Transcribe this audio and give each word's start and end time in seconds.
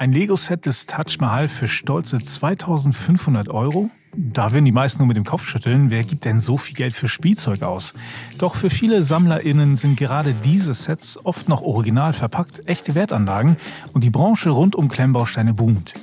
Ein 0.00 0.12
Lego-Set 0.12 0.64
des 0.64 0.86
Taj 0.86 1.16
Mahal 1.18 1.48
für 1.48 1.66
stolze 1.66 2.22
2500 2.22 3.48
Euro? 3.48 3.90
Da 4.14 4.52
werden 4.52 4.64
die 4.64 4.70
meisten 4.70 5.00
nur 5.00 5.08
mit 5.08 5.16
dem 5.16 5.24
Kopf 5.24 5.48
schütteln. 5.48 5.90
Wer 5.90 6.04
gibt 6.04 6.24
denn 6.24 6.38
so 6.38 6.56
viel 6.56 6.76
Geld 6.76 6.94
für 6.94 7.08
Spielzeug 7.08 7.64
aus? 7.64 7.94
Doch 8.38 8.54
für 8.54 8.70
viele 8.70 9.02
SammlerInnen 9.02 9.74
sind 9.74 9.98
gerade 9.98 10.34
diese 10.34 10.72
Sets 10.72 11.18
oft 11.24 11.48
noch 11.48 11.62
original 11.62 12.12
verpackt, 12.12 12.62
echte 12.68 12.94
Wertanlagen 12.94 13.56
und 13.92 14.04
die 14.04 14.10
Branche 14.10 14.50
rund 14.50 14.76
um 14.76 14.86
Klemmbausteine 14.86 15.52
boomt. 15.52 15.94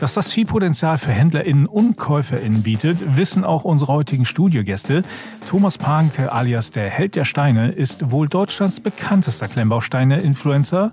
Dass 0.00 0.14
das 0.14 0.32
viel 0.32 0.46
Potenzial 0.46 0.96
für 0.96 1.12
HändlerInnen 1.12 1.66
und 1.66 1.98
KäuferInnen 1.98 2.62
bietet, 2.62 3.16
wissen 3.18 3.44
auch 3.44 3.64
unsere 3.64 3.92
heutigen 3.92 4.24
Studiogäste. 4.24 5.04
Thomas 5.46 5.76
Panke 5.76 6.32
alias 6.32 6.70
der 6.70 6.88
Held 6.88 7.16
der 7.16 7.26
Steine 7.26 7.70
ist 7.70 8.10
wohl 8.10 8.30
Deutschlands 8.30 8.80
bekanntester 8.80 9.46
Klemmbausteine-Influencer. 9.46 10.92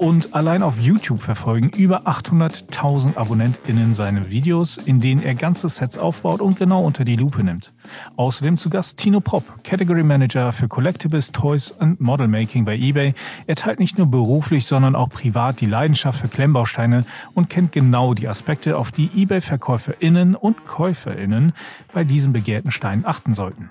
Und 0.00 0.34
allein 0.34 0.62
auf 0.62 0.78
YouTube 0.78 1.20
verfolgen 1.20 1.68
über 1.76 2.06
800.000 2.06 3.18
AbonnentInnen 3.18 3.92
seine 3.92 4.30
Videos, 4.30 4.78
in 4.78 4.98
denen 4.98 5.22
er 5.22 5.34
ganze 5.34 5.68
Sets 5.68 5.98
aufbaut 5.98 6.40
und 6.40 6.58
genau 6.58 6.82
unter 6.82 7.04
die 7.04 7.16
Lupe 7.16 7.44
nimmt. 7.44 7.74
Außerdem 8.16 8.56
zu 8.56 8.70
Gast 8.70 8.96
Tino 8.96 9.20
Prop, 9.20 9.62
Category 9.62 10.02
Manager 10.02 10.52
für 10.52 10.68
Collectibles, 10.68 11.32
Toys 11.32 11.70
und 11.70 12.00
Model 12.00 12.28
Making 12.28 12.64
bei 12.64 12.78
eBay. 12.78 13.12
Er 13.46 13.56
teilt 13.56 13.78
nicht 13.78 13.98
nur 13.98 14.06
beruflich, 14.06 14.64
sondern 14.64 14.96
auch 14.96 15.10
privat 15.10 15.60
die 15.60 15.66
Leidenschaft 15.66 16.18
für 16.18 16.28
Klemmbausteine 16.28 17.04
und 17.34 17.50
kennt 17.50 17.72
genau 17.72 18.14
die 18.14 18.26
Aspekte, 18.26 18.78
auf 18.78 18.92
die 18.92 19.10
eBay-VerkäuferInnen 19.14 20.34
und 20.34 20.64
KäuferInnen 20.64 21.52
bei 21.92 22.04
diesen 22.04 22.32
begehrten 22.32 22.70
Steinen 22.70 23.04
achten 23.04 23.34
sollten. 23.34 23.68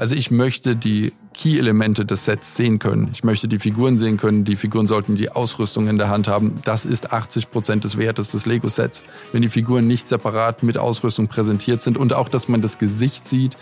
Also 0.00 0.14
ich 0.14 0.30
möchte 0.30 0.76
die 0.76 1.12
Key-Elemente 1.34 2.06
des 2.06 2.24
Sets 2.24 2.56
sehen 2.56 2.78
können. 2.78 3.10
Ich 3.12 3.22
möchte 3.22 3.48
die 3.48 3.58
Figuren 3.58 3.98
sehen 3.98 4.16
können. 4.16 4.44
Die 4.46 4.56
Figuren 4.56 4.86
sollten 4.86 5.14
die 5.14 5.30
Ausrüstung 5.30 5.88
in 5.88 5.98
der 5.98 6.08
Hand 6.08 6.26
haben. 6.26 6.54
Das 6.64 6.86
ist 6.86 7.12
80 7.12 7.50
Prozent 7.50 7.84
des 7.84 7.98
Wertes 7.98 8.30
des 8.30 8.46
Lego-Sets. 8.46 9.04
Wenn 9.32 9.42
die 9.42 9.50
Figuren 9.50 9.86
nicht 9.86 10.08
separat 10.08 10.62
mit 10.62 10.78
Ausrüstung 10.78 11.28
präsentiert 11.28 11.82
sind 11.82 11.98
und 11.98 12.14
auch, 12.14 12.30
dass 12.30 12.48
man 12.48 12.62
das 12.62 12.78
Gesicht 12.78 13.28
sieht, 13.28 13.58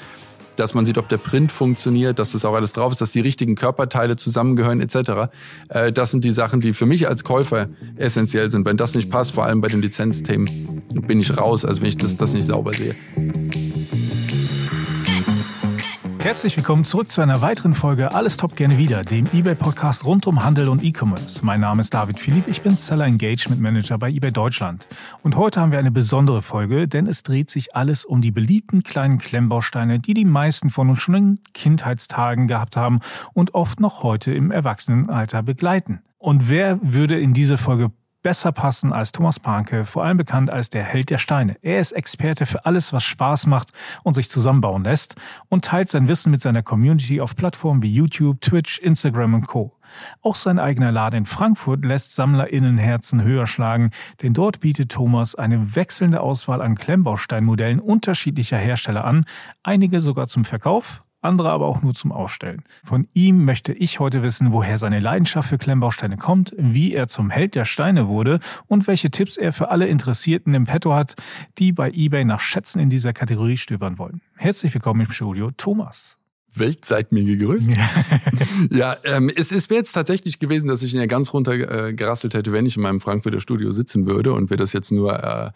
dass 0.54 0.74
man 0.74 0.86
sieht, 0.86 0.96
ob 0.96 1.08
der 1.08 1.16
Print 1.16 1.50
funktioniert, 1.50 2.20
dass 2.20 2.30
das 2.30 2.44
auch 2.44 2.54
alles 2.54 2.72
drauf 2.72 2.92
ist, 2.92 3.00
dass 3.00 3.10
die 3.10 3.20
richtigen 3.20 3.56
Körperteile 3.56 4.16
zusammengehören 4.16 4.80
etc. 4.80 5.32
Äh, 5.70 5.92
das 5.92 6.12
sind 6.12 6.24
die 6.24 6.30
Sachen, 6.30 6.60
die 6.60 6.72
für 6.72 6.86
mich 6.86 7.08
als 7.08 7.24
Käufer 7.24 7.66
essentiell 7.96 8.48
sind. 8.48 8.64
Wenn 8.64 8.76
das 8.76 8.94
nicht 8.94 9.10
passt, 9.10 9.34
vor 9.34 9.44
allem 9.44 9.60
bei 9.60 9.66
den 9.66 9.82
Lizenzthemen, 9.82 10.82
bin 11.08 11.18
ich 11.18 11.36
raus, 11.36 11.64
also 11.64 11.82
wenn 11.82 11.88
ich 11.88 11.96
das, 11.96 12.16
das 12.16 12.32
nicht 12.32 12.46
sauber 12.46 12.74
sehe. 12.74 12.94
Herzlich 16.20 16.56
willkommen 16.56 16.84
zurück 16.84 17.12
zu 17.12 17.20
einer 17.20 17.42
weiteren 17.42 17.74
Folge 17.74 18.12
Alles 18.12 18.36
Top 18.36 18.56
gerne 18.56 18.76
wieder, 18.76 19.04
dem 19.04 19.28
eBay-Podcast 19.32 20.04
rund 20.04 20.26
um 20.26 20.44
Handel 20.44 20.68
und 20.68 20.82
E-Commerce. 20.82 21.44
Mein 21.44 21.60
Name 21.60 21.80
ist 21.80 21.94
David 21.94 22.18
Philipp, 22.18 22.48
ich 22.48 22.60
bin 22.60 22.76
Seller 22.76 23.06
Engagement 23.06 23.62
Manager 23.62 23.98
bei 23.98 24.10
eBay 24.10 24.32
Deutschland. 24.32 24.88
Und 25.22 25.36
heute 25.36 25.60
haben 25.60 25.70
wir 25.70 25.78
eine 25.78 25.92
besondere 25.92 26.42
Folge, 26.42 26.88
denn 26.88 27.06
es 27.06 27.22
dreht 27.22 27.50
sich 27.50 27.76
alles 27.76 28.04
um 28.04 28.20
die 28.20 28.32
beliebten 28.32 28.82
kleinen 28.82 29.18
Klemmbausteine, 29.18 30.00
die 30.00 30.12
die 30.12 30.24
meisten 30.24 30.70
von 30.70 30.90
uns 30.90 30.98
schon 30.98 31.14
in 31.14 31.38
Kindheitstagen 31.54 32.48
gehabt 32.48 32.76
haben 32.76 32.98
und 33.32 33.54
oft 33.54 33.78
noch 33.78 34.02
heute 34.02 34.34
im 34.34 34.50
Erwachsenenalter 34.50 35.44
begleiten. 35.44 36.02
Und 36.18 36.50
wer 36.50 36.80
würde 36.82 37.18
in 37.18 37.32
diese 37.32 37.58
Folge 37.58 37.92
besser 38.28 38.52
passen 38.52 38.92
als 38.92 39.10
Thomas 39.10 39.40
Panke, 39.40 39.86
vor 39.86 40.04
allem 40.04 40.18
bekannt 40.18 40.50
als 40.50 40.68
der 40.68 40.82
Held 40.82 41.08
der 41.08 41.16
Steine. 41.16 41.56
Er 41.62 41.80
ist 41.80 41.92
Experte 41.92 42.44
für 42.44 42.66
alles, 42.66 42.92
was 42.92 43.02
Spaß 43.02 43.46
macht 43.46 43.72
und 44.02 44.12
sich 44.12 44.28
zusammenbauen 44.28 44.84
lässt 44.84 45.14
und 45.48 45.64
teilt 45.64 45.88
sein 45.88 46.08
Wissen 46.08 46.30
mit 46.30 46.42
seiner 46.42 46.62
Community 46.62 47.22
auf 47.22 47.36
Plattformen 47.36 47.80
wie 47.82 47.90
YouTube, 47.90 48.42
Twitch, 48.42 48.80
Instagram 48.80 49.32
und 49.32 49.46
Co. 49.46 49.72
Auch 50.20 50.36
sein 50.36 50.58
eigener 50.58 50.92
Laden 50.92 51.20
in 51.20 51.24
Frankfurt 51.24 51.86
lässt 51.86 52.16
SammlerInnenherzen 52.16 53.22
höher 53.22 53.46
schlagen, 53.46 53.92
denn 54.20 54.34
dort 54.34 54.60
bietet 54.60 54.92
Thomas 54.92 55.34
eine 55.34 55.74
wechselnde 55.74 56.20
Auswahl 56.20 56.60
an 56.60 56.74
Klemmbausteinmodellen 56.74 57.80
unterschiedlicher 57.80 58.58
Hersteller 58.58 59.06
an, 59.06 59.24
einige 59.62 60.02
sogar 60.02 60.28
zum 60.28 60.44
Verkauf, 60.44 61.02
andere 61.20 61.50
aber 61.50 61.66
auch 61.66 61.82
nur 61.82 61.94
zum 61.94 62.12
Ausstellen. 62.12 62.62
Von 62.84 63.08
ihm 63.12 63.44
möchte 63.44 63.72
ich 63.72 64.00
heute 64.00 64.22
wissen, 64.22 64.52
woher 64.52 64.78
seine 64.78 65.00
Leidenschaft 65.00 65.48
für 65.48 65.58
Klemmbausteine 65.58 66.16
kommt, 66.16 66.54
wie 66.56 66.94
er 66.94 67.08
zum 67.08 67.30
Held 67.30 67.54
der 67.54 67.64
Steine 67.64 68.08
wurde 68.08 68.40
und 68.66 68.86
welche 68.86 69.10
Tipps 69.10 69.36
er 69.36 69.52
für 69.52 69.70
alle 69.70 69.86
Interessierten 69.86 70.54
im 70.54 70.64
Petto 70.64 70.94
hat, 70.94 71.14
die 71.58 71.72
bei 71.72 71.90
eBay 71.90 72.24
nach 72.24 72.40
Schätzen 72.40 72.78
in 72.78 72.90
dieser 72.90 73.12
Kategorie 73.12 73.56
stöbern 73.56 73.98
wollen. 73.98 74.20
Herzlich 74.36 74.72
willkommen 74.74 75.00
im 75.00 75.10
Studio, 75.10 75.50
Thomas. 75.56 76.18
Welt 76.54 76.84
seid 76.84 77.12
mir 77.12 77.24
gegrüßt. 77.24 77.70
ja, 78.70 78.96
ähm, 79.04 79.30
es, 79.34 79.52
es 79.52 79.70
wäre 79.70 79.78
jetzt 79.78 79.92
tatsächlich 79.92 80.38
gewesen, 80.38 80.68
dass 80.68 80.82
ich 80.82 80.94
ihn 80.94 81.00
ja 81.00 81.06
ganz 81.06 81.32
runter 81.32 81.52
äh, 81.52 81.92
gerasselt 81.92 82.34
hätte, 82.34 82.52
wenn 82.52 82.66
ich 82.66 82.76
in 82.76 82.82
meinem 82.82 83.00
Frankfurter 83.00 83.40
Studio 83.40 83.70
sitzen 83.72 84.06
würde 84.06 84.32
und 84.32 84.50
wir 84.50 84.56
das 84.56 84.72
jetzt 84.72 84.90
nur 84.90 85.22
äh, 85.22 85.50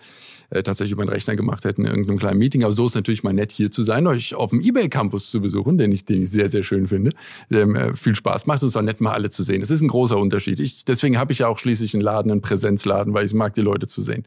äh, 0.52 0.62
tatsächlich 0.62 0.92
über 0.92 1.04
den 1.04 1.08
Rechner 1.08 1.34
gemacht 1.34 1.64
hätten 1.64 1.82
in 1.82 1.90
irgendeinem 1.90 2.18
kleinen 2.18 2.38
Meeting. 2.38 2.62
Aber 2.62 2.72
so 2.72 2.86
ist 2.86 2.94
natürlich 2.94 3.22
mal 3.22 3.32
nett 3.32 3.52
hier 3.52 3.70
zu 3.70 3.82
sein, 3.82 4.06
euch 4.06 4.34
auf 4.34 4.50
dem 4.50 4.60
eBay 4.60 4.88
Campus 4.88 5.30
zu 5.30 5.40
besuchen, 5.40 5.78
den 5.78 5.92
ich, 5.92 6.04
den 6.04 6.22
ich 6.22 6.30
sehr, 6.30 6.48
sehr 6.48 6.62
schön 6.62 6.88
finde. 6.88 7.12
Der 7.50 7.62
äh, 7.62 7.96
viel 7.96 8.14
Spaß 8.14 8.46
macht 8.46 8.62
und 8.62 8.66
es 8.66 8.74
ist 8.74 8.76
auch 8.76 8.82
nett 8.82 9.00
mal 9.00 9.12
alle 9.12 9.30
zu 9.30 9.42
sehen. 9.42 9.62
Es 9.62 9.70
ist 9.70 9.80
ein 9.80 9.88
großer 9.88 10.18
Unterschied. 10.18 10.60
Ich, 10.60 10.84
deswegen 10.84 11.18
habe 11.18 11.32
ich 11.32 11.38
ja 11.38 11.48
auch 11.48 11.58
schließlich 11.58 11.94
einen 11.94 12.02
Laden, 12.02 12.30
einen 12.30 12.42
Präsenzladen, 12.42 13.14
weil 13.14 13.26
ich 13.26 13.34
mag, 13.34 13.54
die 13.54 13.62
Leute 13.62 13.86
zu 13.86 14.02
sehen. 14.02 14.24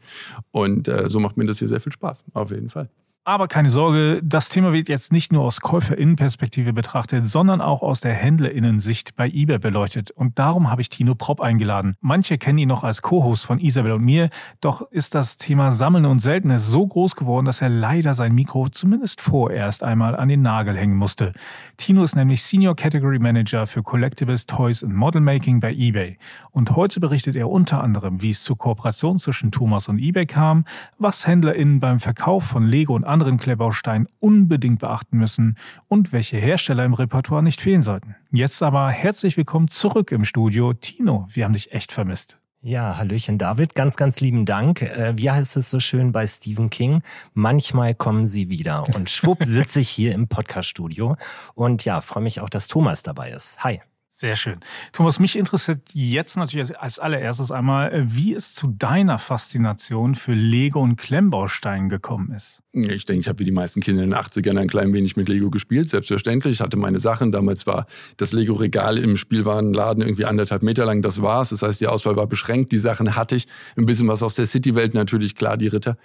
Und 0.50 0.88
äh, 0.88 1.08
so 1.08 1.20
macht 1.20 1.36
mir 1.36 1.46
das 1.46 1.58
hier 1.58 1.68
sehr 1.68 1.80
viel 1.80 1.92
Spaß, 1.92 2.24
auf 2.34 2.50
jeden 2.50 2.70
Fall. 2.70 2.88
Aber 3.28 3.48
keine 3.48 3.70
Sorge, 3.70 4.20
das 4.22 4.50
Thema 4.50 4.72
wird 4.72 4.88
jetzt 4.88 5.10
nicht 5.10 5.32
nur 5.32 5.42
aus 5.42 5.60
Käuferinnenperspektive 5.60 6.72
betrachtet, 6.72 7.26
sondern 7.26 7.60
auch 7.60 7.82
aus 7.82 8.00
der 8.00 8.14
Händlerinnensicht 8.14 9.16
bei 9.16 9.26
eBay 9.26 9.58
beleuchtet. 9.58 10.12
Und 10.12 10.38
darum 10.38 10.70
habe 10.70 10.80
ich 10.80 10.90
Tino 10.90 11.16
Propp 11.16 11.40
eingeladen. 11.40 11.96
Manche 12.00 12.38
kennen 12.38 12.58
ihn 12.58 12.68
noch 12.68 12.84
als 12.84 13.02
Co-Host 13.02 13.44
von 13.44 13.58
Isabel 13.58 13.90
und 13.90 14.04
mir, 14.04 14.30
doch 14.60 14.88
ist 14.92 15.16
das 15.16 15.38
Thema 15.38 15.72
Sammeln 15.72 16.04
und 16.04 16.20
Seltenes 16.20 16.68
so 16.68 16.86
groß 16.86 17.16
geworden, 17.16 17.46
dass 17.46 17.60
er 17.62 17.68
leider 17.68 18.14
sein 18.14 18.32
Mikro 18.32 18.68
zumindest 18.68 19.20
vorerst 19.20 19.82
einmal 19.82 20.14
an 20.14 20.28
den 20.28 20.42
Nagel 20.42 20.76
hängen 20.76 20.96
musste. 20.96 21.32
Tino 21.78 22.04
ist 22.04 22.14
nämlich 22.14 22.44
Senior 22.44 22.76
Category 22.76 23.18
Manager 23.18 23.66
für 23.66 23.82
Collectibles, 23.82 24.46
Toys 24.46 24.84
und 24.84 24.94
Model 24.94 25.20
Making 25.20 25.58
bei 25.58 25.72
eBay. 25.72 26.16
Und 26.52 26.76
heute 26.76 27.00
berichtet 27.00 27.34
er 27.34 27.50
unter 27.50 27.82
anderem, 27.82 28.22
wie 28.22 28.30
es 28.30 28.44
zur 28.44 28.56
Kooperation 28.56 29.18
zwischen 29.18 29.50
Thomas 29.50 29.88
und 29.88 29.98
eBay 29.98 30.26
kam, 30.26 30.64
was 30.96 31.26
HändlerInnen 31.26 31.80
beim 31.80 31.98
Verkauf 31.98 32.44
von 32.44 32.64
Lego 32.68 32.94
und 32.94 33.15
anderen 33.16 33.38
Kletterbausteinen 33.38 34.08
unbedingt 34.20 34.80
beachten 34.80 35.16
müssen 35.16 35.56
und 35.88 36.12
welche 36.12 36.36
Hersteller 36.36 36.84
im 36.84 36.92
Repertoire 36.92 37.42
nicht 37.42 37.62
fehlen 37.62 37.80
sollten. 37.80 38.14
Jetzt 38.30 38.62
aber 38.62 38.90
herzlich 38.90 39.38
willkommen 39.38 39.68
zurück 39.68 40.12
im 40.12 40.26
Studio. 40.26 40.74
Tino, 40.74 41.26
wir 41.32 41.46
haben 41.46 41.54
dich 41.54 41.72
echt 41.72 41.92
vermisst. 41.92 42.36
Ja, 42.60 42.98
Hallöchen 42.98 43.38
David, 43.38 43.74
ganz, 43.74 43.96
ganz 43.96 44.20
lieben 44.20 44.44
Dank. 44.44 44.82
Äh, 44.82 45.14
wie 45.16 45.30
heißt 45.30 45.56
es 45.56 45.70
so 45.70 45.80
schön 45.80 46.12
bei 46.12 46.26
Stephen 46.26 46.68
King? 46.68 47.00
Manchmal 47.32 47.94
kommen 47.94 48.26
sie 48.26 48.50
wieder. 48.50 48.84
Und 48.94 49.08
schwupp 49.08 49.38
sitze 49.44 49.80
ich 49.80 49.88
hier 49.88 50.12
im 50.12 50.28
Podcast-Studio. 50.28 51.16
Und 51.54 51.86
ja, 51.86 52.02
freue 52.02 52.22
mich 52.22 52.40
auch, 52.40 52.50
dass 52.50 52.68
Thomas 52.68 53.02
dabei 53.02 53.30
ist. 53.30 53.64
Hi. 53.64 53.80
Sehr 54.18 54.34
schön. 54.34 54.60
Thomas, 54.92 55.18
mich 55.18 55.36
interessiert 55.36 55.90
jetzt 55.92 56.38
natürlich 56.38 56.78
als 56.78 56.98
allererstes 56.98 57.50
einmal, 57.50 57.92
äh, 57.92 58.02
wie 58.06 58.32
es 58.32 58.54
zu 58.54 58.68
deiner 58.68 59.18
Faszination 59.18 60.14
für 60.14 60.32
Lego 60.32 60.80
und 60.80 60.96
Klemmbausteinen 60.96 61.90
gekommen 61.90 62.32
ist. 62.32 62.62
Ich 62.72 63.04
denke, 63.04 63.20
ich 63.20 63.28
habe 63.28 63.40
wie 63.40 63.44
die 63.44 63.50
meisten 63.50 63.82
Kinder 63.82 64.02
in 64.02 64.10
den 64.10 64.18
80ern 64.18 64.58
ein 64.58 64.68
klein 64.68 64.94
wenig 64.94 65.18
mit 65.18 65.28
Lego 65.28 65.50
gespielt, 65.50 65.90
selbstverständlich. 65.90 66.54
Ich 66.54 66.60
hatte 66.62 66.78
meine 66.78 66.98
Sachen. 66.98 67.30
Damals 67.30 67.66
war 67.66 67.86
das 68.16 68.32
Lego-Regal 68.32 68.96
im 68.96 69.18
Spielwarenladen 69.18 70.02
irgendwie 70.02 70.24
anderthalb 70.24 70.62
Meter 70.62 70.86
lang. 70.86 71.02
Das 71.02 71.20
war's. 71.20 71.50
Das 71.50 71.60
heißt, 71.60 71.82
die 71.82 71.86
Auswahl 71.86 72.16
war 72.16 72.26
beschränkt. 72.26 72.72
Die 72.72 72.78
Sachen 72.78 73.16
hatte 73.16 73.36
ich. 73.36 73.46
Ein 73.76 73.84
bisschen 73.84 74.08
was 74.08 74.22
aus 74.22 74.34
der 74.34 74.46
City-Welt 74.46 74.94
natürlich, 74.94 75.34
klar, 75.34 75.58
die 75.58 75.68
Ritter. 75.68 75.98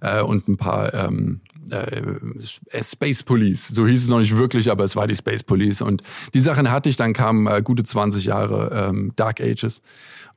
Äh, 0.00 0.22
und 0.22 0.48
ein 0.48 0.56
paar 0.56 0.94
ähm, 0.94 1.42
äh, 1.70 2.82
Space 2.82 3.22
Police. 3.22 3.68
So 3.68 3.86
hieß 3.86 4.04
es 4.04 4.08
noch 4.08 4.20
nicht 4.20 4.36
wirklich, 4.36 4.70
aber 4.70 4.84
es 4.84 4.96
war 4.96 5.06
die 5.06 5.14
Space 5.14 5.42
Police. 5.42 5.82
Und 5.82 6.02
die 6.34 6.40
Sachen 6.40 6.70
hatte 6.70 6.88
ich, 6.88 6.96
dann 6.96 7.12
kamen 7.12 7.46
äh, 7.46 7.62
gute 7.62 7.84
20 7.84 8.24
Jahre 8.24 8.88
ähm, 8.90 9.12
Dark 9.16 9.40
Ages. 9.40 9.82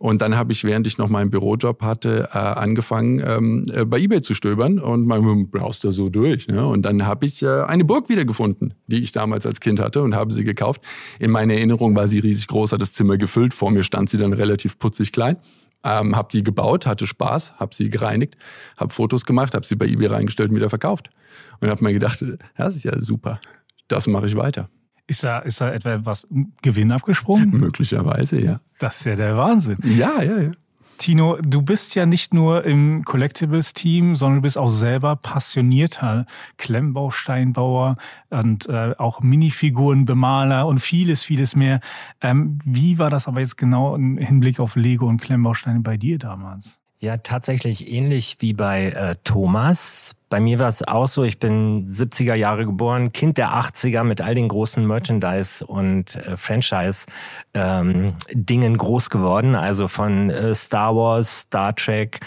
Und 0.02 0.24
dann 0.24 0.36
habe 0.36 0.52
ich, 0.52 0.64
während 0.64 0.88
ich 0.88 0.98
noch 0.98 1.10
meinen 1.10 1.30
Bürojob 1.30 1.84
hatte, 1.84 2.30
äh, 2.34 2.38
angefangen, 2.38 3.22
ähm, 3.24 3.64
äh, 3.72 3.86
bei 3.86 4.00
eBay 4.00 4.24
zu 4.24 4.34
stöbern 4.34 4.80
und 4.80 5.06
man 5.06 5.52
brauchst 5.52 5.84
da 5.84 5.92
so 5.92 6.10
durch. 6.10 6.48
Ne? 6.48 6.66
Und 6.66 6.82
dann 6.82 7.06
habe 7.06 7.28
ich 7.28 7.44
äh, 7.44 7.62
eine 7.62 7.86
Burg 7.86 8.10
wiedergefunden, 8.10 8.74
die 8.88 9.04
ich 9.04 9.12
damals 9.12 9.46
als 9.46 9.60
Kind 9.60 9.80
hatte 9.80 10.02
und 10.02 10.16
habe 10.16 10.34
sie 10.34 10.44
gekauft. 10.44 10.82
In 11.20 11.30
meiner 11.30 11.54
Erinnerung 11.54 11.96
war 11.96 12.08
sie 12.08 12.18
riesig 12.18 12.48
groß, 12.48 12.72
hat 12.72 12.82
das 12.82 12.94
Zimmer 12.94 13.18
gefüllt. 13.18 13.54
Vor 13.54 13.70
mir 13.70 13.84
stand 13.84 14.10
sie 14.10 14.18
dann 14.18 14.34
relativ 14.34 14.80
putzig 14.80 15.12
klein. 15.12 15.38
Ähm, 15.84 16.16
habe 16.16 16.30
die 16.32 16.42
gebaut, 16.42 16.88
hatte 16.88 17.06
Spaß, 17.06 17.60
habe 17.60 17.76
sie 17.76 17.92
gereinigt, 17.92 18.38
habe 18.78 18.92
Fotos 18.92 19.26
gemacht, 19.26 19.54
habe 19.54 19.68
sie 19.68 19.76
bei 19.76 19.86
eBay 19.86 20.08
reingestellt 20.08 20.50
und 20.50 20.56
wieder 20.56 20.72
verkauft. 20.72 21.12
Und 21.60 21.70
habe 21.70 21.84
mir 21.84 21.94
gedacht, 21.94 22.24
das 22.56 22.76
ist 22.76 22.84
ja 22.84 23.00
super, 23.02 23.40
das 23.88 24.08
mache 24.08 24.28
ich 24.28 24.36
weiter. 24.36 24.70
Ist 25.08 25.24
da, 25.24 25.40
ist 25.40 25.60
da 25.60 25.72
etwa 25.72 26.00
was 26.06 26.28
Gewinn 26.62 26.92
abgesprungen? 26.92 27.50
Möglicherweise, 27.52 28.42
ja. 28.42 28.62
Das 28.80 28.98
ist 28.98 29.06
ja 29.06 29.16
der 29.16 29.36
Wahnsinn. 29.36 29.78
Ja, 29.84 30.22
ja, 30.22 30.40
ja. 30.40 30.52
Tino, 31.02 31.38
du 31.42 31.64
bist 31.64 31.96
ja 31.96 32.06
nicht 32.06 32.32
nur 32.32 32.64
im 32.64 33.04
Collectibles-Team, 33.04 34.16
sondern 34.16 34.38
du 34.38 34.42
bist 34.44 34.56
auch 34.56 34.70
selber 34.70 35.16
passionierter 35.16 36.28
Klemmbausteinbauer 36.58 37.98
und 38.30 38.70
äh, 38.70 38.94
auch 39.00 39.20
Minifigurenbemaler 39.22 40.68
und 40.68 40.78
vieles, 40.78 41.24
vieles 41.24 41.56
mehr. 41.56 41.80
Ähm, 42.22 42.60
wie 42.64 43.00
war 43.00 43.10
das 43.10 43.28
aber 43.28 43.40
jetzt 43.40 43.58
genau 43.58 43.96
im 43.96 44.20
Hinblick 44.20 44.60
auf 44.60 44.76
Lego 44.76 45.08
und 45.08 45.20
Klemmbausteine 45.20 45.80
bei 45.80 45.98
dir 45.98 46.20
damals? 46.20 46.81
Ja, 47.04 47.18
tatsächlich 47.18 47.92
ähnlich 47.92 48.38
wie 48.42 48.54
bei 48.54 48.92
äh, 48.92 49.16
Thomas. 49.24 50.14
Bei 50.30 50.40
mir 50.40 50.60
war 50.60 50.68
es 50.68 50.88
auch 50.88 51.08
so, 51.08 51.24
ich 51.24 51.40
bin 51.40 51.84
70er 51.88 52.36
Jahre 52.36 52.64
geboren, 52.64 53.12
Kind 53.12 53.40
der 53.40 53.50
80er 53.56 54.04
mit 54.04 54.22
all 54.22 54.36
den 54.36 54.48
großen 54.48 54.86
Merchandise 54.86 55.66
und 55.66 56.16
äh, 56.18 56.38
Franchise 56.38 57.08
ähm, 57.56 58.14
groß 58.78 59.10
geworden, 59.10 59.56
also 59.56 59.88
von 59.88 60.30
äh, 60.30 60.54
Star 60.54 60.96
Wars, 60.96 61.40
Star 61.40 61.76
Trek 61.76 62.20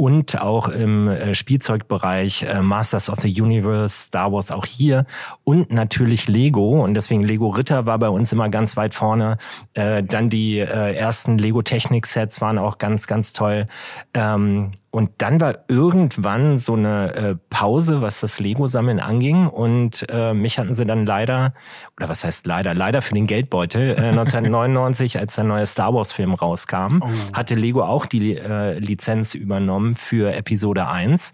und 0.00 0.40
auch 0.40 0.68
im 0.68 1.08
äh, 1.08 1.34
Spielzeugbereich 1.34 2.44
äh, 2.44 2.62
Masters 2.62 3.10
of 3.10 3.18
the 3.20 3.38
Universe, 3.38 4.06
Star 4.06 4.32
Wars 4.32 4.50
auch 4.50 4.64
hier 4.64 5.04
und 5.44 5.70
natürlich 5.70 6.26
Lego 6.26 6.82
und 6.82 6.94
deswegen 6.94 7.22
Lego 7.22 7.48
Ritter 7.48 7.84
war 7.84 7.98
bei 7.98 8.08
uns 8.08 8.32
immer 8.32 8.48
ganz 8.48 8.78
weit 8.78 8.94
vorne. 8.94 9.36
Äh, 9.74 10.02
dann 10.02 10.30
die 10.30 10.58
ersten 10.58 11.36
Lego 11.36 11.60
Technik 11.60 12.06
Sets 12.06 12.40
waren 12.40 12.56
auch 12.56 12.78
ganz 12.78 13.06
ganz 13.06 13.34
toll. 13.34 13.66
Ähm, 14.14 14.72
und 14.92 15.10
dann 15.18 15.40
war 15.40 15.54
irgendwann 15.68 16.56
so 16.56 16.74
eine 16.74 17.14
äh, 17.14 17.36
Pause, 17.48 18.02
was 18.02 18.20
das 18.20 18.40
Lego-Sammeln 18.40 18.98
anging. 18.98 19.46
Und 19.46 20.04
äh, 20.08 20.34
mich 20.34 20.58
hatten 20.58 20.74
sie 20.74 20.84
dann 20.84 21.06
leider, 21.06 21.54
oder 21.96 22.08
was 22.08 22.24
heißt 22.24 22.44
leider, 22.44 22.74
leider 22.74 23.00
für 23.00 23.14
den 23.14 23.28
Geldbeutel, 23.28 23.90
äh, 23.90 24.08
1999, 24.08 25.18
als 25.18 25.36
der 25.36 25.44
neue 25.44 25.66
Star 25.66 25.94
Wars-Film 25.94 26.34
rauskam, 26.34 27.02
oh. 27.02 27.08
hatte 27.32 27.54
Lego 27.54 27.84
auch 27.84 28.04
die 28.06 28.36
äh, 28.36 28.78
Lizenz 28.80 29.34
übernommen 29.36 29.94
für 29.94 30.34
Episode 30.34 30.88
1. 30.88 31.30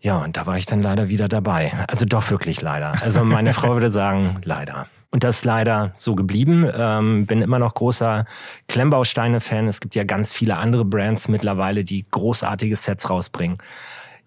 Ja, 0.00 0.18
und 0.18 0.36
da 0.36 0.46
war 0.46 0.56
ich 0.56 0.66
dann 0.66 0.82
leider 0.82 1.08
wieder 1.08 1.28
dabei. 1.28 1.72
Also 1.86 2.06
doch 2.06 2.28
wirklich 2.30 2.60
leider. 2.60 2.94
Also 3.02 3.24
meine 3.24 3.52
Frau 3.52 3.74
würde 3.74 3.92
sagen, 3.92 4.40
leider. 4.44 4.88
Und 5.10 5.24
das 5.24 5.38
ist 5.38 5.44
leider 5.44 5.92
so 5.98 6.14
geblieben. 6.14 6.68
Ähm, 6.74 7.26
bin 7.26 7.42
immer 7.42 7.58
noch 7.58 7.74
großer 7.74 8.26
Klemmbausteine-Fan. 8.68 9.68
Es 9.68 9.80
gibt 9.80 9.94
ja 9.94 10.04
ganz 10.04 10.32
viele 10.32 10.56
andere 10.56 10.84
Brands 10.84 11.28
mittlerweile, 11.28 11.84
die 11.84 12.04
großartige 12.10 12.76
Sets 12.76 13.08
rausbringen. 13.08 13.58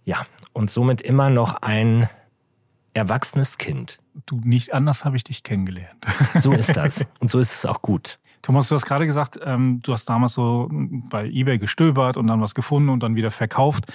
Ja, 0.06 0.26
und 0.54 0.70
somit 0.70 1.02
immer 1.02 1.30
noch 1.30 1.62
ein 1.62 2.10
erwachsenes 2.94 3.58
Kind. 3.58 4.00
Du, 4.26 4.42
nicht 4.44 4.74
anders 4.74 5.06
habe 5.06 5.16
ich 5.16 5.24
dich 5.24 5.44
kennengelernt. 5.44 6.06
So 6.36 6.54
ist 6.54 6.76
das. 6.76 7.06
Und 7.20 7.30
so 7.30 7.40
ist 7.40 7.54
es 7.54 7.66
auch 7.66 7.82
gut. 7.82 8.20
Thomas, 8.42 8.70
du 8.70 8.76
hast 8.76 8.86
gerade 8.86 9.06
gesagt, 9.06 9.40
ähm, 9.44 9.82
du 9.84 9.94
hast 9.94 10.06
damals 10.06 10.34
so 10.34 10.70
bei 10.72 11.28
eBay 11.28 11.58
gestöbert 11.58 12.16
und 12.18 12.28
dann 12.28 12.42
was 12.42 12.56
gefunden 12.56 12.90
und 12.90 13.04
dann 13.04 13.16
wieder 13.16 13.32
verkauft. 13.32 13.86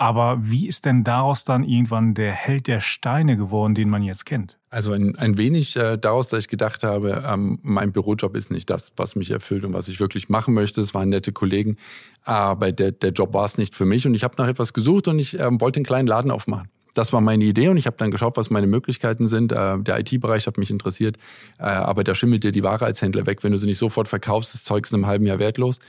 Aber 0.00 0.38
wie 0.40 0.68
ist 0.68 0.84
denn 0.84 1.02
daraus 1.02 1.42
dann 1.42 1.64
irgendwann 1.64 2.14
der 2.14 2.32
Held 2.32 2.68
der 2.68 2.78
Steine 2.78 3.36
geworden, 3.36 3.74
den 3.74 3.90
man 3.90 4.04
jetzt 4.04 4.24
kennt? 4.26 4.56
Also 4.70 4.92
ein, 4.92 5.16
ein 5.18 5.36
wenig 5.36 5.76
äh, 5.76 5.98
daraus, 5.98 6.28
dass 6.28 6.38
ich 6.38 6.48
gedacht 6.48 6.84
habe, 6.84 7.24
ähm, 7.26 7.58
mein 7.62 7.90
Bürojob 7.90 8.36
ist 8.36 8.52
nicht 8.52 8.70
das, 8.70 8.92
was 8.96 9.16
mich 9.16 9.32
erfüllt 9.32 9.64
und 9.64 9.72
was 9.72 9.88
ich 9.88 9.98
wirklich 9.98 10.28
machen 10.28 10.54
möchte. 10.54 10.80
Es 10.80 10.94
waren 10.94 11.08
nette 11.08 11.32
Kollegen, 11.32 11.78
aber 12.24 12.70
der, 12.70 12.92
der 12.92 13.10
Job 13.10 13.34
war 13.34 13.44
es 13.44 13.58
nicht 13.58 13.74
für 13.74 13.86
mich. 13.86 14.06
Und 14.06 14.14
ich 14.14 14.22
habe 14.22 14.36
nach 14.38 14.46
etwas 14.46 14.72
gesucht 14.72 15.08
und 15.08 15.18
ich 15.18 15.38
ähm, 15.40 15.60
wollte 15.60 15.78
einen 15.78 15.86
kleinen 15.86 16.06
Laden 16.06 16.30
aufmachen. 16.30 16.68
Das 16.94 17.12
war 17.12 17.20
meine 17.20 17.44
Idee 17.44 17.68
und 17.68 17.76
ich 17.76 17.86
habe 17.86 17.96
dann 17.96 18.10
geschaut, 18.12 18.36
was 18.36 18.50
meine 18.50 18.68
Möglichkeiten 18.68 19.26
sind. 19.26 19.50
Äh, 19.50 19.78
der 19.78 19.98
IT-Bereich 19.98 20.46
hat 20.46 20.58
mich 20.58 20.70
interessiert, 20.70 21.16
äh, 21.58 21.64
aber 21.64 22.04
da 22.04 22.14
schimmelt 22.14 22.44
dir 22.44 22.52
die 22.52 22.62
Ware 22.62 22.84
als 22.84 23.02
Händler 23.02 23.26
weg, 23.26 23.42
wenn 23.42 23.50
du 23.50 23.58
sie 23.58 23.66
nicht 23.66 23.78
sofort 23.78 24.08
verkaufst. 24.08 24.54
Ist 24.54 24.70
in 24.70 24.94
einem 24.94 25.06
halben 25.06 25.26
Jahr 25.26 25.40
wertlos. 25.40 25.80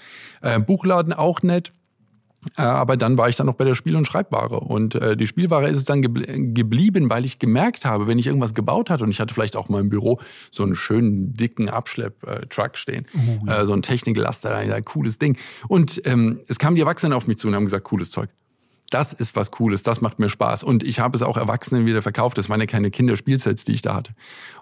Äh, 0.42 0.60
Buchladen 0.60 1.14
auch 1.14 1.44
nett 1.44 1.74
aber 2.56 2.98
dann 2.98 3.18
war 3.18 3.30
ich 3.30 3.36
dann 3.36 3.48
noch 3.48 3.56
bei 3.56 3.66
der 3.66 3.76
Spiel- 3.76 3.96
und 3.96 4.06
Schreibware. 4.06 4.60
Und 4.60 4.96
äh, 4.96 5.18
die 5.18 5.28
Spielware 5.28 5.68
ist 5.68 5.78
es 5.78 5.84
dann 5.84 6.02
geblieben, 6.02 7.10
weil 7.10 7.26
ich 7.26 7.40
gemerkt 7.40 7.86
habe, 7.86 8.08
wenn 8.08 8.20
ich 8.20 8.28
irgendwas 8.28 8.54
gebaut 8.54 8.90
hatte 8.90 9.04
und 9.04 9.10
ich 9.10 9.20
hatte 9.20 9.34
vielleicht 9.34 9.56
auch 9.56 9.70
mal 9.70 9.82
im 9.82 9.90
Büro 9.90 10.20
so 10.52 10.64
einen 10.64 10.76
schönen, 10.76 11.34
dicken 11.34 11.70
Abschlepp-Truck 11.70 12.78
stehen, 12.78 13.08
oh, 13.14 13.46
ja. 13.48 13.62
äh, 13.62 13.66
so 13.66 13.74
ein 13.74 13.82
Techniklaster, 13.82 14.56
ein 14.56 14.86
cooles 14.86 15.18
Ding. 15.20 15.38
Und 15.68 16.02
ähm, 16.06 16.42
es 16.48 16.60
kamen 16.60 16.76
die 16.76 16.82
Erwachsenen 16.82 17.14
auf 17.14 17.28
mich 17.28 17.38
zu 17.38 17.48
und 17.48 17.56
haben 17.56 17.66
gesagt, 17.66 17.86
cooles 17.86 18.12
Zeug 18.12 18.30
das 18.90 19.14
ist 19.14 19.36
was 19.36 19.52
Cooles, 19.52 19.84
das 19.84 20.02
macht 20.02 20.20
mir 20.20 20.30
Spaß. 20.30 20.64
Und 20.64 20.84
ich 20.84 21.00
habe 21.00 21.16
es 21.16 21.22
auch 21.22 21.38
Erwachsenen 21.38 21.86
wieder 21.86 22.02
verkauft. 22.02 22.38
Das 22.38 22.50
waren 22.50 22.60
ja 22.60 22.66
keine 22.66 22.92
Kinderspielsets, 22.92 23.66
die 23.66 23.74
ich 23.74 23.82
da 23.82 23.96
hatte. 23.96 24.14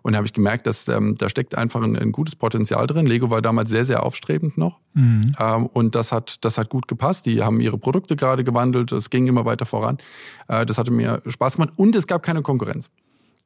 Und 0.01 0.13
da 0.13 0.17
habe 0.17 0.27
ich 0.27 0.33
gemerkt, 0.33 0.67
dass 0.67 0.87
ähm, 0.87 1.15
da 1.17 1.29
steckt 1.29 1.55
einfach 1.55 1.81
ein, 1.81 1.95
ein, 1.95 2.11
gutes 2.11 2.35
Potenzial 2.35 2.87
drin. 2.87 3.07
Lego 3.07 3.29
war 3.29 3.41
damals 3.41 3.69
sehr, 3.69 3.85
sehr 3.85 4.03
aufstrebend 4.03 4.57
noch. 4.57 4.79
Mhm. 4.93 5.27
Ähm, 5.39 5.65
und 5.67 5.95
das 5.95 6.11
hat, 6.11 6.43
das 6.43 6.57
hat 6.57 6.69
gut 6.69 6.87
gepasst. 6.87 7.25
Die 7.25 7.43
haben 7.43 7.59
ihre 7.59 7.77
Produkte 7.77 8.15
gerade 8.15 8.43
gewandelt. 8.43 8.91
Es 8.91 9.09
ging 9.09 9.27
immer 9.27 9.45
weiter 9.45 9.65
voran. 9.65 9.97
Äh, 10.47 10.65
das 10.65 10.77
hatte 10.77 10.91
mir 10.91 11.21
Spaß 11.25 11.55
gemacht. 11.55 11.73
Und 11.75 11.95
es 11.95 12.07
gab 12.07 12.23
keine 12.23 12.41
Konkurrenz 12.41 12.89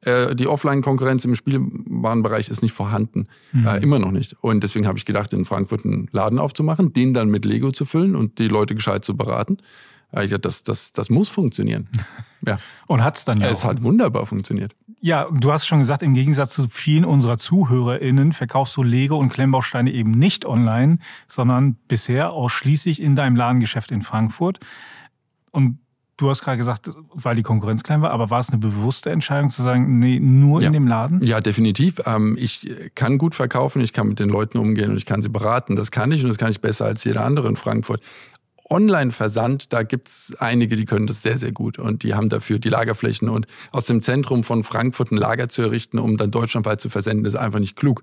äh, 0.04 0.34
die 0.34 0.48
Offline-Konkurrenz 0.48 1.24
im 1.24 1.34
Spielwarenbereich 1.34 2.48
ist 2.48 2.62
nicht 2.62 2.74
vorhanden. 2.74 3.28
Mhm. 3.52 3.66
Äh, 3.66 3.78
immer 3.78 3.98
noch 3.98 4.10
nicht. 4.10 4.36
Und 4.40 4.64
deswegen 4.64 4.86
habe 4.86 4.98
ich 4.98 5.04
gedacht, 5.04 5.32
in 5.32 5.44
Frankfurt 5.44 5.84
einen 5.84 6.08
Laden 6.12 6.38
aufzumachen, 6.38 6.92
den 6.92 7.14
dann 7.14 7.28
mit 7.28 7.44
Lego 7.44 7.70
zu 7.70 7.84
füllen 7.84 8.16
und 8.16 8.38
die 8.38 8.48
Leute 8.48 8.74
gescheit 8.74 9.04
zu 9.04 9.16
beraten. 9.16 9.58
Ich 10.12 10.30
dachte, 10.30 10.40
das, 10.40 10.62
das, 10.62 10.92
das 10.92 11.10
muss 11.10 11.28
funktionieren. 11.28 11.88
Ja. 12.44 12.56
Und 12.88 13.04
hat 13.04 13.16
es 13.16 13.24
dann 13.24 13.40
ja. 13.40 13.50
Es 13.50 13.64
hat 13.64 13.84
wunderbar 13.84 14.26
funktioniert. 14.26 14.74
Ja, 15.00 15.28
du 15.30 15.52
hast 15.52 15.64
schon 15.64 15.78
gesagt, 15.78 16.02
im 16.02 16.12
Gegensatz 16.12 16.54
zu 16.54 16.68
vielen 16.68 17.04
unserer 17.04 17.38
ZuhörerInnen 17.38 18.32
verkaufst 18.32 18.76
du 18.76 18.82
Lego 18.82 19.16
und 19.16 19.28
Klemmbausteine 19.28 19.92
eben 19.92 20.10
nicht 20.10 20.44
online, 20.44 20.98
sondern 21.28 21.76
bisher 21.86 22.32
ausschließlich 22.32 23.00
in 23.00 23.14
deinem 23.14 23.36
Ladengeschäft 23.36 23.92
in 23.92 24.02
Frankfurt. 24.02 24.58
Und 25.52 25.78
du 26.16 26.30
hast 26.30 26.42
gerade 26.42 26.58
gesagt, 26.58 26.90
weil 27.12 27.34
die 27.34 27.42
Konkurrenz 27.42 27.82
klein 27.82 28.02
war, 28.02 28.10
aber 28.10 28.30
war 28.30 28.38
es 28.38 28.50
eine 28.50 28.58
bewusste 28.58 29.10
Entscheidung 29.10 29.50
zu 29.50 29.62
sagen, 29.62 29.98
nee, 29.98 30.20
nur 30.20 30.60
ja. 30.60 30.68
in 30.68 30.72
dem 30.72 30.86
Laden? 30.86 31.20
Ja, 31.22 31.40
definitiv. 31.40 32.00
Ähm, 32.06 32.36
ich 32.38 32.70
kann 32.94 33.18
gut 33.18 33.34
verkaufen, 33.34 33.82
ich 33.82 33.92
kann 33.92 34.08
mit 34.08 34.20
den 34.20 34.28
Leuten 34.28 34.58
umgehen 34.58 34.90
und 34.90 34.96
ich 34.96 35.06
kann 35.06 35.22
sie 35.22 35.28
beraten. 35.28 35.76
Das 35.76 35.90
kann 35.90 36.12
ich 36.12 36.22
und 36.22 36.28
das 36.28 36.38
kann 36.38 36.50
ich 36.50 36.60
besser 36.60 36.86
als 36.86 37.04
jeder 37.04 37.24
andere 37.24 37.48
in 37.48 37.56
Frankfurt. 37.56 38.02
Online-Versand, 38.72 39.72
da 39.72 39.82
gibt's 39.82 40.34
einige, 40.38 40.76
die 40.76 40.86
können 40.86 41.06
das 41.06 41.22
sehr, 41.22 41.36
sehr 41.36 41.52
gut 41.52 41.78
und 41.78 42.02
die 42.02 42.14
haben 42.14 42.30
dafür 42.30 42.58
die 42.58 42.70
Lagerflächen 42.70 43.28
und 43.28 43.46
aus 43.70 43.84
dem 43.84 44.00
Zentrum 44.00 44.44
von 44.44 44.64
Frankfurt 44.64 45.12
ein 45.12 45.18
Lager 45.18 45.50
zu 45.50 45.60
errichten, 45.60 45.98
um 45.98 46.16
dann 46.16 46.30
deutschlandweit 46.30 46.80
zu 46.80 46.88
versenden, 46.88 47.26
ist 47.26 47.36
einfach 47.36 47.58
nicht 47.58 47.76
klug. 47.76 48.02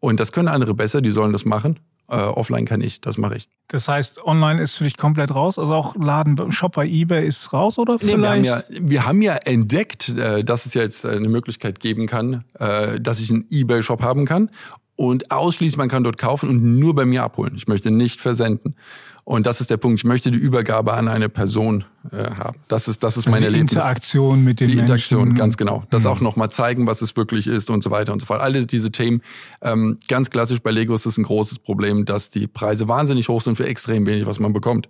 Und 0.00 0.20
das 0.20 0.30
können 0.32 0.48
andere 0.48 0.74
besser, 0.74 1.00
die 1.00 1.10
sollen 1.10 1.32
das 1.32 1.46
machen. 1.46 1.80
Äh, 2.08 2.16
offline 2.16 2.66
kann 2.66 2.82
ich, 2.82 3.00
das 3.00 3.16
mache 3.16 3.36
ich. 3.36 3.48
Das 3.68 3.88
heißt, 3.88 4.22
online 4.22 4.60
ist 4.60 4.76
für 4.76 4.84
dich 4.84 4.98
komplett 4.98 5.34
raus? 5.34 5.58
Also 5.58 5.72
auch 5.72 5.96
Laden, 5.96 6.52
Shop 6.52 6.74
bei 6.74 6.86
eBay 6.86 7.26
ist 7.26 7.54
raus 7.54 7.78
oder 7.78 7.94
nee, 7.94 8.12
vielleicht? 8.12 8.44
Wir 8.44 8.52
haben, 8.52 8.66
ja, 8.68 8.90
wir 8.90 9.06
haben 9.06 9.22
ja 9.22 9.34
entdeckt, 9.36 10.10
äh, 10.10 10.44
dass 10.44 10.66
es 10.66 10.74
ja 10.74 10.82
jetzt 10.82 11.06
eine 11.06 11.28
Möglichkeit 11.28 11.80
geben 11.80 12.06
kann, 12.06 12.44
äh, 12.58 13.00
dass 13.00 13.18
ich 13.18 13.30
einen 13.30 13.46
eBay-Shop 13.50 14.02
haben 14.02 14.26
kann 14.26 14.50
und 14.96 15.30
ausschließlich 15.30 15.78
man 15.78 15.88
kann 15.88 16.04
dort 16.04 16.18
kaufen 16.18 16.48
und 16.48 16.78
nur 16.78 16.94
bei 16.94 17.04
mir 17.04 17.22
abholen. 17.22 17.54
Ich 17.56 17.66
möchte 17.66 17.90
nicht 17.90 18.20
versenden. 18.20 18.76
Und 19.24 19.46
das 19.46 19.60
ist 19.60 19.70
der 19.70 19.76
Punkt. 19.76 20.00
Ich 20.00 20.04
möchte 20.04 20.32
die 20.32 20.38
Übergabe 20.38 20.94
an 20.94 21.06
eine 21.06 21.28
Person 21.28 21.84
äh, 22.10 22.24
haben. 22.24 22.58
Das 22.66 22.88
ist, 22.88 23.04
das 23.04 23.16
ist 23.16 23.26
also 23.26 23.30
meine 23.30 23.42
die 23.42 23.46
Erlebnis. 23.46 23.72
Interaktion 23.74 24.42
mit 24.42 24.58
den 24.58 24.68
Die 24.68 24.78
Interaktion, 24.78 25.28
Menschen. 25.28 25.36
ganz 25.36 25.56
genau. 25.56 25.84
Das 25.90 26.04
mhm. 26.04 26.10
auch 26.10 26.20
nochmal 26.20 26.50
zeigen, 26.50 26.88
was 26.88 27.02
es 27.02 27.16
wirklich 27.16 27.46
ist 27.46 27.70
und 27.70 27.84
so 27.84 27.92
weiter 27.92 28.12
und 28.12 28.18
so 28.18 28.26
fort. 28.26 28.40
Alle 28.40 28.66
diese 28.66 28.90
Themen. 28.90 29.22
Ähm, 29.60 29.98
ganz 30.08 30.30
klassisch 30.30 30.60
bei 30.60 30.72
Lego 30.72 30.92
ist 30.92 31.06
es 31.06 31.18
ein 31.18 31.22
großes 31.22 31.60
Problem, 31.60 32.04
dass 32.04 32.30
die 32.30 32.48
Preise 32.48 32.88
wahnsinnig 32.88 33.28
hoch 33.28 33.42
sind 33.42 33.56
für 33.56 33.66
extrem 33.66 34.06
wenig, 34.06 34.26
was 34.26 34.40
man 34.40 34.52
bekommt. 34.52 34.88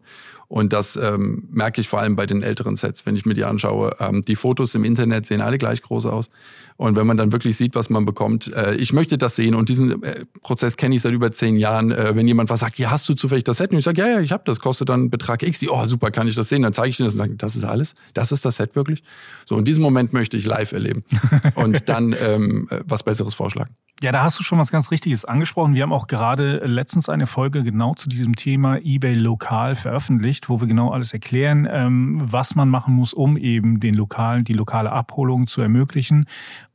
Und 0.52 0.74
das 0.74 0.96
ähm, 0.96 1.48
merke 1.50 1.80
ich 1.80 1.88
vor 1.88 2.00
allem 2.00 2.14
bei 2.14 2.26
den 2.26 2.42
älteren 2.42 2.76
Sets, 2.76 3.06
wenn 3.06 3.16
ich 3.16 3.24
mir 3.24 3.32
die 3.32 3.44
anschaue. 3.44 3.96
Ähm, 4.00 4.20
die 4.20 4.36
Fotos 4.36 4.74
im 4.74 4.84
Internet 4.84 5.24
sehen 5.24 5.40
alle 5.40 5.56
gleich 5.56 5.80
groß 5.80 6.04
aus. 6.04 6.28
Und 6.76 6.94
wenn 6.94 7.06
man 7.06 7.16
dann 7.16 7.32
wirklich 7.32 7.56
sieht, 7.56 7.74
was 7.74 7.88
man 7.88 8.04
bekommt, 8.04 8.52
äh, 8.52 8.74
ich 8.74 8.92
möchte 8.92 9.16
das 9.16 9.34
sehen. 9.34 9.54
Und 9.54 9.70
diesen 9.70 10.02
äh, 10.02 10.26
Prozess 10.42 10.76
kenne 10.76 10.94
ich 10.94 11.00
seit 11.00 11.14
über 11.14 11.32
zehn 11.32 11.56
Jahren. 11.56 11.90
Äh, 11.90 12.14
wenn 12.16 12.28
jemand 12.28 12.50
was 12.50 12.60
sagt, 12.60 12.78
ja, 12.78 12.90
hast 12.90 13.08
du 13.08 13.14
zufällig 13.14 13.44
das 13.44 13.56
Set? 13.56 13.70
Und 13.70 13.78
ich 13.78 13.84
sage, 13.84 14.02
ja, 14.02 14.08
ja, 14.08 14.20
ich 14.20 14.30
habe 14.30 14.42
das, 14.44 14.60
kostet 14.60 14.90
dann 14.90 15.08
Betrag 15.08 15.42
X. 15.42 15.58
Die, 15.58 15.70
oh, 15.70 15.86
super, 15.86 16.10
kann 16.10 16.28
ich 16.28 16.34
das 16.34 16.50
sehen? 16.50 16.60
Dann 16.60 16.74
zeige 16.74 16.90
ich 16.90 16.98
denen 16.98 17.06
das 17.06 17.14
und 17.14 17.18
sage, 17.18 17.34
das 17.34 17.56
ist 17.56 17.64
alles? 17.64 17.94
Das 18.12 18.30
ist 18.30 18.44
das 18.44 18.56
Set 18.56 18.76
wirklich? 18.76 19.02
So, 19.46 19.56
in 19.56 19.64
diesem 19.64 19.82
Moment 19.82 20.12
möchte 20.12 20.36
ich 20.36 20.44
live 20.44 20.72
erleben. 20.72 21.02
und 21.54 21.88
dann 21.88 22.14
ähm, 22.20 22.68
äh, 22.68 22.80
was 22.84 23.04
Besseres 23.04 23.32
vorschlagen. 23.32 23.74
Ja, 24.02 24.10
da 24.10 24.24
hast 24.24 24.36
du 24.40 24.42
schon 24.42 24.58
was 24.58 24.72
ganz 24.72 24.90
Richtiges 24.90 25.24
angesprochen. 25.24 25.76
Wir 25.76 25.84
haben 25.84 25.92
auch 25.92 26.08
gerade 26.08 26.56
letztens 26.66 27.08
eine 27.08 27.28
Folge 27.28 27.62
genau 27.62 27.94
zu 27.94 28.08
diesem 28.08 28.34
Thema 28.34 28.78
eBay 28.78 29.14
lokal 29.14 29.76
veröffentlicht, 29.76 30.41
wo 30.48 30.60
wir 30.60 30.68
genau 30.68 30.90
alles 30.90 31.12
erklären, 31.12 31.68
ähm, 31.70 32.20
was 32.22 32.54
man 32.54 32.68
machen 32.68 32.94
muss, 32.94 33.12
um 33.12 33.36
eben 33.36 33.80
den 33.80 33.94
lokalen, 33.94 34.44
die 34.44 34.52
lokale 34.52 34.92
Abholung 34.92 35.46
zu 35.46 35.60
ermöglichen. 35.60 36.26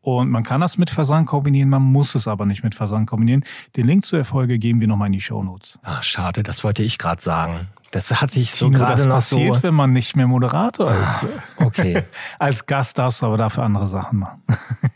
Und 0.02 0.30
man 0.30 0.44
kann 0.44 0.62
das 0.62 0.78
mit 0.78 0.90
Versand 0.90 1.28
kombinieren, 1.28 1.70
man 1.70 1.82
muss 1.82 2.16
es 2.16 2.28
aber 2.28 2.46
nicht 2.46 2.64
mit 2.64 2.76
Versand 2.76 3.08
kombinieren. 3.08 3.44
Den 3.76 3.88
Link 3.88 4.06
zu 4.06 4.16
der 4.16 4.26
Folge 4.26 4.58
geben 4.58 4.80
wir 4.80 4.88
nochmal 4.88 5.08
in 5.08 5.14
die 5.14 5.22
Show 5.22 5.44
Notes. 5.44 5.80
Ach, 5.84 6.02
schade, 6.02 6.44
das 6.44 6.64
wollte 6.64 6.84
ich 6.84 6.98
gerade 6.98 7.22
sagen. 7.22 7.68
Das 7.92 8.22
hatte 8.22 8.40
ich 8.40 8.52
so 8.52 8.70
gerade 8.70 9.08
noch 9.08 9.16
passiert, 9.16 9.56
so. 9.56 9.64
wenn 9.64 9.74
man 9.74 9.92
nicht 9.94 10.16
mehr 10.16 10.28
Moderator 10.28 10.92
ah, 10.92 11.04
ist. 11.04 11.20
Okay. 11.58 12.04
Als 12.40 12.66
Gast 12.66 12.98
darfst 12.98 13.22
du 13.22 13.26
aber 13.26 13.38
dafür 13.38 13.64
andere 13.64 13.88
Sachen 13.88 14.20
machen. 14.20 14.42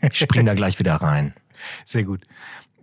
ich 0.00 0.18
spring 0.18 0.46
da 0.46 0.54
gleich 0.54 0.78
wieder 0.78 0.96
rein. 0.96 1.34
Sehr 1.84 2.04
gut. 2.04 2.20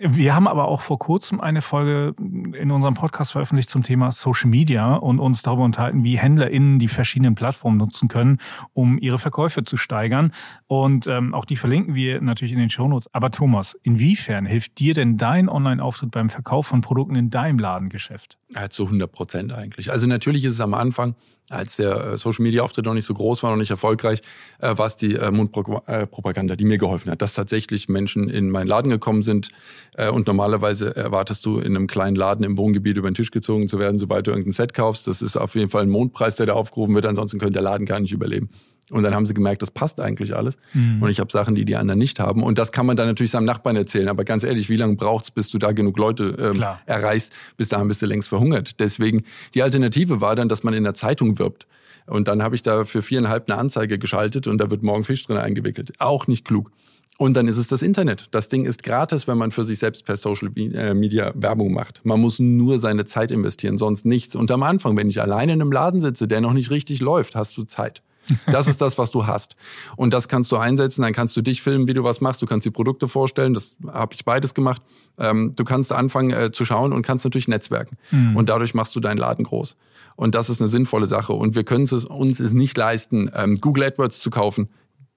Wir 0.02 0.34
haben 0.34 0.48
aber 0.48 0.70
auch 0.70 0.80
vor 0.80 0.98
kurzem 0.98 1.42
eine 1.42 1.62
Folge 1.62 2.16
in 2.18 2.72
unserem 2.72 2.94
Podcast 2.94 3.34
veröffentlicht 3.34 3.70
zum 3.70 3.84
Thema 3.84 4.12
Social 4.12 4.50
Media 4.50 4.96
und 4.96 5.20
uns 5.20 5.42
darüber 5.42 5.64
unterhalten, 5.64 6.06
wie 6.06 6.18
HändlerInnen 6.18 6.80
die 6.80 6.88
verschiedenen 6.88 7.36
Plattformen 7.36 7.78
nutzen 7.78 8.08
können, 8.08 8.38
um 8.72 8.98
ihre 8.98 9.20
Verkäufe 9.20 9.64
zu 9.64 9.76
steigern. 9.76 10.32
Und 10.68 11.06
ähm, 11.08 11.34
auch 11.34 11.44
die 11.44 11.58
verlinken 11.58 11.96
wir 11.96 12.22
natürlich 12.22 12.54
in 12.54 12.60
den 12.60 12.70
Shownotes. 12.70 13.14
Aber 13.14 13.30
Thomas, 13.30 13.78
inwiefern 13.84 14.46
hilft 14.46 14.80
dir 14.80 14.94
denn 14.94 15.18
dein 15.18 15.50
Online-Auftritt 15.50 16.12
beim 16.12 16.30
Verkauf 16.30 16.68
von 16.68 16.80
Produkten 16.80 17.16
in 17.16 17.30
deinem 17.30 17.60
Ladengeschäft? 17.60 18.38
Ja, 18.56 18.70
zu 18.70 18.86
100 18.86 19.12
Prozent 19.12 19.52
eigentlich. 19.52 19.92
Also 19.92 20.08
natürlich 20.08 20.46
ist 20.46 20.54
es 20.54 20.62
am 20.62 20.76
Anfang 20.76 21.16
als 21.50 21.78
der 21.78 22.14
äh, 22.14 22.18
Social 22.18 22.44
Media 22.44 22.64
Auftritt 22.64 22.86
noch 22.86 22.94
nicht 22.94 23.06
so 23.06 23.14
groß 23.14 23.44
war, 23.44 23.52
noch 23.52 23.58
nicht 23.58 23.72
erfolgreich, 23.72 24.22
äh, 24.60 24.78
war 24.78 24.86
es 24.86 24.96
die 24.96 25.16
äh, 25.16 25.32
Mundpropaganda, 25.32 26.56
die 26.56 26.66
mir 26.66 26.78
geholfen 26.78 27.12
hat, 27.12 27.22
dass 27.22 27.34
tatsächlich 27.34 27.90
Menschen 27.90 28.30
in 28.30 28.50
meinen 28.50 28.68
Laden 28.68 28.90
gekommen 28.90 29.22
sind. 29.22 29.50
Äh, 29.96 30.10
und 30.10 30.28
normalerweise 30.28 30.96
erwartest 30.96 31.46
du 31.46 31.60
in 31.60 31.76
einem 31.76 31.88
kleinen 31.88 32.16
Laden 32.16 32.46
im 32.46 32.58
Wohngebiet 32.58 32.98
über 32.98 33.10
den 33.10 33.16
Tisch 33.16 33.32
gezogen 33.32 33.68
zu 33.68 33.80
werden, 33.80 34.00
sobald 34.00 34.28
du 34.28 34.32
irgendein 34.32 34.54
Set 34.54 34.74
kaufst. 34.74 35.08
Das 35.08 35.22
ist 35.22 35.38
auf 35.38 35.56
jeden 35.56 35.70
Fall 35.70 35.84
ein 35.84 35.90
Mondpreis, 35.90 36.36
der 36.36 36.46
da 36.46 36.54
aufgerufen 36.54 36.96
wird. 36.96 37.06
Ansonsten 37.06 37.40
könnte 37.40 37.54
der 37.54 37.64
Laden 37.64 37.86
gar 37.86 38.00
nicht 38.00 38.14
überleben. 38.14 38.50
Und 38.90 39.04
dann 39.04 39.14
haben 39.14 39.26
sie 39.26 39.34
gemerkt, 39.34 39.62
das 39.62 39.72
passt 39.72 40.02
eigentlich 40.02 40.36
alles. 40.36 40.58
Mhm. 40.74 41.02
Und 41.02 41.10
ich 41.10 41.20
habe 41.20 41.32
Sachen, 41.32 41.56
die 41.56 41.66
die 41.66 41.76
anderen 41.76 42.00
nicht 42.00 42.20
haben. 42.20 42.44
Und 42.44 42.58
das 42.58 42.72
kann 42.72 42.86
man 42.86 42.98
dann 42.98 43.08
natürlich 43.08 43.32
seinem 43.32 43.46
Nachbarn 43.46 43.76
erzählen. 43.76 44.08
Aber 44.08 44.24
ganz 44.24 44.44
ehrlich, 44.44 44.70
wie 44.70 44.78
lange 44.78 44.96
braucht's, 44.96 45.32
bis 45.32 45.50
du 45.50 45.60
da 45.60 45.72
genug 45.72 45.98
Leute 45.98 46.52
ähm, 46.54 46.64
erreichst? 46.86 47.32
Bis 47.58 47.70
dahin 47.70 47.88
bist 47.88 48.02
du 48.02 48.06
längst 48.06 48.30
verhungert. 48.30 48.80
Deswegen, 48.80 49.24
die 49.54 49.64
Alternative 49.64 50.22
war 50.22 50.36
dann, 50.36 50.50
dass 50.50 50.64
man 50.64 50.74
in 50.74 50.84
der 50.84 50.94
Zeitung 50.94 51.40
wirbt. 51.40 51.68
Und 52.08 52.28
dann 52.28 52.42
habe 52.42 52.56
ich 52.56 52.64
da 52.64 52.86
für 52.86 53.02
viereinhalb 53.02 53.50
eine 53.50 53.60
Anzeige 53.60 54.00
geschaltet 54.00 54.48
und 54.48 54.58
da 54.58 54.72
wird 54.72 54.82
morgen 54.82 55.04
Fisch 55.04 55.26
drin 55.26 55.38
eingewickelt. 55.38 55.94
Auch 56.00 56.26
nicht 56.28 56.44
klug. 56.44 56.72
Und 57.20 57.36
dann 57.36 57.50
ist 57.50 57.58
es 57.58 57.68
das 57.68 57.82
Internet. 57.82 58.28
Das 58.32 58.48
Ding 58.48 58.64
ist 58.64 58.82
gratis, 58.82 59.28
wenn 59.28 59.38
man 59.38 59.52
für 59.52 59.66
sich 59.66 59.78
selbst 59.78 60.06
per 60.06 60.16
Social 60.16 60.50
äh, 60.56 60.94
Media 60.94 61.34
Werbung 61.36 61.74
macht. 61.74 62.00
Man 62.06 62.22
muss 62.22 62.40
nur 62.40 62.80
seine 62.80 63.04
Zeit 63.04 63.30
investieren, 63.30 63.78
sonst 63.78 64.06
nichts. 64.06 64.38
Und 64.38 64.50
am 64.52 64.64
Anfang, 64.64 64.96
wenn 64.96 65.10
ich 65.10 65.22
alleine 65.22 65.52
in 65.52 65.62
einem 65.62 65.74
Laden 65.74 66.00
sitze, 66.00 66.30
der 66.30 66.40
noch 66.40 66.54
nicht 66.54 66.72
richtig 66.72 67.02
läuft, 67.02 67.36
hast 67.36 67.58
du 67.58 67.64
Zeit. 67.64 68.02
Das 68.46 68.68
ist 68.68 68.82
das, 68.82 68.98
was 68.98 69.12
du 69.12 69.28
hast. 69.28 69.56
Und 69.96 70.14
das 70.14 70.28
kannst 70.28 70.52
du 70.52 70.58
einsetzen. 70.58 71.02
Dann 71.02 71.14
kannst 71.14 71.36
du 71.38 71.42
dich 71.42 71.62
filmen, 71.62 71.88
wie 71.88 71.94
du 71.94 72.04
was 72.04 72.22
machst. 72.22 72.42
Du 72.42 72.46
kannst 72.46 72.66
die 72.66 72.72
Produkte 72.72 73.08
vorstellen. 73.08 73.54
Das 73.54 73.76
habe 73.88 74.14
ich 74.14 74.26
beides 74.26 74.54
gemacht. 74.54 74.82
Ähm, 75.18 75.54
du 75.56 75.64
kannst 75.64 75.92
anfangen 75.92 76.32
äh, 76.32 76.52
zu 76.52 76.66
schauen 76.66 76.94
und 76.94 77.02
kannst 77.02 77.26
natürlich 77.26 77.48
netzwerken. 77.48 77.98
Mhm. 78.12 78.36
Und 78.36 78.50
dadurch 78.50 78.74
machst 78.74 78.96
du 78.96 79.00
deinen 79.00 79.18
Laden 79.18 79.46
groß. 79.46 79.76
Und 80.16 80.36
das 80.36 80.50
ist 80.50 80.62
eine 80.62 80.68
sinnvolle 80.68 81.08
Sache. 81.08 81.34
Und 81.34 81.56
wir 81.56 81.64
können 81.64 81.84
es 81.86 81.94
uns 81.94 82.40
es 82.40 82.54
nicht 82.54 82.78
leisten, 82.78 83.32
ähm, 83.34 83.56
Google 83.56 83.84
AdWords 83.86 84.20
zu 84.20 84.30
kaufen 84.30 84.70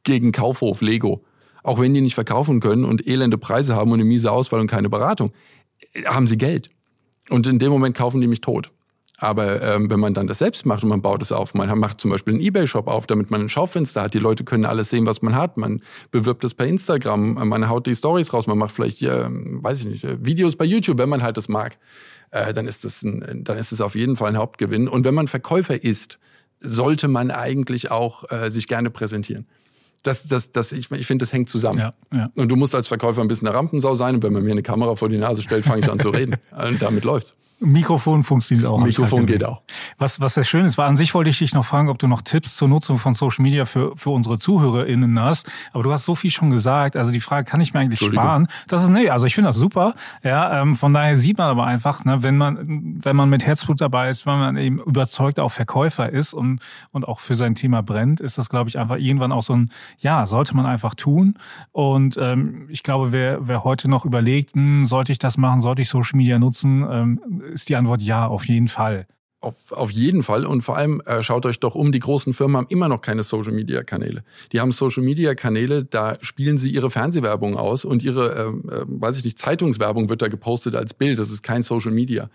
gegen 0.05 0.33
Kaufhof, 0.33 0.81
Lego. 0.81 1.25
Auch 1.63 1.81
wenn 1.81 1.95
die 1.95 2.01
nicht 2.01 2.15
verkaufen 2.15 2.61
können 2.61 2.85
und 2.85 3.07
elende 3.07 3.39
Preise 3.39 3.77
haben 3.77 3.91
und 3.93 4.01
eine 4.01 4.05
miese 4.05 4.31
Auswahl 4.31 4.61
und 4.61 4.69
keine 4.69 4.89
Beratung, 4.89 5.33
äh, 5.93 6.05
haben 6.05 6.27
sie 6.27 6.37
Geld. 6.37 6.71
Und 7.31 7.47
in 7.47 7.59
dem 7.59 7.71
Moment 7.71 7.97
kaufen 7.97 8.21
die 8.21 8.27
mich 8.27 8.41
tot. 8.41 8.71
Aber 9.23 9.63
ähm, 9.63 9.89
wenn 9.89 10.01
man 10.01 10.15
dann 10.15 10.27
das 10.27 10.39
selbst 10.39 10.67
macht 10.67 10.83
und 10.83 10.89
man 10.89 11.01
baut 11.01 11.23
es 11.23 11.31
auf, 11.31 11.55
man 11.55 11.79
macht 11.79 12.01
zum 12.01 12.11
Beispiel 12.11 12.35
einen 12.35 12.43
Ebay-Shop 12.43 12.89
auf, 12.89 13.07
damit 13.07 13.31
man 13.31 13.43
ein 13.43 13.49
Schaufenster 13.49 14.03
hat, 14.03 14.15
die 14.15 14.19
Leute 14.19 14.43
können 14.43 14.65
alles 14.65 14.91
sehen, 14.91 15.07
was 15.07 15.23
man 15.23 15.37
hat, 15.37 15.57
man 15.57 15.81
bewirbt 16.11 16.43
es 16.43 16.55
per 16.55 16.67
Instagram, 16.67 17.35
man 17.35 17.69
haut 17.69 17.87
die 17.87 17.95
Stories 17.95 18.33
raus, 18.33 18.49
man 18.49 18.59
macht 18.59 18.75
vielleicht, 18.75 19.01
äh, 19.03 19.29
weiß 19.29 19.81
ich 19.81 19.87
nicht, 19.87 20.05
äh, 20.05 20.25
Videos 20.25 20.57
bei 20.57 20.65
YouTube, 20.65 20.99
wenn 20.99 21.09
man 21.09 21.23
halt 21.23 21.37
das 21.37 21.49
mag, 21.49 21.79
äh, 22.33 22.53
dann 22.53 22.67
ist 22.67 22.85
das 22.85 23.05
ein, 23.05 23.45
dann 23.45 23.59
ist 23.59 23.71
es 23.71 23.81
auf 23.81 23.95
jeden 23.95 24.17
Fall 24.17 24.31
ein 24.31 24.39
Hauptgewinn. 24.39 24.89
Und 24.89 25.05
wenn 25.05 25.15
man 25.15 25.29
Verkäufer 25.29 25.81
ist, 25.81 26.19
sollte 26.59 27.07
man 27.07 27.31
eigentlich 27.31 27.93
auch 27.93 28.25
äh, 28.29 28.51
sich 28.51 28.67
gerne 28.67 28.91
präsentieren 28.91 29.47
das, 30.03 30.25
das, 30.25 30.51
das, 30.53 30.73
ich, 30.73 30.91
ich 30.91 31.07
finde, 31.07 31.23
das 31.23 31.33
hängt 31.33 31.49
zusammen. 31.49 31.79
Ja, 31.79 31.95
ja. 32.13 32.31
Und 32.35 32.49
du 32.49 32.57
musst 32.57 32.75
als 32.75 32.89
Verkäufer 32.89 33.23
ein 33.23 33.29
bisschen 33.29 33.47
eine 33.47 33.57
Rampensau 33.57 33.95
sein. 33.95 34.17
Und 34.17 34.25
wenn 34.25 34.33
man 34.33 34.43
mir 34.43 34.51
eine 34.51 34.63
Kamera 34.63 34.97
vor 34.97 35.09
die 35.09 35.19
Nase 35.19 35.43
stellt, 35.43 35.65
fange 35.65 35.81
ich 35.81 35.91
an 35.91 35.99
zu 35.99 36.11
reden. 36.11 36.37
Und 36.51 36.83
damit 36.83 37.05
läuft's. 37.05 37.37
Mikrofon 37.63 38.23
funktioniert 38.23 38.69
auch. 38.69 38.79
Mikrofon 38.79 39.27
geht 39.27 39.45
auch. 39.45 39.63
Was, 39.99 40.21
was 40.21 40.35
sehr 40.35 40.45
schön 40.45 40.65
ist, 40.65 40.79
war 40.79 40.87
an 40.87 40.97
sich 40.97 41.15
wollte 41.15 41.31
ich 41.31 41.39
dich 41.39 41.55
noch 41.55 41.65
fragen, 41.65 41.89
ob 41.89 41.99
du 41.99 42.09
noch 42.09 42.23
Tipps 42.23 42.57
zur 42.57 42.69
Nutzung 42.69 42.99
von 42.99 43.15
Social 43.15 43.43
Media 43.43 43.65
für, 43.65 43.97
für 43.97 44.11
unsere 44.11 44.39
ZuhörerInnen 44.39 45.19
hast. 45.21 45.51
Aber 45.73 45.83
du 45.83 45.93
hast 45.93 46.05
so 46.05 46.15
viel 46.15 46.31
schon 46.31 46.51
gesagt. 46.51 46.97
Also 46.97 47.11
die 47.11 47.21
Frage 47.21 47.49
kann 47.49 47.61
ich 47.61 47.73
mir 47.73 47.81
eigentlich 47.81 48.01
sparen. 48.01 48.49
Das 48.69 48.83
ist, 48.83 48.91
nee, 48.91 49.09
also 49.09 49.27
ich 49.27 49.35
finde 49.35 49.49
das 49.49 49.57
super. 49.57 49.95
Ja, 50.23 50.61
ähm, 50.61 50.75
von 50.75 50.93
daher 50.93 51.17
sieht 51.17 51.39
man 51.39 51.49
aber 51.49 51.65
einfach, 51.65 52.05
ne, 52.05 52.23
wenn 52.23 52.37
man, 52.37 52.99
wenn 53.03 53.17
man 53.17 53.29
mit 53.29 53.47
Herzblut 53.47 53.81
dabei 53.81 54.09
ist, 54.09 54.27
wenn 54.27 54.39
man 54.39 54.57
eben 54.57 54.81
überzeugt 54.81 55.39
auch 55.41 55.53
Verkäufer 55.53 56.11
ist 56.11 56.35
und, 56.35 56.61
und 56.91 57.07
auch 57.07 57.21
für 57.21 57.35
sein 57.35 57.55
Thema 57.55 57.83
brennt, 57.83 58.21
ist 58.21 58.39
das, 58.39 58.49
glaube 58.49 58.69
ich, 58.69 58.79
einfach 58.79 58.97
irgendwann 58.97 59.33
auch 59.33 59.43
so 59.43 59.55
ein, 59.55 59.71
ja, 59.99 60.27
sollte 60.27 60.57
man 60.57 60.67
einfach 60.67 60.95
tun. 60.95 61.39
Und 61.71 62.17
ähm, 62.21 62.67
ich 62.69 62.83
glaube, 62.83 63.13
wer, 63.13 63.47
wer 63.47 63.65
heute 63.65 63.89
noch 63.89 64.05
überlegt, 64.05 64.55
hm, 64.55 64.87
sollte 64.87 65.13
ich 65.13 65.19
das 65.19 65.39
machen, 65.39 65.61
sollte 65.61 65.83
ich 65.83 65.89
Social 65.89 66.17
Media 66.17 66.39
nutzen, 66.39 66.87
ähm, 66.91 67.21
ist 67.53 67.69
die 67.69 67.77
Antwort 67.77 68.03
ja, 68.03 68.27
auf 68.27 68.47
jeden 68.47 68.69
Fall. 68.69 69.07
Auf, 69.41 69.73
auf 69.73 69.91
jeden 69.91 70.23
Fall. 70.23 70.47
Und 70.47 70.63
vor 70.63 70.77
allem 70.77 71.01
äh, 71.01 71.21
schaut 71.21 71.47
euch 71.47 71.59
doch 71.59 71.75
um, 71.75 71.91
die 71.91 71.99
großen 71.99 72.33
Firmen 72.33 72.57
haben 72.57 72.67
immer 72.69 72.89
noch 72.89 73.01
keine 73.01 73.25
Social-Media-Kanäle. 73.25 74.23
Die 74.53 74.61
haben 74.61 74.71
Social-Media-Kanäle, 74.71 75.85
da 75.85 76.17
spielen 76.21 76.59
sie 76.59 76.71
ihre 76.71 76.91
Fernsehwerbung 76.91 77.57
aus 77.57 77.85
und 77.85 78.05
ihre, 78.05 78.33
äh, 78.35 78.73
äh, 78.73 78.85
weiß 78.87 79.19
ich 79.19 79.25
nicht, 79.25 79.41
Zeitungswerbung 79.41 80.09
wird 80.09 80.23
da 80.23 80.29
gepostet 80.29 80.77
als 80.77 80.95
Bild. 80.95 81.19
Das 81.19 81.33
ist 81.33 81.43
kein 81.43 81.65
Social-Media. 81.65 82.31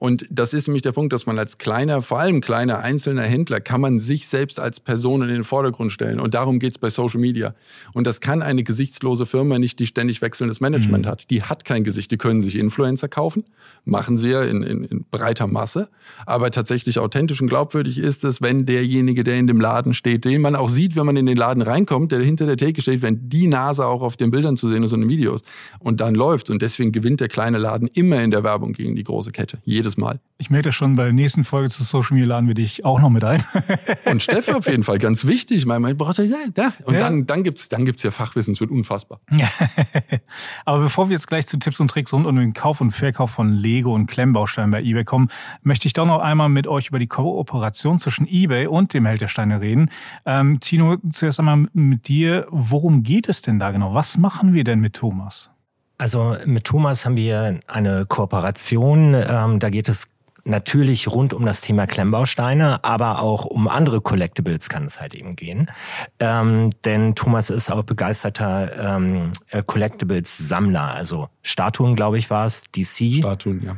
Und 0.00 0.26
das 0.30 0.54
ist 0.54 0.66
nämlich 0.66 0.80
der 0.80 0.92
Punkt, 0.92 1.12
dass 1.12 1.26
man 1.26 1.38
als 1.38 1.58
kleiner, 1.58 2.00
vor 2.00 2.18
allem 2.18 2.40
kleiner 2.40 2.78
einzelner 2.78 3.24
Händler, 3.24 3.60
kann 3.60 3.82
man 3.82 4.00
sich 4.00 4.28
selbst 4.28 4.58
als 4.58 4.80
Person 4.80 5.20
in 5.20 5.28
den 5.28 5.44
Vordergrund 5.44 5.92
stellen. 5.92 6.20
Und 6.20 6.32
darum 6.32 6.58
geht's 6.58 6.78
bei 6.78 6.88
Social 6.88 7.20
Media. 7.20 7.54
Und 7.92 8.06
das 8.06 8.22
kann 8.22 8.40
eine 8.40 8.62
gesichtslose 8.62 9.26
Firma 9.26 9.58
nicht, 9.58 9.78
die 9.78 9.86
ständig 9.86 10.22
wechselndes 10.22 10.60
Management 10.60 11.04
mhm. 11.04 11.10
hat. 11.10 11.30
Die 11.30 11.42
hat 11.42 11.66
kein 11.66 11.84
Gesicht. 11.84 12.10
Die 12.12 12.16
können 12.16 12.40
sich 12.40 12.56
Influencer 12.56 13.08
kaufen, 13.08 13.44
machen 13.84 14.16
sie 14.16 14.30
ja 14.30 14.42
in, 14.42 14.62
in, 14.62 14.84
in 14.84 15.04
breiter 15.10 15.46
Masse. 15.46 15.90
Aber 16.24 16.50
tatsächlich 16.50 16.98
authentisch 16.98 17.42
und 17.42 17.48
glaubwürdig 17.48 17.98
ist 17.98 18.24
es, 18.24 18.40
wenn 18.40 18.64
derjenige, 18.64 19.22
der 19.22 19.36
in 19.36 19.46
dem 19.46 19.60
Laden 19.60 19.92
steht, 19.92 20.24
den 20.24 20.40
man 20.40 20.56
auch 20.56 20.70
sieht, 20.70 20.96
wenn 20.96 21.04
man 21.04 21.18
in 21.18 21.26
den 21.26 21.36
Laden 21.36 21.62
reinkommt, 21.62 22.10
der 22.10 22.20
hinter 22.20 22.46
der 22.46 22.56
Theke 22.56 22.80
steht, 22.80 23.02
wenn 23.02 23.28
die 23.28 23.48
Nase 23.48 23.84
auch 23.84 24.00
auf 24.00 24.16
den 24.16 24.30
Bildern 24.30 24.56
zu 24.56 24.70
sehen 24.70 24.82
ist 24.82 24.94
und 24.94 25.02
in 25.02 25.08
den 25.08 25.14
Videos 25.14 25.42
und 25.78 26.00
dann 26.00 26.14
läuft. 26.14 26.48
Und 26.48 26.62
deswegen 26.62 26.90
gewinnt 26.90 27.20
der 27.20 27.28
kleine 27.28 27.58
Laden 27.58 27.86
immer 27.92 28.22
in 28.22 28.30
der 28.30 28.44
Werbung 28.44 28.72
gegen 28.72 28.96
die 28.96 29.04
große 29.04 29.30
Kette. 29.30 29.58
Jedes 29.64 29.89
jedes 29.90 29.96
Mal. 29.96 30.20
Ich 30.38 30.48
melde 30.48 30.72
schon, 30.72 30.96
bei 30.96 31.04
der 31.04 31.12
nächsten 31.12 31.44
Folge 31.44 31.68
zu 31.68 31.84
Social 31.84 32.14
Media 32.14 32.28
laden 32.28 32.48
wir 32.48 32.54
dich 32.54 32.84
auch 32.84 33.00
noch 33.00 33.10
mit 33.10 33.24
ein. 33.24 33.42
Und 34.06 34.22
Steffen 34.22 34.54
auf 34.54 34.66
jeden 34.66 34.84
Fall, 34.84 34.98
ganz 34.98 35.26
wichtig. 35.26 35.66
Mein, 35.66 35.82
mein 35.82 35.96
braucht 35.96 36.18
ja, 36.18 36.36
da. 36.54 36.72
Und 36.84 36.94
ja. 36.94 37.00
dann, 37.00 37.26
dann 37.26 37.44
gibt's, 37.44 37.68
dann 37.68 37.84
gibt's 37.84 38.02
ja 38.02 38.10
Fachwissen, 38.10 38.52
es 38.52 38.60
wird 38.60 38.70
unfassbar. 38.70 39.20
Aber 40.64 40.78
bevor 40.80 41.08
wir 41.08 41.14
jetzt 41.14 41.26
gleich 41.26 41.46
zu 41.46 41.58
Tipps 41.58 41.80
und 41.80 41.88
Tricks 41.88 42.12
rund 42.12 42.26
um 42.26 42.36
den 42.36 42.54
Kauf 42.54 42.80
und 42.80 42.92
Verkauf 42.92 43.30
von 43.30 43.52
Lego 43.52 43.94
und 43.94 44.06
Klemmbausteinen 44.06 44.70
bei 44.70 44.82
eBay 44.82 45.04
kommen, 45.04 45.28
möchte 45.62 45.86
ich 45.86 45.92
doch 45.92 46.06
noch 46.06 46.20
einmal 46.20 46.48
mit 46.48 46.66
euch 46.66 46.88
über 46.88 46.98
die 46.98 47.06
Kooperation 47.06 47.98
zwischen 47.98 48.26
eBay 48.26 48.66
und 48.66 48.94
dem 48.94 49.04
Held 49.04 49.20
der 49.20 49.28
Steine 49.28 49.60
reden. 49.60 49.90
Ähm, 50.24 50.60
Tino, 50.60 50.96
zuerst 51.10 51.38
einmal 51.38 51.66
mit 51.74 52.08
dir. 52.08 52.46
Worum 52.50 53.02
geht 53.02 53.28
es 53.28 53.42
denn 53.42 53.58
da 53.58 53.72
genau? 53.72 53.92
Was 53.92 54.16
machen 54.16 54.54
wir 54.54 54.64
denn 54.64 54.80
mit 54.80 54.94
Thomas? 54.94 55.50
Also 56.00 56.34
mit 56.46 56.64
Thomas 56.64 57.04
haben 57.04 57.16
wir 57.16 57.60
eine 57.66 58.06
Kooperation. 58.06 59.12
Ähm, 59.12 59.58
da 59.58 59.68
geht 59.68 59.86
es 59.86 60.08
natürlich 60.44 61.08
rund 61.08 61.34
um 61.34 61.44
das 61.44 61.60
Thema 61.60 61.86
Klemmbausteine, 61.86 62.82
aber 62.82 63.20
auch 63.20 63.44
um 63.44 63.68
andere 63.68 64.00
Collectibles 64.00 64.70
kann 64.70 64.86
es 64.86 64.98
halt 64.98 65.14
eben 65.14 65.36
gehen. 65.36 65.70
Ähm, 66.18 66.70
denn 66.86 67.14
Thomas 67.16 67.50
ist 67.50 67.70
auch 67.70 67.82
begeisterter 67.82 68.96
ähm, 68.96 69.32
äh, 69.50 69.62
Collectibles-Sammler, 69.62 70.94
also 70.94 71.28
Statuen, 71.42 71.96
glaube 71.96 72.16
ich, 72.16 72.30
war 72.30 72.46
es, 72.46 72.64
DC. 72.74 73.16
Statuen, 73.16 73.62
ja. 73.62 73.76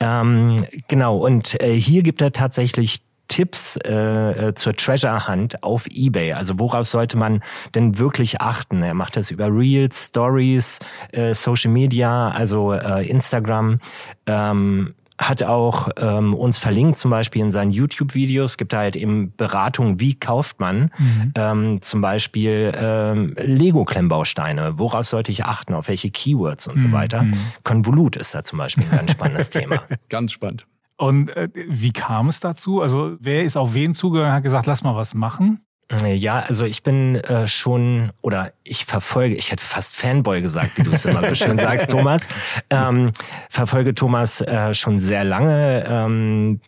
ja. 0.00 0.20
Ähm, 0.20 0.66
genau, 0.88 1.18
und 1.18 1.60
äh, 1.60 1.72
hier 1.74 2.02
gibt 2.02 2.20
er 2.20 2.32
tatsächlich 2.32 3.00
Tipps 3.30 3.76
äh, 3.84 4.48
äh, 4.48 4.54
zur 4.54 4.74
Treasure 4.74 5.28
Hunt 5.28 5.62
auf 5.62 5.86
eBay. 5.86 6.32
Also 6.32 6.58
worauf 6.58 6.86
sollte 6.86 7.16
man 7.16 7.42
denn 7.74 7.98
wirklich 7.98 8.40
achten? 8.40 8.82
Er 8.82 8.94
macht 8.94 9.16
das 9.16 9.30
über 9.30 9.46
Reels, 9.46 10.06
Stories, 10.06 10.80
äh, 11.12 11.32
Social 11.32 11.70
Media, 11.70 12.30
also 12.30 12.72
äh, 12.72 13.08
Instagram. 13.08 13.78
Ähm, 14.26 14.94
hat 15.16 15.42
auch 15.42 15.90
ähm, 15.98 16.34
uns 16.34 16.56
verlinkt, 16.56 16.96
zum 16.96 17.10
Beispiel 17.10 17.42
in 17.42 17.50
seinen 17.50 17.70
YouTube-Videos, 17.70 18.56
gibt 18.56 18.72
da 18.72 18.78
halt 18.78 18.96
eben 18.96 19.34
Beratung, 19.36 20.00
wie 20.00 20.14
kauft 20.14 20.60
man 20.60 20.90
mhm. 20.96 21.32
ähm, 21.34 21.82
zum 21.82 22.00
Beispiel 22.00 22.72
ähm, 22.74 23.34
Lego-Klemmbausteine, 23.36 24.78
worauf 24.78 25.06
sollte 25.06 25.30
ich 25.30 25.44
achten, 25.44 25.74
auf 25.74 25.88
welche 25.88 26.10
Keywords 26.10 26.66
und 26.66 26.76
mhm. 26.76 26.78
so 26.78 26.92
weiter. 26.92 27.26
Konvolut 27.64 28.16
ist 28.16 28.34
da 28.34 28.42
zum 28.44 28.58
Beispiel 28.58 28.84
ein 28.90 28.96
ganz 28.96 29.12
spannendes 29.12 29.50
Thema. 29.50 29.82
Ganz 30.08 30.32
spannend. 30.32 30.66
Und 31.00 31.34
äh, 31.34 31.48
wie 31.54 31.92
kam 31.92 32.28
es 32.28 32.40
dazu? 32.40 32.82
Also 32.82 33.16
wer 33.20 33.42
ist 33.42 33.56
auf 33.56 33.72
wen 33.72 33.94
zugegangen, 33.94 34.34
hat 34.34 34.42
gesagt, 34.42 34.66
lass 34.66 34.82
mal 34.82 34.94
was 34.94 35.14
machen? 35.14 35.64
Ja, 36.04 36.40
also 36.40 36.66
ich 36.66 36.82
bin 36.82 37.16
äh, 37.16 37.48
schon 37.48 38.12
oder 38.20 38.52
ich 38.62 38.84
verfolge, 38.84 39.34
ich 39.34 39.50
hätte 39.50 39.64
fast 39.64 39.96
Fanboy 39.96 40.40
gesagt, 40.40 40.76
wie 40.76 40.82
du 40.82 40.92
es 40.92 41.04
immer 41.04 41.26
so 41.26 41.34
schön 41.34 41.58
sagst, 41.58 41.90
Thomas. 41.90 42.28
Ähm, 42.68 43.12
verfolge 43.48 43.94
Thomas 43.94 44.42
äh, 44.42 44.72
schon 44.74 44.98
sehr 44.98 45.24
lange. 45.24 45.84
Ähm, 45.88 46.60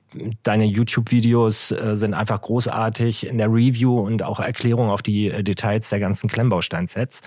deine 0.43 0.65
YouTube-Videos 0.65 1.71
äh, 1.71 1.95
sind 1.95 2.15
einfach 2.15 2.41
großartig 2.41 3.27
in 3.27 3.37
der 3.39 3.49
Review 3.49 4.01
und 4.01 4.23
auch 4.25 4.41
Erklärung 4.41 4.89
auf 4.89 5.03
die 5.03 5.29
äh, 5.29 5.45
Details 5.45 5.91
der 5.91 6.01
ganzen 6.01 6.29
Klemmbausteinsets. 6.29 7.21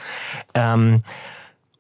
Ähm, 0.53 1.03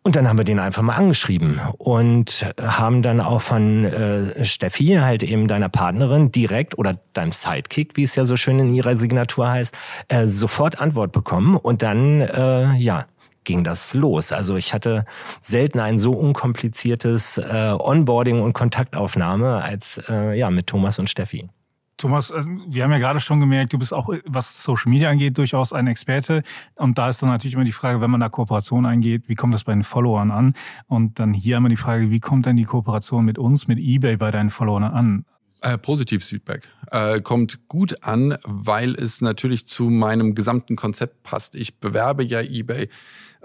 Und 0.05 0.15
dann 0.15 0.27
haben 0.27 0.37
wir 0.37 0.45
den 0.45 0.59
einfach 0.59 0.83
mal 0.83 0.93
angeschrieben 0.93 1.59
und 1.79 2.45
haben 2.61 3.01
dann 3.01 3.19
auch 3.19 3.41
von 3.41 3.85
äh, 3.85 4.45
Steffi, 4.45 4.99
halt 5.01 5.23
eben 5.23 5.47
deiner 5.47 5.67
Partnerin, 5.67 6.31
direkt 6.31 6.77
oder 6.77 6.99
deinem 7.13 7.31
Sidekick, 7.31 7.97
wie 7.97 8.03
es 8.03 8.13
ja 8.13 8.23
so 8.23 8.37
schön 8.37 8.59
in 8.59 8.71
ihrer 8.71 8.97
Signatur 8.97 9.49
heißt, 9.49 9.75
äh, 10.09 10.27
sofort 10.27 10.79
Antwort 10.79 11.11
bekommen. 11.11 11.57
Und 11.57 11.81
dann, 11.81 12.21
äh, 12.21 12.75
ja, 12.75 13.07
ging 13.45 13.63
das 13.63 13.95
los. 13.95 14.31
Also 14.31 14.57
ich 14.57 14.75
hatte 14.75 15.05
selten 15.41 15.79
ein 15.79 15.97
so 15.97 16.11
unkompliziertes 16.11 17.39
äh, 17.39 17.75
Onboarding 17.75 18.41
und 18.41 18.53
Kontaktaufnahme 18.53 19.63
als 19.63 19.99
äh, 20.07 20.37
ja 20.37 20.51
mit 20.51 20.67
Thomas 20.67 20.99
und 20.99 21.09
Steffi. 21.09 21.49
Thomas, 21.97 22.29
äh, 22.31 22.43
wir 22.67 22.83
haben 22.83 22.91
ja 22.91 22.97
gerade 22.97 23.19
schon 23.19 23.39
gemerkt, 23.39 23.73
du 23.73 23.77
bist 23.77 23.93
auch, 23.93 24.09
was 24.25 24.63
Social 24.63 24.91
Media 24.91 25.09
angeht, 25.09 25.37
durchaus 25.37 25.73
ein 25.73 25.87
Experte. 25.87 26.43
Und 26.75 26.97
da 26.97 27.09
ist 27.09 27.21
dann 27.21 27.29
natürlich 27.29 27.53
immer 27.53 27.63
die 27.63 27.71
Frage, 27.71 28.01
wenn 28.01 28.11
man 28.11 28.19
da 28.19 28.29
Kooperation 28.29 28.85
eingeht, 28.85 29.23
wie 29.27 29.35
kommt 29.35 29.53
das 29.53 29.63
bei 29.63 29.73
den 29.73 29.83
Followern 29.83 30.31
an? 30.31 30.53
Und 30.87 31.19
dann 31.19 31.33
hier 31.33 31.57
immer 31.57 31.69
die 31.69 31.77
Frage, 31.77 32.11
wie 32.11 32.19
kommt 32.19 32.45
denn 32.45 32.57
die 32.57 32.63
Kooperation 32.63 33.23
mit 33.23 33.37
uns, 33.37 33.67
mit 33.67 33.79
eBay 33.79 34.17
bei 34.17 34.31
deinen 34.31 34.49
Followern 34.49 34.83
an? 34.83 35.25
Äh, 35.61 35.77
positives 35.77 36.29
Feedback. 36.29 36.69
Äh, 36.91 37.21
kommt 37.21 37.67
gut 37.67 38.03
an, 38.03 38.37
weil 38.43 38.93
es 38.93 39.21
natürlich 39.21 39.67
zu 39.67 39.89
meinem 39.89 40.35
gesamten 40.35 40.75
Konzept 40.75 41.23
passt. 41.23 41.55
Ich 41.55 41.79
bewerbe 41.79 42.23
ja 42.23 42.41
eBay 42.41 42.89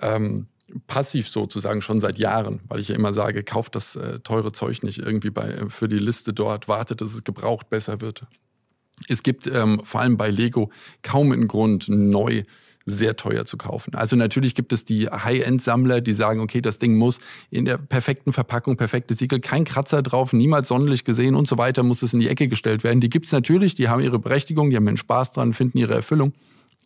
ähm, 0.02 0.48
passiv 0.86 1.28
sozusagen 1.28 1.82
schon 1.82 2.00
seit 2.00 2.18
Jahren, 2.18 2.60
weil 2.68 2.80
ich 2.80 2.88
ja 2.88 2.94
immer 2.94 3.12
sage, 3.12 3.42
kauft 3.42 3.74
das 3.74 3.96
äh, 3.96 4.20
teure 4.20 4.52
Zeug 4.52 4.82
nicht 4.82 4.98
irgendwie 4.98 5.30
bei, 5.30 5.68
für 5.68 5.88
die 5.88 5.98
Liste 5.98 6.32
dort, 6.32 6.68
wartet, 6.68 7.00
dass 7.00 7.14
es 7.14 7.24
gebraucht 7.24 7.70
besser 7.70 8.00
wird. 8.00 8.24
Es 9.08 9.22
gibt 9.22 9.46
ähm, 9.46 9.80
vor 9.84 10.00
allem 10.00 10.16
bei 10.16 10.30
Lego 10.30 10.70
kaum 11.02 11.32
einen 11.32 11.48
Grund, 11.48 11.88
neu 11.88 12.44
sehr 12.86 13.16
teuer 13.16 13.44
zu 13.44 13.56
kaufen. 13.56 13.94
Also 13.94 14.16
natürlich 14.16 14.54
gibt 14.54 14.72
es 14.72 14.84
die 14.84 15.08
High-End-Sammler, 15.08 16.00
die 16.00 16.12
sagen, 16.12 16.40
okay, 16.40 16.60
das 16.60 16.78
Ding 16.78 16.96
muss 16.96 17.20
in 17.50 17.64
der 17.64 17.78
perfekten 17.78 18.32
Verpackung, 18.32 18.76
perfekte 18.76 19.14
Siegel, 19.14 19.40
kein 19.40 19.64
Kratzer 19.64 20.02
drauf, 20.02 20.32
niemals 20.32 20.68
sonnenlich 20.68 21.04
gesehen 21.04 21.34
und 21.34 21.46
so 21.46 21.58
weiter, 21.58 21.82
muss 21.82 22.02
es 22.02 22.14
in 22.14 22.20
die 22.20 22.28
Ecke 22.28 22.48
gestellt 22.48 22.82
werden. 22.82 23.00
Die 23.00 23.10
gibt 23.10 23.26
es 23.26 23.32
natürlich, 23.32 23.74
die 23.74 23.88
haben 23.88 24.02
ihre 24.02 24.18
Berechtigung, 24.18 24.70
die 24.70 24.76
haben 24.76 24.88
einen 24.88 24.96
Spaß 24.96 25.32
dran, 25.32 25.52
finden 25.52 25.78
ihre 25.78 25.94
Erfüllung. 25.94 26.32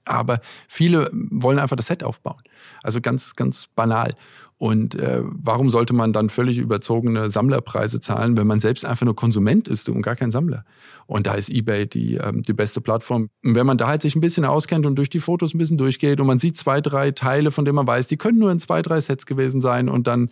Aber 0.04 0.40
viele 0.68 1.10
wollen 1.12 1.58
einfach 1.58 1.76
das 1.76 1.86
Set 1.86 2.02
aufbauen. 2.04 2.42
Also 2.82 3.00
ganz, 3.00 3.36
ganz 3.36 3.68
banal. 3.74 4.14
Und 4.56 4.94
äh, 4.94 5.22
warum 5.24 5.68
sollte 5.68 5.92
man 5.92 6.12
dann 6.12 6.30
völlig 6.30 6.58
überzogene 6.58 7.28
Sammlerpreise 7.28 8.00
zahlen, 8.00 8.36
wenn 8.36 8.46
man 8.46 8.60
selbst 8.60 8.84
einfach 8.84 9.04
nur 9.04 9.16
Konsument 9.16 9.66
ist 9.66 9.88
und 9.88 10.02
gar 10.02 10.14
kein 10.14 10.30
Sammler? 10.30 10.64
Und 11.06 11.26
da 11.26 11.34
ist 11.34 11.50
eBay 11.50 11.86
die, 11.86 12.14
ähm, 12.14 12.42
die 12.42 12.52
beste 12.52 12.80
Plattform. 12.80 13.28
Und 13.42 13.56
wenn 13.56 13.66
man 13.66 13.78
da 13.78 13.88
halt 13.88 14.02
sich 14.02 14.14
ein 14.14 14.20
bisschen 14.20 14.44
auskennt 14.44 14.86
und 14.86 14.96
durch 14.96 15.10
die 15.10 15.20
Fotos 15.20 15.54
ein 15.54 15.58
bisschen 15.58 15.78
durchgeht 15.78 16.20
und 16.20 16.26
man 16.26 16.38
sieht 16.38 16.56
zwei, 16.56 16.80
drei 16.80 17.10
Teile, 17.10 17.50
von 17.50 17.64
denen 17.64 17.76
man 17.76 17.86
weiß, 17.86 18.06
die 18.06 18.16
können 18.16 18.38
nur 18.38 18.52
in 18.52 18.58
zwei, 18.58 18.80
drei 18.80 19.00
Sets 19.00 19.26
gewesen 19.26 19.60
sein 19.60 19.88
und 19.88 20.06
dann 20.06 20.30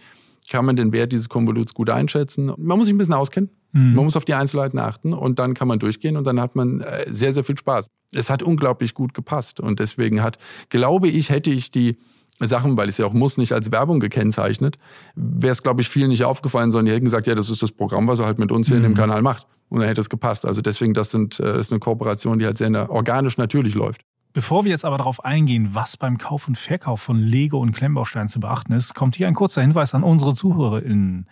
kann 0.50 0.64
man 0.64 0.76
den 0.76 0.92
Wert 0.92 1.12
dieses 1.12 1.28
Konvoluts 1.28 1.74
gut 1.74 1.90
einschätzen. 1.90 2.52
Man 2.56 2.78
muss 2.78 2.86
sich 2.86 2.94
ein 2.94 2.98
bisschen 2.98 3.14
auskennen. 3.14 3.50
Mhm. 3.72 3.94
Man 3.94 4.04
muss 4.04 4.16
auf 4.16 4.24
die 4.24 4.34
Einzelheiten 4.34 4.78
achten 4.78 5.12
und 5.12 5.38
dann 5.38 5.54
kann 5.54 5.68
man 5.68 5.78
durchgehen 5.78 6.16
und 6.16 6.24
dann 6.24 6.40
hat 6.40 6.56
man 6.56 6.80
äh, 6.80 7.04
sehr, 7.08 7.32
sehr 7.32 7.44
viel 7.44 7.56
Spaß. 7.56 7.90
Es 8.14 8.30
hat 8.30 8.42
unglaublich 8.42 8.94
gut 8.94 9.14
gepasst 9.14 9.60
und 9.60 9.80
deswegen 9.80 10.22
hat, 10.22 10.38
glaube 10.68 11.08
ich, 11.08 11.30
hätte 11.30 11.50
ich 11.50 11.70
die 11.70 11.98
Sachen, 12.40 12.76
weil 12.76 12.88
es 12.88 12.98
ja 12.98 13.06
auch 13.06 13.12
muss, 13.12 13.38
nicht 13.38 13.52
als 13.52 13.70
Werbung 13.70 14.00
gekennzeichnet, 14.00 14.78
wäre 15.14 15.52
es, 15.52 15.62
glaube 15.62 15.80
ich, 15.80 15.88
vielen 15.88 16.08
nicht 16.08 16.24
aufgefallen, 16.24 16.70
sondern 16.70 16.86
die 16.86 16.92
hätten 16.92 17.04
gesagt, 17.04 17.26
ja, 17.26 17.34
das 17.34 17.50
ist 17.50 17.62
das 17.62 17.72
Programm, 17.72 18.08
was 18.08 18.18
er 18.18 18.26
halt 18.26 18.38
mit 18.38 18.52
uns 18.52 18.68
hier 18.68 18.76
mhm. 18.76 18.84
in 18.84 18.90
dem 18.90 18.92
mhm. 18.92 19.00
Kanal 19.00 19.22
macht. 19.22 19.46
Und 19.68 19.80
dann 19.80 19.88
hätte 19.88 20.00
es 20.00 20.10
gepasst. 20.10 20.44
Also 20.44 20.60
deswegen, 20.60 20.92
das, 20.92 21.10
sind, 21.10 21.40
äh, 21.40 21.44
das 21.44 21.66
ist 21.66 21.72
eine 21.72 21.80
Kooperation, 21.80 22.38
die 22.38 22.44
halt 22.44 22.58
sehr 22.58 22.90
organisch 22.90 23.38
natürlich 23.38 23.74
läuft. 23.74 24.02
Bevor 24.34 24.64
wir 24.64 24.70
jetzt 24.70 24.86
aber 24.86 24.96
darauf 24.96 25.24
eingehen, 25.26 25.74
was 25.74 25.98
beim 25.98 26.16
Kauf 26.16 26.48
und 26.48 26.56
Verkauf 26.56 27.02
von 27.02 27.18
Lego 27.18 27.58
und 27.58 27.72
Klemmbausteinen 27.72 28.28
zu 28.28 28.40
beachten 28.40 28.72
ist, 28.72 28.94
kommt 28.94 29.14
hier 29.14 29.28
ein 29.28 29.34
kurzer 29.34 29.60
Hinweis 29.60 29.94
an 29.94 30.02
unsere 30.02 30.34
ZuhörerInnen. 30.34 31.26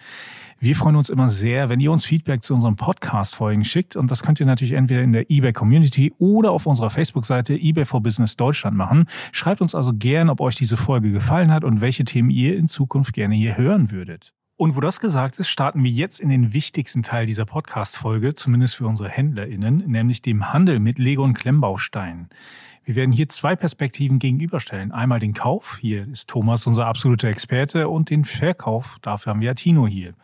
Wir 0.58 0.76
freuen 0.76 0.96
uns 0.96 1.08
immer 1.08 1.30
sehr, 1.30 1.70
wenn 1.70 1.80
ihr 1.80 1.90
uns 1.90 2.04
Feedback 2.04 2.42
zu 2.42 2.52
unseren 2.52 2.76
Podcast-Folgen 2.76 3.64
schickt. 3.64 3.96
Und 3.96 4.10
das 4.10 4.22
könnt 4.22 4.38
ihr 4.38 4.44
natürlich 4.44 4.74
entweder 4.74 5.00
in 5.00 5.12
der 5.12 5.30
eBay 5.30 5.54
Community 5.54 6.12
oder 6.18 6.50
auf 6.50 6.66
unserer 6.66 6.90
Facebook-Seite 6.90 7.54
eBay 7.54 7.86
for 7.86 8.02
Business 8.02 8.36
Deutschland 8.36 8.76
machen. 8.76 9.06
Schreibt 9.32 9.62
uns 9.62 9.74
also 9.74 9.94
gern, 9.94 10.28
ob 10.28 10.42
euch 10.42 10.56
diese 10.56 10.76
Folge 10.76 11.10
gefallen 11.10 11.50
hat 11.50 11.64
und 11.64 11.80
welche 11.80 12.04
Themen 12.04 12.28
ihr 12.28 12.54
in 12.58 12.68
Zukunft 12.68 13.14
gerne 13.14 13.34
hier 13.34 13.56
hören 13.56 13.90
würdet. 13.90 14.34
Und 14.58 14.76
wo 14.76 14.80
das 14.80 15.00
gesagt 15.00 15.38
ist, 15.38 15.48
starten 15.48 15.82
wir 15.82 15.90
jetzt 15.90 16.20
in 16.20 16.28
den 16.28 16.52
wichtigsten 16.52 17.02
Teil 17.02 17.24
dieser 17.24 17.46
Podcast-Folge, 17.46 18.34
zumindest 18.34 18.74
für 18.76 18.86
unsere 18.86 19.08
HändlerInnen, 19.08 19.90
nämlich 19.90 20.20
dem 20.20 20.52
Handel 20.52 20.80
mit 20.80 20.98
Lego 20.98 21.24
und 21.24 21.32
Klemmbausteinen. 21.32 22.28
Wir 22.84 22.94
werden 22.94 23.12
hier 23.12 23.28
zwei 23.28 23.56
Perspektiven 23.56 24.18
gegenüberstellen. 24.18 24.90
Einmal 24.92 25.20
den 25.20 25.34
Kauf, 25.34 25.78
hier 25.80 26.08
ist 26.08 26.28
Thomas 26.28 26.66
unser 26.66 26.86
absoluter 26.86 27.28
Experte, 27.28 27.88
und 27.88 28.10
den 28.10 28.24
Verkauf, 28.24 28.98
dafür 29.02 29.30
haben 29.30 29.40
wir 29.40 29.54
Tino 29.54 29.86
hier. 29.86 30.14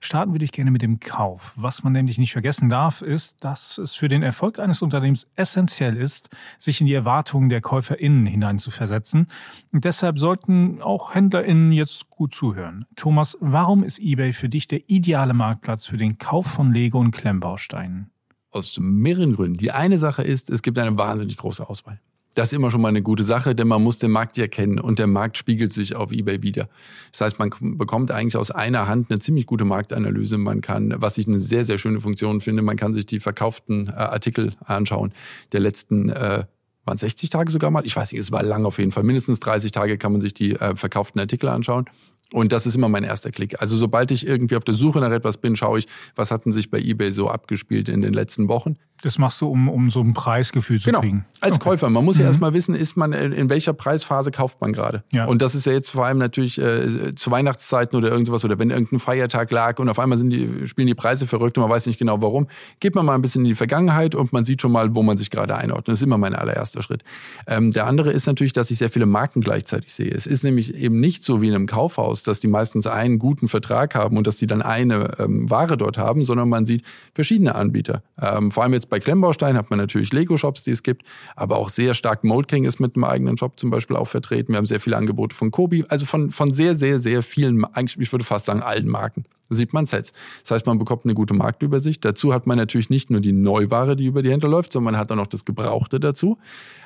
Starten 0.00 0.32
würde 0.32 0.44
ich 0.44 0.52
gerne 0.52 0.70
mit 0.70 0.82
dem 0.82 1.00
Kauf. 1.00 1.52
Was 1.56 1.82
man 1.82 1.92
nämlich 1.92 2.18
nicht 2.18 2.32
vergessen 2.32 2.68
darf, 2.68 3.02
ist, 3.02 3.42
dass 3.42 3.78
es 3.78 3.94
für 3.94 4.08
den 4.08 4.22
Erfolg 4.22 4.58
eines 4.58 4.82
Unternehmens 4.82 5.26
essentiell 5.36 5.96
ist, 5.96 6.28
sich 6.58 6.80
in 6.80 6.86
die 6.86 6.94
Erwartungen 6.94 7.48
der 7.48 7.60
KäuferInnen 7.60 8.26
hineinzuversetzen. 8.26 9.26
Und 9.72 9.84
deshalb 9.84 10.18
sollten 10.18 10.82
auch 10.82 11.14
HändlerInnen 11.14 11.72
jetzt 11.72 12.10
gut 12.10 12.34
zuhören. 12.34 12.86
Thomas, 12.94 13.36
warum 13.40 13.82
ist 13.82 13.98
eBay 13.98 14.32
für 14.32 14.48
dich 14.48 14.68
der 14.68 14.88
ideale 14.88 15.34
Marktplatz 15.34 15.86
für 15.86 15.96
den 15.96 16.18
Kauf 16.18 16.46
von 16.46 16.72
Lego 16.72 16.98
und 16.98 17.10
Klemmbausteinen? 17.10 18.10
Aus 18.50 18.78
mehreren 18.80 19.34
Gründen. 19.34 19.58
Die 19.58 19.72
eine 19.72 19.98
Sache 19.98 20.22
ist, 20.22 20.50
es 20.50 20.62
gibt 20.62 20.78
eine 20.78 20.96
wahnsinnig 20.96 21.36
große 21.36 21.68
Auswahl. 21.68 22.00
Das 22.36 22.52
ist 22.52 22.52
immer 22.52 22.70
schon 22.70 22.82
mal 22.82 22.88
eine 22.88 23.02
gute 23.02 23.24
Sache, 23.24 23.54
denn 23.54 23.66
man 23.66 23.82
muss 23.82 23.98
den 23.98 24.10
Markt 24.10 24.36
ja 24.36 24.46
kennen 24.46 24.78
und 24.78 24.98
der 24.98 25.06
Markt 25.06 25.38
spiegelt 25.38 25.72
sich 25.72 25.96
auf 25.96 26.12
eBay 26.12 26.42
wieder. 26.42 26.68
Das 27.10 27.22
heißt, 27.22 27.38
man 27.38 27.50
bekommt 27.78 28.10
eigentlich 28.10 28.36
aus 28.36 28.50
einer 28.50 28.86
Hand 28.86 29.10
eine 29.10 29.18
ziemlich 29.18 29.46
gute 29.46 29.64
Marktanalyse. 29.64 30.36
Man 30.36 30.60
kann, 30.60 30.94
was 30.98 31.18
ich 31.18 31.26
eine 31.26 31.40
sehr, 31.40 31.64
sehr 31.64 31.78
schöne 31.78 32.00
Funktion 32.00 32.40
finde, 32.40 32.62
man 32.62 32.76
kann 32.76 32.94
sich 32.94 33.06
die 33.06 33.20
verkauften 33.20 33.88
äh, 33.88 33.92
Artikel 33.92 34.52
anschauen 34.64 35.12
der 35.52 35.60
letzten 35.60 36.10
äh, 36.10 36.44
waren 36.84 36.98
60 36.98 37.30
Tage 37.30 37.50
sogar 37.50 37.70
mal, 37.70 37.84
ich 37.84 37.96
weiß 37.96 38.12
nicht, 38.12 38.20
es 38.20 38.30
war 38.30 38.42
lang 38.42 38.64
auf 38.64 38.78
jeden 38.78 38.92
Fall, 38.92 39.02
mindestens 39.02 39.40
30 39.40 39.72
Tage 39.72 39.98
kann 39.98 40.12
man 40.12 40.20
sich 40.20 40.34
die 40.34 40.52
äh, 40.52 40.76
verkauften 40.76 41.20
Artikel 41.20 41.48
anschauen. 41.48 41.86
Und 42.32 42.50
das 42.52 42.66
ist 42.66 42.74
immer 42.74 42.88
mein 42.88 43.04
erster 43.04 43.30
Klick. 43.30 43.60
Also 43.60 43.76
sobald 43.76 44.10
ich 44.10 44.26
irgendwie 44.26 44.56
auf 44.56 44.64
der 44.64 44.74
Suche 44.74 44.98
nach 44.98 45.12
etwas 45.12 45.38
bin, 45.38 45.54
schaue 45.54 45.78
ich, 45.78 45.86
was 46.16 46.32
hatten 46.32 46.52
sich 46.52 46.70
bei 46.70 46.78
eBay 46.78 47.12
so 47.12 47.30
abgespielt 47.30 47.88
in 47.88 48.00
den 48.00 48.12
letzten 48.12 48.48
Wochen. 48.48 48.76
Das 49.02 49.18
machst 49.18 49.40
du, 49.40 49.48
um, 49.48 49.68
um 49.68 49.90
so 49.90 50.00
ein 50.00 50.14
Preisgefühl 50.14 50.80
zu 50.80 50.86
genau. 50.86 51.00
kriegen. 51.00 51.24
Als 51.40 51.56
okay. 51.56 51.70
Käufer. 51.70 51.90
Man 51.90 52.04
muss 52.04 52.16
ja 52.16 52.24
mhm. 52.24 52.28
erstmal 52.28 52.54
wissen, 52.54 52.74
ist 52.74 52.96
man, 52.96 53.12
in 53.12 53.50
welcher 53.50 53.72
Preisphase 53.72 54.30
kauft 54.30 54.60
man 54.60 54.72
gerade. 54.72 55.04
Ja. 55.12 55.26
Und 55.26 55.42
das 55.42 55.54
ist 55.54 55.66
ja 55.66 55.72
jetzt 55.72 55.90
vor 55.90 56.06
allem 56.06 56.18
natürlich 56.18 56.58
äh, 56.58 57.14
zu 57.14 57.30
Weihnachtszeiten 57.30 57.96
oder 57.96 58.10
irgendwas 58.10 58.44
oder 58.44 58.58
wenn 58.58 58.70
irgendein 58.70 58.98
Feiertag 58.98 59.50
lag 59.50 59.78
und 59.78 59.88
auf 59.88 59.98
einmal 59.98 60.18
sind 60.18 60.30
die, 60.30 60.66
spielen 60.66 60.86
die 60.86 60.94
Preise 60.94 61.26
verrückt 61.26 61.58
und 61.58 61.62
man 61.62 61.70
weiß 61.70 61.86
nicht 61.86 61.98
genau 61.98 62.22
warum. 62.22 62.48
Geht 62.80 62.94
man 62.94 63.04
mal 63.04 63.14
ein 63.14 63.22
bisschen 63.22 63.44
in 63.44 63.50
die 63.50 63.54
Vergangenheit 63.54 64.14
und 64.14 64.32
man 64.32 64.44
sieht 64.44 64.62
schon 64.62 64.72
mal, 64.72 64.94
wo 64.94 65.02
man 65.02 65.16
sich 65.16 65.30
gerade 65.30 65.56
einordnet. 65.56 65.88
Das 65.88 65.98
ist 65.98 66.02
immer 66.02 66.18
mein 66.18 66.34
allererster 66.34 66.82
Schritt. 66.82 67.04
Ähm, 67.46 67.70
der 67.70 67.86
andere 67.86 68.12
ist 68.12 68.26
natürlich, 68.26 68.52
dass 68.52 68.70
ich 68.70 68.78
sehr 68.78 68.90
viele 68.90 69.06
Marken 69.06 69.40
gleichzeitig 69.40 69.92
sehe. 69.92 70.10
Es 70.10 70.26
ist 70.26 70.42
nämlich 70.42 70.74
eben 70.74 71.00
nicht 71.00 71.24
so 71.24 71.42
wie 71.42 71.48
in 71.48 71.54
einem 71.54 71.66
Kaufhaus, 71.66 72.22
dass 72.22 72.40
die 72.40 72.48
meistens 72.48 72.86
einen 72.86 73.18
guten 73.18 73.48
Vertrag 73.48 73.94
haben 73.94 74.16
und 74.16 74.26
dass 74.26 74.38
die 74.38 74.46
dann 74.46 74.62
eine 74.62 75.18
ähm, 75.18 75.50
Ware 75.50 75.76
dort 75.76 75.98
haben, 75.98 76.24
sondern 76.24 76.48
man 76.48 76.64
sieht 76.64 76.82
verschiedene 77.14 77.54
Anbieter. 77.54 78.02
Ähm, 78.20 78.50
vor 78.50 78.62
allem 78.62 78.72
jetzt 78.72 78.85
bei 78.88 79.00
Klemmbausteinen 79.00 79.56
hat 79.56 79.70
man 79.70 79.78
natürlich 79.78 80.12
Lego-Shops, 80.12 80.62
die 80.62 80.70
es 80.70 80.82
gibt, 80.82 81.02
aber 81.34 81.56
auch 81.56 81.68
sehr 81.68 81.94
stark 81.94 82.24
Mold 82.24 82.48
King 82.48 82.64
ist 82.64 82.80
mit 82.80 82.96
einem 82.96 83.04
eigenen 83.04 83.36
Shop 83.36 83.58
zum 83.58 83.70
Beispiel 83.70 83.96
auch 83.96 84.08
vertreten. 84.08 84.52
Wir 84.52 84.58
haben 84.58 84.66
sehr 84.66 84.80
viele 84.80 84.96
Angebote 84.96 85.34
von 85.34 85.50
Kobi, 85.50 85.84
also 85.88 86.06
von, 86.06 86.30
von 86.30 86.52
sehr, 86.52 86.74
sehr, 86.74 86.98
sehr 86.98 87.22
vielen, 87.22 87.64
eigentlich, 87.64 87.98
ich 88.00 88.12
würde 88.12 88.24
fast 88.24 88.46
sagen, 88.46 88.62
allen 88.62 88.88
Marken. 88.88 89.24
Sieht 89.48 89.72
man 89.72 89.86
Sets. 89.86 90.12
Das 90.42 90.50
heißt, 90.50 90.66
man 90.66 90.78
bekommt 90.78 91.04
eine 91.04 91.14
gute 91.14 91.32
Marktübersicht. 91.32 92.04
Dazu 92.04 92.34
hat 92.34 92.48
man 92.48 92.58
natürlich 92.58 92.90
nicht 92.90 93.10
nur 93.10 93.20
die 93.20 93.32
Neuware, 93.32 93.94
die 93.94 94.06
über 94.06 94.22
die 94.22 94.30
Händler 94.30 94.48
läuft, 94.48 94.72
sondern 94.72 94.94
man 94.94 95.00
hat 95.00 95.12
auch 95.12 95.16
noch 95.16 95.28
das 95.28 95.44
Gebrauchte 95.44 96.00
dazu. 96.00 96.38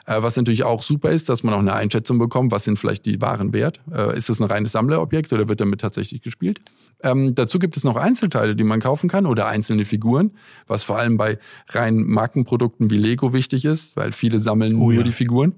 Äh, 0.07 0.21
was 0.23 0.37
natürlich 0.37 0.65
auch 0.65 0.83
super 0.83 1.11
ist, 1.11 1.31
dass 1.31 1.43
man 1.43 1.55
auch 1.55 1.59
eine 1.59 1.73
Einschätzung 1.73 2.19
bekommt, 2.19 2.53
was 2.53 2.65
sind 2.65 2.79
vielleicht 2.79 3.07
die 3.07 3.23
Waren 3.23 3.55
wert. 3.55 3.81
Äh, 3.91 4.17
ist 4.17 4.29
es 4.29 4.41
ein 4.41 4.45
reines 4.45 4.73
Sammlerobjekt 4.73 5.33
oder 5.33 5.49
wird 5.49 5.61
damit 5.61 5.81
tatsächlich 5.81 6.21
gespielt? 6.21 6.61
Ähm, 7.03 7.35
dazu 7.35 7.59
gibt 7.59 7.77
es 7.77 7.85
noch 7.85 7.97
Einzelteile, 7.97 8.55
die 8.55 8.65
man 8.65 8.81
kaufen 8.81 9.09
kann 9.09 9.27
oder 9.27 9.47
einzelne 9.47 9.85
Figuren, 9.85 10.33
was 10.67 10.85
vor 10.85 10.99
allem 10.99 11.17
bei 11.17 11.39
rein 11.69 12.05
Markenprodukten 12.05 12.91
wie 12.91 12.99
Lego 12.99 13.33
wichtig 13.33 13.65
ist, 13.65 13.97
weil 13.97 14.13
viele 14.13 14.39
sammeln 14.39 14.75
oh, 14.75 14.91
nur 14.91 14.95
ja. 14.95 15.03
die 15.03 15.13
Figuren. 15.13 15.55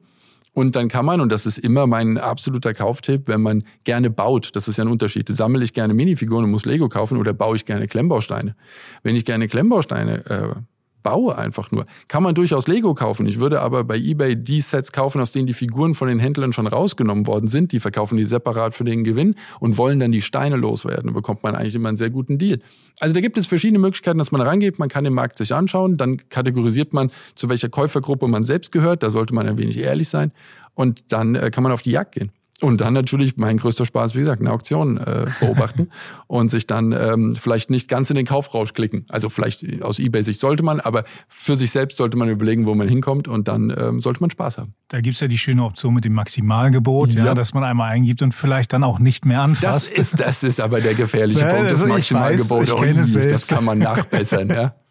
Und 0.54 0.76
dann 0.76 0.88
kann 0.88 1.06
man, 1.06 1.20
und 1.20 1.32
das 1.32 1.46
ist 1.46 1.58
immer 1.58 1.86
mein 1.86 2.18
absoluter 2.18 2.74
Kauftipp, 2.74 3.26
wenn 3.26 3.40
man 3.40 3.64
gerne 3.84 4.10
baut, 4.10 4.54
das 4.54 4.68
ist 4.68 4.76
ja 4.76 4.84
ein 4.84 4.90
Unterschied. 4.90 5.26
Sammle 5.30 5.64
ich 5.64 5.72
gerne 5.72 5.94
Minifiguren 5.94 6.44
und 6.44 6.50
muss 6.50 6.66
Lego 6.66 6.90
kaufen 6.90 7.16
oder 7.16 7.32
baue 7.32 7.56
ich 7.56 7.64
gerne 7.64 7.88
Klemmbausteine? 7.88 8.54
Wenn 9.02 9.16
ich 9.16 9.24
gerne 9.24 9.48
Klemmbausteine 9.48 10.26
äh, 10.26 10.54
baue 11.02 11.36
einfach 11.36 11.70
nur. 11.70 11.86
Kann 12.08 12.22
man 12.22 12.34
durchaus 12.34 12.68
Lego 12.68 12.94
kaufen. 12.94 13.26
Ich 13.26 13.40
würde 13.40 13.60
aber 13.60 13.84
bei 13.84 13.96
eBay 13.96 14.36
die 14.36 14.60
Sets 14.60 14.92
kaufen, 14.92 15.20
aus 15.20 15.32
denen 15.32 15.46
die 15.46 15.52
Figuren 15.52 15.94
von 15.94 16.08
den 16.08 16.18
Händlern 16.18 16.52
schon 16.52 16.66
rausgenommen 16.66 17.26
worden 17.26 17.46
sind. 17.46 17.72
Die 17.72 17.80
verkaufen 17.80 18.16
die 18.16 18.24
separat 18.24 18.74
für 18.74 18.84
den 18.84 19.04
Gewinn 19.04 19.34
und 19.60 19.78
wollen 19.78 20.00
dann 20.00 20.12
die 20.12 20.22
Steine 20.22 20.56
loswerden. 20.56 21.08
Da 21.08 21.12
bekommt 21.12 21.42
man 21.42 21.54
eigentlich 21.54 21.74
immer 21.74 21.88
einen 21.88 21.96
sehr 21.96 22.10
guten 22.10 22.38
Deal. 22.38 22.60
Also 23.00 23.14
da 23.14 23.20
gibt 23.20 23.36
es 23.38 23.46
verschiedene 23.46 23.78
Möglichkeiten, 23.78 24.18
dass 24.18 24.32
man 24.32 24.40
rangeht. 24.40 24.78
Man 24.78 24.88
kann 24.88 25.04
den 25.04 25.14
Markt 25.14 25.38
sich 25.38 25.54
anschauen. 25.54 25.96
Dann 25.96 26.28
kategorisiert 26.28 26.92
man, 26.92 27.10
zu 27.34 27.48
welcher 27.48 27.68
Käufergruppe 27.68 28.28
man 28.28 28.44
selbst 28.44 28.72
gehört. 28.72 29.02
Da 29.02 29.10
sollte 29.10 29.34
man 29.34 29.48
ein 29.48 29.58
wenig 29.58 29.78
ehrlich 29.78 30.08
sein. 30.08 30.32
Und 30.74 31.12
dann 31.12 31.34
äh, 31.34 31.50
kann 31.50 31.62
man 31.62 31.72
auf 31.72 31.82
die 31.82 31.90
Jagd 31.90 32.12
gehen. 32.12 32.30
Und 32.62 32.80
dann 32.80 32.94
natürlich 32.94 33.36
mein 33.36 33.56
größter 33.56 33.84
Spaß, 33.84 34.14
wie 34.14 34.20
gesagt, 34.20 34.40
eine 34.40 34.52
Auktion 34.52 34.96
äh, 34.96 35.24
beobachten 35.40 35.88
und 36.28 36.48
sich 36.48 36.68
dann 36.68 36.92
ähm, 36.92 37.36
vielleicht 37.38 37.70
nicht 37.70 37.88
ganz 37.88 38.08
in 38.08 38.14
den 38.14 38.24
Kaufrausch 38.24 38.72
klicken. 38.72 39.04
Also 39.08 39.30
vielleicht 39.30 39.82
aus 39.82 39.98
Ebay-Sicht 39.98 40.38
sollte 40.38 40.62
man, 40.62 40.78
aber 40.78 41.02
für 41.26 41.56
sich 41.56 41.72
selbst 41.72 41.96
sollte 41.96 42.16
man 42.16 42.28
überlegen, 42.28 42.64
wo 42.64 42.76
man 42.76 42.86
hinkommt 42.86 43.26
und 43.26 43.48
dann 43.48 43.74
ähm, 43.76 43.98
sollte 43.98 44.20
man 44.20 44.30
Spaß 44.30 44.58
haben. 44.58 44.74
Da 44.86 45.00
gibt's 45.00 45.18
ja 45.18 45.26
die 45.26 45.38
schöne 45.38 45.64
Option 45.64 45.92
mit 45.92 46.04
dem 46.04 46.12
Maximalgebot, 46.12 47.10
ja. 47.10 47.26
ja. 47.26 47.34
dass 47.34 47.52
man 47.52 47.64
einmal 47.64 47.90
eingibt 47.90 48.22
und 48.22 48.32
vielleicht 48.32 48.72
dann 48.72 48.84
auch 48.84 49.00
nicht 49.00 49.26
mehr 49.26 49.40
anfasst. 49.40 49.98
Das 49.98 50.12
ist, 50.12 50.20
das 50.20 50.42
ist 50.44 50.60
aber 50.60 50.80
der 50.80 50.94
gefährliche 50.94 51.44
Punkt, 51.46 51.64
das 51.64 51.82
also 51.82 51.88
Maximalgebot. 51.88 52.68
Ich 52.68 52.72
weiß, 52.72 53.16
ich 53.16 53.24
es 53.24 53.28
das 53.32 53.46
kann 53.48 53.64
man 53.64 53.78
nachbessern, 53.78 54.48
ja. 54.50 54.76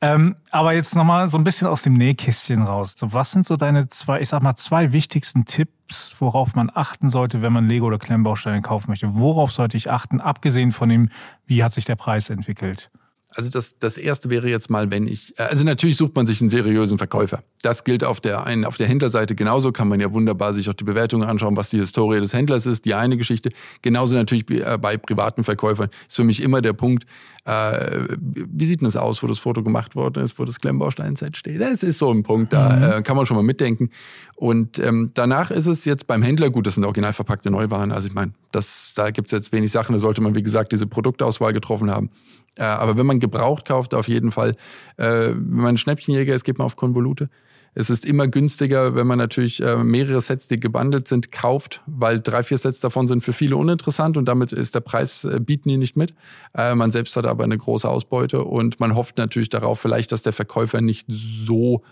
Ähm, 0.00 0.36
aber 0.50 0.72
jetzt 0.72 0.96
nochmal 0.96 1.28
so 1.28 1.38
ein 1.38 1.44
bisschen 1.44 1.68
aus 1.68 1.82
dem 1.82 1.94
Nähkästchen 1.94 2.62
raus. 2.62 2.94
So, 2.96 3.12
was 3.12 3.32
sind 3.32 3.46
so 3.46 3.56
deine 3.56 3.88
zwei, 3.88 4.20
ich 4.20 4.28
sag 4.28 4.42
mal, 4.42 4.56
zwei 4.56 4.92
wichtigsten 4.92 5.44
Tipps, 5.44 6.16
worauf 6.18 6.54
man 6.54 6.70
achten 6.72 7.08
sollte, 7.08 7.42
wenn 7.42 7.52
man 7.52 7.66
Lego 7.66 7.86
oder 7.86 7.98
Klemmbausteine 7.98 8.60
kaufen 8.60 8.90
möchte? 8.90 9.14
Worauf 9.14 9.52
sollte 9.52 9.76
ich 9.76 9.90
achten, 9.90 10.20
abgesehen 10.20 10.72
von 10.72 10.88
dem, 10.88 11.10
wie 11.46 11.62
hat 11.62 11.72
sich 11.72 11.84
der 11.84 11.96
Preis 11.96 12.30
entwickelt? 12.30 12.88
Also 13.34 13.50
das, 13.50 13.78
das 13.78 13.98
erste 13.98 14.30
wäre 14.30 14.48
jetzt 14.48 14.70
mal, 14.70 14.90
wenn 14.90 15.06
ich, 15.06 15.38
äh, 15.38 15.42
also 15.42 15.64
natürlich 15.64 15.96
sucht 15.96 16.14
man 16.14 16.26
sich 16.26 16.40
einen 16.40 16.50
seriösen 16.50 16.98
Verkäufer. 16.98 17.42
Das 17.62 17.84
gilt 17.84 18.04
auf 18.04 18.20
der 18.20 18.44
einen, 18.46 18.64
auf 18.64 18.76
der 18.76 18.86
Händlerseite 18.86 19.34
genauso, 19.34 19.72
kann 19.72 19.88
man 19.88 20.00
ja 20.00 20.12
wunderbar 20.12 20.54
sich 20.54 20.68
auch 20.70 20.74
die 20.74 20.84
Bewertungen 20.84 21.28
anschauen, 21.28 21.56
was 21.56 21.70
die 21.70 21.78
Historie 21.78 22.20
des 22.20 22.32
Händlers 22.32 22.66
ist, 22.66 22.84
die 22.84 22.94
eine 22.94 23.16
Geschichte. 23.16 23.50
Genauso 23.82 24.16
natürlich 24.16 24.48
äh, 24.50 24.78
bei 24.78 24.96
privaten 24.96 25.44
Verkäufern 25.44 25.90
ist 26.06 26.16
für 26.16 26.24
mich 26.24 26.42
immer 26.42 26.62
der 26.62 26.74
Punkt, 26.74 27.06
äh, 27.44 28.16
wie 28.20 28.64
sieht 28.64 28.80
denn 28.80 28.86
das 28.86 28.96
aus, 28.96 29.22
wo 29.22 29.26
das 29.26 29.38
Foto 29.38 29.62
gemacht 29.62 29.96
worden 29.96 30.22
ist, 30.22 30.38
wo 30.38 30.44
das 30.44 30.60
Klemmbaustein-Set 30.60 31.36
steht. 31.36 31.60
Das 31.60 31.82
ist 31.82 31.98
so 31.98 32.10
ein 32.10 32.22
Punkt, 32.22 32.52
da 32.52 32.70
mhm. 32.70 32.82
äh, 32.82 33.02
kann 33.02 33.16
man 33.16 33.26
schon 33.26 33.36
mal 33.36 33.42
mitdenken. 33.42 33.90
Und 34.36 34.78
ähm, 34.78 35.10
danach 35.14 35.50
ist 35.50 35.66
es 35.66 35.84
jetzt 35.84 36.06
beim 36.06 36.22
Händler, 36.22 36.50
gut, 36.50 36.66
das 36.66 36.74
sind 36.74 36.84
original 36.84 37.12
verpackte 37.12 37.50
Neuwaren, 37.50 37.92
also 37.92 38.08
ich 38.08 38.14
meine, 38.14 38.32
da 38.50 39.10
gibt's 39.10 39.32
jetzt 39.32 39.52
wenig 39.52 39.70
Sachen, 39.70 39.92
da 39.92 39.98
sollte 39.98 40.20
man, 40.20 40.34
wie 40.34 40.42
gesagt, 40.42 40.72
diese 40.72 40.86
Produktauswahl 40.86 41.52
getroffen 41.52 41.90
haben. 41.90 42.10
Äh, 42.56 42.64
aber 42.64 42.96
wenn 42.96 43.06
man 43.06 43.20
gebraucht 43.20 43.64
kauft, 43.64 43.94
auf 43.94 44.08
jeden 44.08 44.32
Fall, 44.32 44.56
äh, 44.96 45.30
wenn 45.30 45.50
man 45.50 45.74
ein 45.74 45.76
Schnäppchenjäger 45.76 46.34
ist, 46.34 46.44
geht 46.44 46.58
man 46.58 46.66
auf 46.66 46.76
Konvolute. 46.76 47.28
Es 47.76 47.90
ist 47.90 48.04
immer 48.06 48.28
günstiger, 48.28 48.94
wenn 48.94 49.06
man 49.06 49.18
natürlich 49.18 49.60
äh, 49.60 49.76
mehrere 49.76 50.20
Sets, 50.20 50.46
die 50.46 50.60
gebundelt 50.60 51.08
sind, 51.08 51.32
kauft, 51.32 51.82
weil 51.86 52.20
drei, 52.20 52.44
vier 52.44 52.58
Sets 52.58 52.78
davon 52.78 53.08
sind 53.08 53.24
für 53.24 53.32
viele 53.32 53.56
uninteressant 53.56 54.16
und 54.16 54.26
damit 54.26 54.52
ist 54.52 54.76
der 54.76 54.80
Preis, 54.80 55.24
äh, 55.24 55.40
bieten 55.40 55.68
die 55.68 55.76
nicht 55.76 55.96
mit. 55.96 56.14
Äh, 56.56 56.76
man 56.76 56.92
selbst 56.92 57.16
hat 57.16 57.26
aber 57.26 57.42
eine 57.42 57.58
große 57.58 57.88
Ausbeute 57.88 58.44
und 58.44 58.78
man 58.78 58.94
hofft 58.94 59.18
natürlich 59.18 59.48
darauf, 59.48 59.80
vielleicht, 59.80 60.12
dass 60.12 60.22
der 60.22 60.32
Verkäufer 60.32 60.80
nicht 60.80 61.06
so 61.08 61.82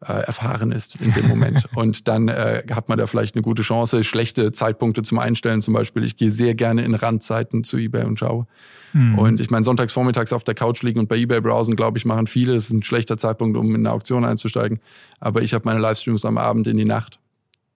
erfahren 0.00 0.72
ist 0.72 1.00
in 1.00 1.12
dem 1.12 1.28
Moment. 1.28 1.66
und 1.74 2.08
dann 2.08 2.28
äh, 2.28 2.62
hat 2.70 2.88
man 2.88 2.98
da 2.98 3.06
vielleicht 3.06 3.34
eine 3.34 3.42
gute 3.42 3.62
Chance. 3.62 4.04
Schlechte 4.04 4.52
Zeitpunkte 4.52 5.02
zum 5.02 5.18
Einstellen 5.18 5.62
zum 5.62 5.74
Beispiel. 5.74 6.04
Ich 6.04 6.16
gehe 6.16 6.30
sehr 6.30 6.54
gerne 6.54 6.84
in 6.84 6.94
Randzeiten 6.94 7.64
zu 7.64 7.76
eBay 7.78 8.04
und 8.04 8.18
schaue. 8.18 8.46
Mhm. 8.92 9.18
Und 9.18 9.40
ich 9.40 9.50
meine, 9.50 9.64
sonntags 9.64 9.92
vormittags 9.92 10.32
auf 10.32 10.44
der 10.44 10.54
Couch 10.54 10.82
liegen 10.82 11.00
und 11.00 11.08
bei 11.08 11.16
eBay 11.16 11.40
browsen, 11.40 11.76
glaube 11.76 11.98
ich, 11.98 12.04
machen 12.04 12.26
viele. 12.26 12.54
Das 12.54 12.64
ist 12.64 12.72
ein 12.72 12.82
schlechter 12.82 13.16
Zeitpunkt, 13.16 13.56
um 13.56 13.74
in 13.74 13.86
eine 13.86 13.92
Auktion 13.92 14.24
einzusteigen. 14.24 14.80
Aber 15.20 15.42
ich 15.42 15.54
habe 15.54 15.64
meine 15.64 15.80
Livestreams 15.80 16.24
am 16.24 16.38
Abend 16.38 16.66
in 16.66 16.76
die 16.76 16.84
Nacht. 16.84 17.18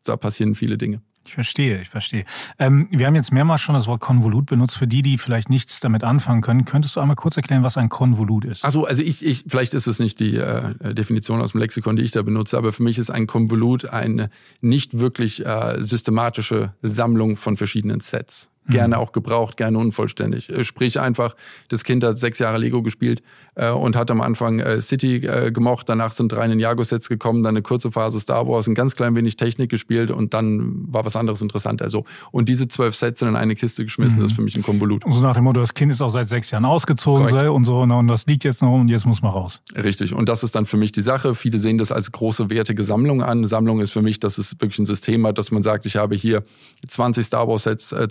Da 0.04 0.16
passieren 0.16 0.54
viele 0.54 0.78
Dinge. 0.78 1.00
Ich 1.28 1.34
verstehe, 1.34 1.82
ich 1.82 1.90
verstehe. 1.90 2.24
Ähm, 2.58 2.88
wir 2.90 3.06
haben 3.06 3.14
jetzt 3.14 3.32
mehrmals 3.32 3.60
schon 3.60 3.74
das 3.74 3.86
Wort 3.86 4.00
Konvolut 4.00 4.46
benutzt. 4.46 4.78
Für 4.78 4.86
die, 4.86 5.02
die 5.02 5.18
vielleicht 5.18 5.50
nichts 5.50 5.78
damit 5.78 6.02
anfangen 6.02 6.40
können, 6.40 6.64
könntest 6.64 6.96
du 6.96 7.00
einmal 7.00 7.16
kurz 7.16 7.36
erklären, 7.36 7.62
was 7.62 7.76
ein 7.76 7.90
Konvolut 7.90 8.46
ist? 8.46 8.64
Also, 8.64 8.86
also 8.86 9.02
ich, 9.02 9.24
ich, 9.24 9.44
vielleicht 9.46 9.74
ist 9.74 9.86
es 9.86 9.98
nicht 9.98 10.20
die 10.20 10.36
äh, 10.36 10.94
Definition 10.94 11.42
aus 11.42 11.52
dem 11.52 11.60
Lexikon, 11.60 11.96
die 11.96 12.02
ich 12.02 12.12
da 12.12 12.22
benutze, 12.22 12.56
aber 12.56 12.72
für 12.72 12.82
mich 12.82 12.96
ist 12.96 13.10
ein 13.10 13.26
Konvolut 13.26 13.84
eine 13.84 14.30
nicht 14.62 15.00
wirklich 15.00 15.44
äh, 15.44 15.82
systematische 15.82 16.72
Sammlung 16.80 17.36
von 17.36 17.58
verschiedenen 17.58 18.00
Sets 18.00 18.50
gerne 18.68 18.96
mhm. 18.96 19.02
auch 19.02 19.12
gebraucht, 19.12 19.57
gerne 19.57 19.78
unvollständig. 19.78 20.48
Äh, 20.50 20.64
sprich 20.64 21.00
einfach, 21.00 21.35
das 21.68 21.85
Kind 21.85 22.04
hat 22.04 22.18
sechs 22.18 22.38
Jahre 22.38 22.59
Lego 22.59 22.83
gespielt 22.83 23.22
äh, 23.54 23.70
und 23.70 23.96
hat 23.96 24.11
am 24.11 24.20
Anfang 24.20 24.61
äh, 24.61 24.81
City 24.81 25.16
äh, 25.16 25.50
gemocht, 25.50 25.88
danach 25.88 26.12
sind 26.12 26.33
drei 26.33 26.46
Ninjago-Sets 26.46 27.09
gekommen, 27.09 27.42
dann 27.42 27.57
eine 27.57 27.62
kurze 27.62 27.90
Phase 27.90 28.20
Star 28.20 28.46
Wars, 28.46 28.66
ein 28.68 28.74
ganz 28.74 28.96
klein 28.96 29.14
wenig 29.16 29.37
Technik 29.37 29.70
gespielt 29.70 30.11
und 30.11 30.35
dann 30.35 30.85
war 30.92 31.04
was 31.04 31.16
anderes 31.16 31.42
interessant. 31.42 31.83
Also 31.83 32.04
und 32.31 32.48
diese 32.48 32.68
zwölf 32.68 32.94
Sets 32.94 33.20
sind 33.20 33.28
in 33.28 33.37
eine 33.37 33.54
Kiste 33.54 33.85
geschmissen, 33.85 34.18
mhm. 34.18 34.22
das 34.22 34.33
ist 34.33 34.37
für 34.37 34.42
mich 34.42 34.57
ein 34.57 34.62
Konvolut. 34.62 35.04
Und 35.04 35.12
so 35.12 35.20
nach 35.20 35.35
dem 35.35 35.44
Motto, 35.44 35.61
das 35.61 35.74
Kind 35.74 35.92
ist 35.92 36.00
auch 36.00 36.11
seit 36.11 36.28
sechs 36.28 36.50
Jahren 36.50 36.64
ausgezogen 36.64 37.26
sei 37.28 37.50
und 37.50 37.64
so 37.64 37.78
und 37.78 38.09
das 38.09 38.26
liegt 38.26 38.44
jetzt 38.44 38.62
noch 38.62 38.72
und 38.72 38.88
jetzt 38.88 39.07
muss 39.07 39.22
man 39.22 39.33
raus. 39.33 39.61
Richtig 39.74 40.14
und 40.14 40.28
das 40.28 40.42
ist 40.42 40.54
dann 40.54 40.66
für 40.66 40.76
mich 40.76 40.92
die 40.92 41.02
Sache. 41.02 41.35
Viele 41.35 41.59
sehen 41.59 41.78
das 41.78 41.92
als 41.92 42.12
große 42.12 42.50
wertige 42.50 42.85
Sammlung 42.85 43.22
an. 43.22 43.44
Sammlung 43.46 43.81
ist 43.81 43.90
für 43.90 44.02
mich, 44.02 44.20
dass 44.20 44.38
es 44.38 44.52
wirklich 44.61 44.78
ein 44.78 44.87
System 44.87 45.26
hat, 45.26 45.38
dass 45.38 45.50
man 45.50 45.62
sagt, 45.62 45.87
ich 45.87 45.96
habe 45.96 46.14
hier 46.14 46.42
20 46.87 47.26
Star 47.26 47.48
Wars 47.48 47.64
Sets 47.64 47.92
äh, 47.92 48.09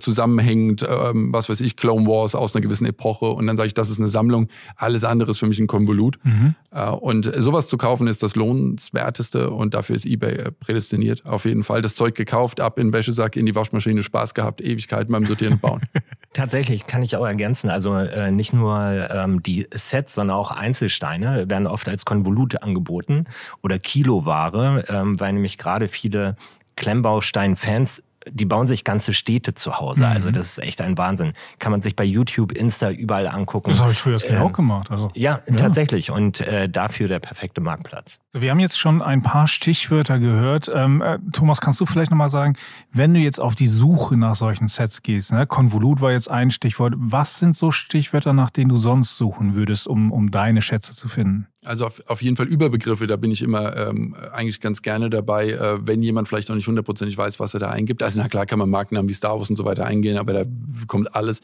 zusammenhängend 0.48 0.86
ähm, 0.88 1.32
was 1.32 1.48
weiß 1.48 1.60
ich, 1.60 1.76
Clone 1.76 2.06
Wars 2.06 2.34
aus 2.34 2.54
einer 2.54 2.62
gewissen 2.62 2.86
Epoche 2.86 3.26
und 3.26 3.46
dann 3.46 3.56
sage 3.56 3.68
ich, 3.68 3.74
das 3.74 3.90
ist 3.90 3.98
eine 3.98 4.08
Sammlung. 4.08 4.48
Alles 4.76 5.04
andere 5.04 5.30
ist 5.30 5.38
für 5.38 5.46
mich 5.46 5.58
ein 5.58 5.66
Konvolut. 5.66 6.18
Mhm. 6.22 6.54
Äh, 6.70 6.90
und 6.90 7.30
sowas 7.36 7.68
zu 7.68 7.76
kaufen 7.76 8.06
ist 8.06 8.22
das 8.22 8.36
lohnenswerteste 8.36 9.50
und 9.50 9.74
dafür 9.74 9.96
ist 9.96 10.06
eBay 10.06 10.36
äh, 10.36 10.52
prädestiniert. 10.52 11.24
Auf 11.26 11.44
jeden 11.44 11.62
Fall. 11.62 11.82
Das 11.82 11.94
Zeug 11.94 12.14
gekauft, 12.14 12.60
ab 12.60 12.78
in 12.78 12.88
den 12.88 12.92
Wäschesack, 12.92 13.36
in 13.36 13.46
die 13.46 13.54
Waschmaschine, 13.54 14.02
Spaß 14.02 14.34
gehabt, 14.34 14.60
Ewigkeiten 14.60 15.12
beim 15.12 15.24
Sortieren 15.24 15.54
und 15.54 15.60
Bauen. 15.60 15.82
Tatsächlich 16.32 16.86
kann 16.86 17.02
ich 17.02 17.16
auch 17.16 17.26
ergänzen. 17.26 17.70
Also 17.70 17.94
äh, 17.94 18.30
nicht 18.30 18.52
nur 18.52 19.08
ähm, 19.10 19.42
die 19.42 19.66
Sets, 19.72 20.14
sondern 20.14 20.36
auch 20.36 20.50
Einzelsteine 20.50 21.48
werden 21.48 21.66
oft 21.66 21.88
als 21.88 22.04
Konvolute 22.04 22.62
angeboten 22.62 23.26
oder 23.62 23.78
Kiloware, 23.78 24.84
ähm, 24.88 25.18
weil 25.20 25.32
nämlich 25.32 25.58
gerade 25.58 25.88
viele 25.88 26.36
Klemmbaustein-Fans 26.76 28.02
die 28.32 28.44
bauen 28.44 28.66
sich 28.66 28.84
ganze 28.84 29.12
Städte 29.12 29.54
zu 29.54 29.78
Hause. 29.78 30.02
Mhm. 30.02 30.12
Also 30.12 30.30
das 30.30 30.46
ist 30.46 30.58
echt 30.58 30.80
ein 30.80 30.98
Wahnsinn. 30.98 31.32
Kann 31.58 31.72
man 31.72 31.80
sich 31.80 31.96
bei 31.96 32.04
YouTube, 32.04 32.52
Insta 32.52 32.90
überall 32.90 33.26
angucken. 33.26 33.70
Das 33.70 33.80
habe 33.80 33.92
ich 33.92 33.98
früher 33.98 34.14
das 34.14 34.24
ähm, 34.24 34.42
auch 34.42 34.52
gemacht. 34.52 34.90
Also, 34.90 35.10
ja, 35.14 35.42
ja, 35.48 35.56
tatsächlich. 35.56 36.10
Und 36.10 36.40
äh, 36.40 36.68
dafür 36.68 37.08
der 37.08 37.18
perfekte 37.18 37.60
Marktplatz. 37.60 38.20
Wir 38.32 38.50
haben 38.50 38.60
jetzt 38.60 38.78
schon 38.78 39.02
ein 39.02 39.22
paar 39.22 39.46
Stichwörter 39.46 40.18
gehört. 40.18 40.70
Ähm, 40.72 41.02
äh, 41.02 41.18
Thomas, 41.32 41.60
kannst 41.60 41.80
du 41.80 41.86
vielleicht 41.86 42.10
nochmal 42.10 42.28
sagen, 42.28 42.54
wenn 42.92 43.14
du 43.14 43.20
jetzt 43.20 43.40
auf 43.40 43.54
die 43.54 43.66
Suche 43.66 44.16
nach 44.16 44.36
solchen 44.36 44.68
Sets 44.68 45.02
gehst, 45.02 45.32
ne? 45.32 45.46
Konvolut 45.46 46.00
war 46.00 46.12
jetzt 46.12 46.30
ein 46.30 46.50
Stichwort. 46.50 46.94
Was 46.96 47.38
sind 47.38 47.56
so 47.56 47.70
Stichwörter, 47.70 48.32
nach 48.32 48.50
denen 48.50 48.68
du 48.68 48.76
sonst 48.76 49.16
suchen 49.16 49.54
würdest, 49.54 49.86
um, 49.88 50.12
um 50.12 50.30
deine 50.30 50.62
Schätze 50.62 50.94
zu 50.94 51.08
finden? 51.08 51.48
Also 51.68 51.84
auf, 51.84 52.02
auf 52.06 52.22
jeden 52.22 52.36
Fall 52.36 52.46
Überbegriffe, 52.46 53.06
da 53.06 53.16
bin 53.16 53.30
ich 53.30 53.42
immer 53.42 53.76
ähm, 53.76 54.16
eigentlich 54.32 54.60
ganz 54.60 54.80
gerne 54.80 55.10
dabei, 55.10 55.50
äh, 55.50 55.86
wenn 55.86 56.02
jemand 56.02 56.26
vielleicht 56.26 56.48
noch 56.48 56.56
nicht 56.56 56.66
hundertprozentig 56.66 57.18
weiß, 57.18 57.38
was 57.40 57.52
er 57.52 57.60
da 57.60 57.68
eingibt. 57.68 58.02
Also 58.02 58.18
na 58.18 58.28
klar 58.28 58.46
kann 58.46 58.58
man 58.58 58.70
Markennamen 58.70 59.08
wie 59.08 59.12
Star 59.12 59.38
Wars 59.38 59.50
und 59.50 59.56
so 59.56 59.66
weiter 59.66 59.84
eingehen, 59.84 60.16
aber 60.16 60.32
da 60.32 60.44
kommt 60.86 61.14
alles. 61.14 61.40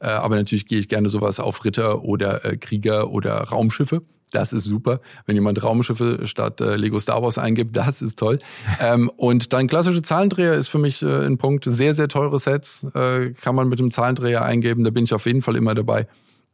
Äh, 0.00 0.08
aber 0.08 0.34
natürlich 0.34 0.66
gehe 0.66 0.80
ich 0.80 0.88
gerne 0.88 1.08
sowas 1.08 1.38
auf 1.38 1.64
Ritter 1.64 2.02
oder 2.02 2.44
äh, 2.44 2.56
Krieger 2.56 3.10
oder 3.10 3.34
Raumschiffe. 3.34 4.02
Das 4.32 4.52
ist 4.52 4.64
super. 4.64 5.00
Wenn 5.26 5.36
jemand 5.36 5.62
Raumschiffe 5.62 6.26
statt 6.26 6.60
äh, 6.60 6.74
Lego 6.74 6.98
Star 6.98 7.22
Wars 7.22 7.38
eingibt, 7.38 7.76
das 7.76 8.02
ist 8.02 8.18
toll. 8.18 8.40
ähm, 8.80 9.08
und 9.16 9.52
dann 9.52 9.68
klassische 9.68 10.02
Zahlendreher 10.02 10.54
ist 10.54 10.66
für 10.66 10.78
mich 10.78 11.02
äh, 11.02 11.26
ein 11.26 11.38
Punkt. 11.38 11.64
Sehr, 11.68 11.94
sehr 11.94 12.08
teure 12.08 12.40
Sets 12.40 12.84
äh, 12.94 13.30
kann 13.40 13.54
man 13.54 13.68
mit 13.68 13.78
dem 13.78 13.90
Zahlendreher 13.90 14.44
eingeben. 14.44 14.82
Da 14.82 14.90
bin 14.90 15.04
ich 15.04 15.14
auf 15.14 15.26
jeden 15.26 15.42
Fall 15.42 15.54
immer 15.54 15.74
dabei. 15.76 16.08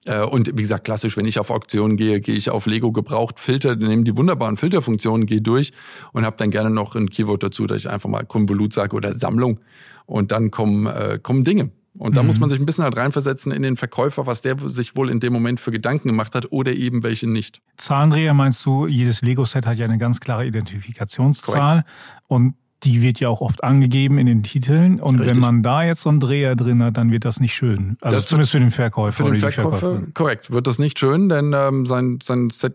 Äh, 0.06 0.24
und 0.24 0.50
wie 0.54 0.62
gesagt, 0.62 0.84
klassisch, 0.84 1.16
wenn 1.16 1.26
ich 1.26 1.38
auf 1.38 1.50
Auktionen 1.50 1.96
gehe, 1.96 2.20
gehe 2.20 2.36
ich 2.36 2.50
auf 2.50 2.66
Lego 2.66 2.92
gebraucht, 2.92 3.38
Filter, 3.38 3.76
nehme 3.76 4.04
die 4.04 4.16
wunderbaren 4.16 4.56
Filterfunktionen, 4.56 5.26
gehe 5.26 5.42
durch 5.42 5.72
und 6.12 6.24
habe 6.24 6.36
dann 6.38 6.50
gerne 6.50 6.70
noch 6.70 6.94
ein 6.94 7.10
Keyword 7.10 7.42
dazu, 7.42 7.66
dass 7.66 7.78
ich 7.78 7.90
einfach 7.90 8.08
mal 8.08 8.24
Konvolut 8.24 8.72
sage 8.72 8.96
oder 8.96 9.12
Sammlung. 9.12 9.60
Und 10.06 10.30
dann 10.30 10.50
kommen, 10.50 10.86
äh, 10.86 11.18
kommen 11.20 11.44
Dinge. 11.44 11.70
Und 11.98 12.16
da 12.16 12.22
mhm. 12.22 12.26
muss 12.26 12.40
man 12.40 12.48
sich 12.48 12.60
ein 12.60 12.66
bisschen 12.66 12.84
halt 12.84 12.96
reinversetzen 12.96 13.52
in 13.52 13.62
den 13.62 13.76
Verkäufer, 13.76 14.26
was 14.26 14.42
der 14.42 14.58
sich 14.58 14.96
wohl 14.96 15.10
in 15.10 15.18
dem 15.18 15.32
Moment 15.32 15.60
für 15.60 15.70
Gedanken 15.70 16.08
gemacht 16.08 16.34
hat 16.34 16.52
oder 16.52 16.72
eben 16.72 17.02
welche 17.02 17.26
nicht. 17.26 17.62
Zahlendreher 17.76 18.34
meinst 18.34 18.64
du, 18.66 18.86
jedes 18.86 19.22
Lego-Set 19.22 19.66
hat 19.66 19.78
ja 19.78 19.86
eine 19.86 19.98
ganz 19.98 20.20
klare 20.20 20.46
Identifikationszahl. 20.46 21.82
Korrekt. 21.82 21.88
Und 22.28 22.54
die 22.84 23.02
wird 23.02 23.20
ja 23.20 23.28
auch 23.28 23.40
oft 23.40 23.64
angegeben 23.64 24.18
in 24.18 24.26
den 24.26 24.42
Titeln. 24.42 25.00
Und 25.00 25.18
Richtig. 25.18 25.36
wenn 25.36 25.40
man 25.42 25.62
da 25.62 25.82
jetzt 25.82 26.02
so 26.02 26.10
einen 26.10 26.20
Dreher 26.20 26.54
drin 26.56 26.82
hat, 26.82 26.96
dann 26.96 27.10
wird 27.10 27.24
das 27.24 27.40
nicht 27.40 27.54
schön. 27.54 27.96
Also 28.00 28.16
das 28.16 28.26
zumindest 28.26 28.52
für 28.52 28.60
den 28.60 28.70
Verkäufer. 28.70 29.24
Für 29.24 29.30
den 29.30 29.40
Verkäufer, 29.40 30.02
korrekt, 30.12 30.50
wird 30.50 30.66
das 30.66 30.78
nicht 30.78 30.98
schön, 30.98 31.28
denn 31.28 31.54
ähm, 31.56 31.86
sein, 31.86 32.18
sein 32.22 32.50
Set 32.50 32.74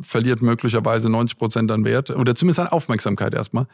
verliert 0.00 0.40
möglicherweise 0.40 1.10
90 1.10 1.38
Prozent 1.38 1.70
an 1.70 1.84
Wert 1.84 2.10
oder 2.10 2.34
zumindest 2.34 2.60
an 2.60 2.68
Aufmerksamkeit 2.68 3.34
erstmal. 3.34 3.66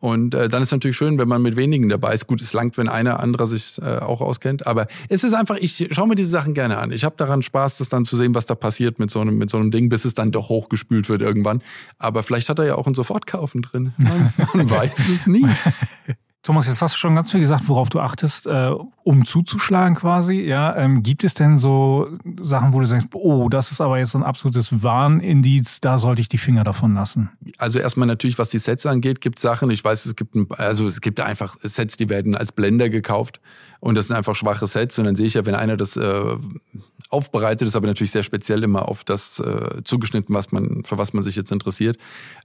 Und 0.00 0.34
äh, 0.34 0.48
dann 0.48 0.62
ist 0.62 0.72
natürlich 0.72 0.96
schön, 0.96 1.18
wenn 1.18 1.28
man 1.28 1.42
mit 1.42 1.56
wenigen 1.56 1.90
dabei 1.90 2.14
ist. 2.14 2.26
Gut, 2.26 2.40
es 2.40 2.54
langt, 2.54 2.78
wenn 2.78 2.88
einer 2.88 3.20
anderer 3.20 3.46
sich 3.46 3.78
äh, 3.82 3.98
auch 3.98 4.22
auskennt. 4.22 4.66
Aber 4.66 4.88
es 5.10 5.24
ist 5.24 5.34
einfach, 5.34 5.56
ich 5.56 5.88
schaue 5.90 6.08
mir 6.08 6.14
diese 6.14 6.30
Sachen 6.30 6.54
gerne 6.54 6.78
an. 6.78 6.90
Ich 6.90 7.04
habe 7.04 7.16
daran 7.18 7.42
Spaß, 7.42 7.76
das 7.76 7.90
dann 7.90 8.06
zu 8.06 8.16
sehen, 8.16 8.34
was 8.34 8.46
da 8.46 8.54
passiert 8.54 8.98
mit 8.98 9.10
so 9.10 9.20
einem, 9.20 9.36
mit 9.36 9.50
so 9.50 9.58
einem 9.58 9.70
Ding, 9.70 9.90
bis 9.90 10.06
es 10.06 10.14
dann 10.14 10.32
doch 10.32 10.48
hochgespült 10.48 11.10
wird 11.10 11.20
irgendwann. 11.20 11.62
Aber 11.98 12.22
vielleicht 12.22 12.48
hat 12.48 12.58
er 12.58 12.64
ja 12.64 12.74
auch 12.76 12.86
ein 12.86 12.94
Sofortkaufen 12.94 13.60
drin. 13.60 13.92
Man, 13.98 14.32
man 14.54 14.70
weiß 14.70 15.08
es 15.10 15.26
nie. 15.26 15.46
Thomas, 16.42 16.66
jetzt 16.66 16.80
hast 16.80 16.94
du 16.94 16.98
schon 16.98 17.14
ganz 17.14 17.30
viel 17.30 17.40
gesagt, 17.40 17.68
worauf 17.68 17.90
du 17.90 18.00
achtest, 18.00 18.46
äh, 18.46 18.70
um 19.02 19.26
zuzuschlagen 19.26 19.94
quasi. 19.94 20.40
Ja, 20.40 20.74
ähm, 20.74 21.02
gibt 21.02 21.22
es 21.22 21.34
denn 21.34 21.58
so 21.58 22.08
Sachen, 22.40 22.72
wo 22.72 22.80
du 22.80 22.86
sagst, 22.86 23.08
oh, 23.12 23.50
das 23.50 23.70
ist 23.70 23.82
aber 23.82 23.98
jetzt 23.98 24.16
ein 24.16 24.22
absolutes 24.22 24.82
Warnindiz, 24.82 25.80
da 25.80 25.98
sollte 25.98 26.22
ich 26.22 26.30
die 26.30 26.38
Finger 26.38 26.64
davon 26.64 26.94
lassen? 26.94 27.28
Also 27.58 27.78
erstmal 27.78 28.06
natürlich, 28.06 28.38
was 28.38 28.48
die 28.48 28.58
Sets 28.58 28.86
angeht, 28.86 29.20
gibt 29.20 29.38
Sachen. 29.38 29.70
Ich 29.70 29.84
weiß, 29.84 30.06
es 30.06 30.16
gibt 30.16 30.34
ein, 30.34 30.46
also 30.56 30.86
es 30.86 31.02
gibt 31.02 31.20
einfach 31.20 31.56
Sets, 31.58 31.98
die 31.98 32.08
werden 32.08 32.34
als 32.34 32.52
Blender 32.52 32.88
gekauft 32.88 33.40
und 33.80 33.94
das 33.94 34.08
sind 34.08 34.16
einfach 34.16 34.34
schwache 34.34 34.66
Sets. 34.66 34.98
Und 34.98 35.06
dann 35.06 35.16
sehe 35.16 35.26
ich 35.26 35.34
ja, 35.34 35.46
wenn 35.46 35.54
einer 35.54 35.76
das 35.76 35.96
äh, 35.96 36.36
aufbereitet, 37.08 37.66
ist 37.66 37.76
aber 37.76 37.86
natürlich 37.86 38.10
sehr 38.10 38.22
speziell 38.22 38.62
immer 38.62 38.88
auf 38.88 39.04
das 39.04 39.40
äh, 39.40 39.82
zugeschnitten, 39.84 40.34
was 40.34 40.52
man, 40.52 40.84
für 40.84 40.98
was 40.98 41.14
man 41.14 41.22
sich 41.22 41.34
jetzt 41.34 41.50
interessiert, 41.50 41.96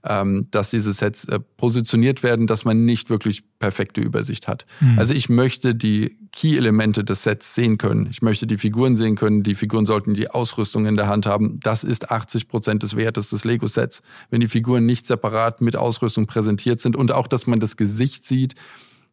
ähm, 0.02 0.48
dass 0.50 0.70
diese 0.70 0.92
Sets 0.92 1.26
äh, 1.26 1.38
positioniert 1.38 2.22
werden, 2.22 2.46
dass 2.46 2.64
man 2.64 2.84
nicht 2.84 3.10
wirklich 3.10 3.44
perfekte 3.58 4.00
Übersicht 4.00 4.48
hat. 4.48 4.66
Mhm. 4.80 4.98
Also 4.98 5.12
ich 5.12 5.28
möchte 5.28 5.74
die 5.74 6.16
Key-Elemente 6.32 7.04
des 7.04 7.22
Sets 7.22 7.54
sehen 7.54 7.76
können. 7.76 8.08
Ich 8.10 8.22
möchte 8.22 8.46
die 8.46 8.58
Figuren 8.58 8.96
sehen 8.96 9.14
können. 9.14 9.42
Die 9.42 9.54
Figuren 9.54 9.86
sollten 9.86 10.14
die 10.14 10.30
Ausrüstung 10.30 10.86
in 10.86 10.96
der 10.96 11.06
Hand 11.06 11.26
haben. 11.26 11.60
Das 11.60 11.84
ist 11.84 12.10
80 12.10 12.48
Prozent 12.48 12.82
des 12.82 12.96
Wertes 12.96 13.28
des 13.28 13.44
Lego-Sets. 13.44 14.02
Wenn 14.30 14.40
die 14.40 14.48
Figuren 14.48 14.86
nicht 14.86 15.06
separat 15.06 15.60
mit 15.60 15.76
Ausrüstung 15.76 16.26
präsentiert 16.26 16.80
sind 16.80 16.96
und 16.96 17.12
auch, 17.12 17.26
dass 17.26 17.46
man 17.46 17.60
das 17.60 17.76
Gesicht 17.76 18.24
sieht, 18.24 18.54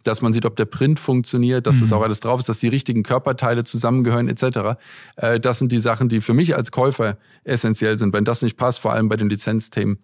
dass 0.04 0.22
man 0.22 0.34
sieht, 0.34 0.46
ob 0.46 0.56
der 0.56 0.66
Print 0.66 1.00
funktioniert, 1.00 1.68
dass 1.68 1.78
mhm. 1.78 1.82
das 1.82 1.94
auch 1.94 2.02
alles 2.02 2.20
drauf 2.20 2.40
ist, 2.40 2.50
dass 2.50 2.60
die 2.60 2.68
richtigen 2.68 3.04
Körperteile 3.04 3.64
zusammengehören 3.64 4.28
etc. 4.28 4.78
Äh, 5.16 5.40
das 5.40 5.60
sind 5.60 5.72
die 5.72 5.80
Sachen, 5.80 6.10
die 6.10 6.22
für 6.22 6.34
mich 6.34 6.56
als 6.56 6.72
Käufer 6.72 7.18
essentiell 7.44 7.98
sind. 7.98 8.14
Wenn 8.14 8.26
das 8.26 8.42
nicht 8.42 8.58
passt, 8.58 8.80
vor 8.80 8.94
allem 8.94 9.10
bei 9.10 9.18
den 9.18 9.30
Lizenzthemen, 9.30 10.00